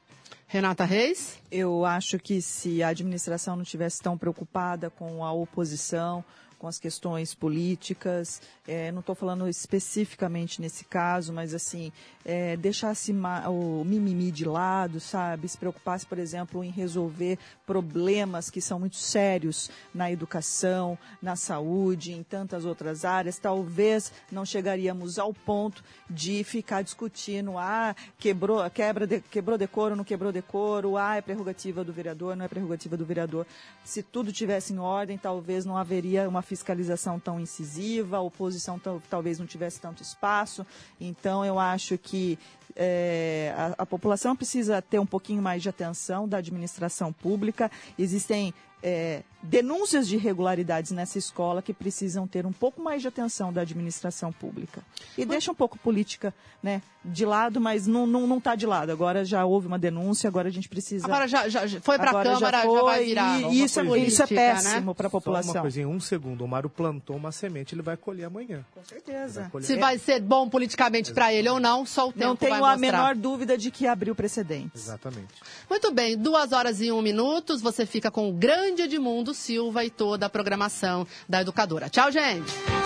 Renata 0.45 0.85
Reis? 0.85 1.39
Eu 1.51 1.83
acho 1.83 2.19
que 2.19 2.41
se 2.41 2.83
a 2.83 2.89
administração 2.89 3.55
não 3.55 3.63
tivesse 3.63 3.99
tão 3.99 4.17
preocupada 4.17 4.89
com 4.89 5.25
a 5.25 5.31
oposição, 5.31 6.23
com 6.57 6.67
as 6.67 6.79
questões 6.79 7.33
políticas. 7.33 8.41
É, 8.67 8.91
não 8.91 8.99
estou 8.99 9.15
falando 9.15 9.47
especificamente 9.47 10.61
nesse 10.61 10.85
caso, 10.85 11.31
mas 11.31 11.53
assim, 11.53 11.91
é, 12.25 12.57
deixasse 12.57 13.13
o 13.49 13.83
mimimi 13.85 14.31
de 14.31 14.45
lado, 14.45 14.99
sabe? 14.99 15.47
Se 15.47 15.57
preocupasse, 15.57 16.05
por 16.05 16.17
exemplo, 16.17 16.63
em 16.63 16.69
resolver 16.69 17.37
problemas 17.65 18.49
que 18.49 18.59
são 18.59 18.79
muito 18.79 18.97
sérios 18.97 19.69
na 19.93 20.11
educação, 20.11 20.97
na 21.21 21.35
saúde, 21.35 22.11
em 22.11 22.23
tantas 22.23 22.65
outras 22.65 23.05
áreas, 23.05 23.37
talvez 23.37 24.11
não 24.31 24.45
chegaríamos 24.45 25.19
ao 25.19 25.33
ponto 25.33 25.83
de 26.09 26.43
ficar 26.43 26.81
discutindo, 26.81 27.57
ah, 27.57 27.95
quebrou, 28.17 28.67
quebra 28.69 29.05
de, 29.05 29.21
quebrou 29.21 29.57
decoro, 29.57 29.95
não 29.95 30.03
quebrou 30.03 30.31
decoro, 30.31 30.97
ah, 30.97 31.15
é 31.15 31.21
prerrogativa 31.21 31.83
do 31.83 31.93
vereador, 31.93 32.35
não 32.35 32.45
é 32.45 32.47
prerrogativa 32.47 32.97
do 32.97 33.05
vereador. 33.05 33.45
Se 33.83 34.01
tudo 34.03 34.31
tivesse 34.31 34.73
em 34.73 34.79
ordem, 34.79 35.17
talvez 35.17 35.65
não 35.65 35.77
haveria 35.77 36.27
uma 36.27 36.41
fiscalização 36.47 37.19
tão 37.19 37.39
incisiva, 37.39 38.17
a 38.17 38.21
oposição 38.21 38.79
tal- 38.79 39.01
talvez 39.09 39.37
não 39.37 39.45
tivesse 39.45 39.79
tanto 39.81 40.01
espaço. 40.01 40.65
Então, 40.99 41.43
eu 41.45 41.59
acho 41.59 41.97
que 41.97 42.39
é, 42.75 43.53
a, 43.57 43.83
a 43.83 43.85
população 43.85 44.35
precisa 44.35 44.81
ter 44.81 44.99
um 44.99 45.05
pouquinho 45.05 45.41
mais 45.41 45.61
de 45.61 45.69
atenção 45.69 46.27
da 46.27 46.37
administração 46.37 47.11
pública. 47.11 47.69
Existem 47.99 48.53
é, 48.81 49.23
denúncias 49.41 50.07
de 50.07 50.15
irregularidades 50.15 50.91
nessa 50.91 51.17
escola 51.17 51.61
que 51.61 51.73
precisam 51.73 52.27
ter 52.27 52.45
um 52.45 52.51
pouco 52.51 52.81
mais 52.81 53.01
de 53.01 53.07
atenção 53.07 53.53
da 53.53 53.61
administração 53.61 54.31
pública. 54.31 54.81
E 55.17 55.25
deixa 55.25 55.51
um 55.51 55.55
pouco 55.55 55.77
política 55.77 56.33
né, 56.61 56.81
de 57.05 57.25
lado, 57.25 57.61
mas 57.61 57.87
não 57.87 58.05
está 58.05 58.27
não, 58.27 58.39
tá 58.41 58.55
de 58.55 58.65
lado. 58.65 58.91
Agora 58.91 59.23
já 59.23 59.45
houve 59.45 59.67
uma 59.67 59.79
denúncia, 59.79 60.27
agora 60.27 60.47
a 60.47 60.51
gente 60.51 60.67
precisa. 60.67 61.05
Agora 61.05 61.27
já, 61.27 61.47
já 61.47 61.67
já 61.67 61.79
foi 61.79 61.97
para 61.97 62.11
a 62.11 62.23
Câmara, 62.23 62.61
já, 62.61 62.63
foi, 62.63 62.81
vai 62.81 63.05
virar. 63.05 63.41
E 63.41 63.63
isso, 63.63 63.79
é, 63.79 63.83
política, 63.83 64.23
isso 64.23 64.23
é 64.23 64.35
né? 64.35 64.53
péssimo 64.53 64.95
para 64.95 65.07
a 65.07 65.09
Só 65.09 65.17
uma 65.17 65.21
população. 65.21 65.61
coisinha, 65.61 65.87
um 65.87 65.99
segundo. 65.99 66.43
O 66.43 66.47
Mário 66.47 66.69
plantou 66.69 67.15
uma 67.15 67.31
semente, 67.31 67.75
ele 67.75 67.81
vai 67.81 67.95
colher 67.95 68.25
amanhã. 68.25 68.65
Com 68.73 68.83
certeza. 68.83 69.51
Se 69.61 69.77
vai 69.77 69.97
ser 69.97 70.19
bom 70.21 70.49
politicamente 70.49 71.13
para 71.13 71.33
ele 71.33 71.47
ou 71.47 71.59
não, 71.59 71.85
só 71.85 72.09
o 72.09 72.13
tempo 72.13 72.25
Não 72.25 72.35
tenho 72.35 72.59
vai 72.59 72.73
a 72.73 72.77
menor 72.77 73.15
dúvida 73.15 73.57
de 73.57 73.71
que 73.71 73.87
abriu 73.87 74.15
precedentes. 74.15 74.83
Exatamente. 74.83 75.33
Muito 75.69 75.91
bem, 75.91 76.17
duas 76.17 76.51
horas 76.51 76.81
e 76.81 76.91
um 76.91 77.01
minutos. 77.01 77.61
Você 77.61 77.85
fica 77.85 78.09
com 78.09 78.29
o 78.29 78.33
grande 78.33 78.81
Edmundo 78.81 79.26
Silva 79.33 79.83
e 79.85 79.89
toda 79.89 80.25
a 80.25 80.29
programação 80.29 81.07
da 81.27 81.41
educadora. 81.41 81.89
Tchau, 81.89 82.11
gente! 82.11 82.76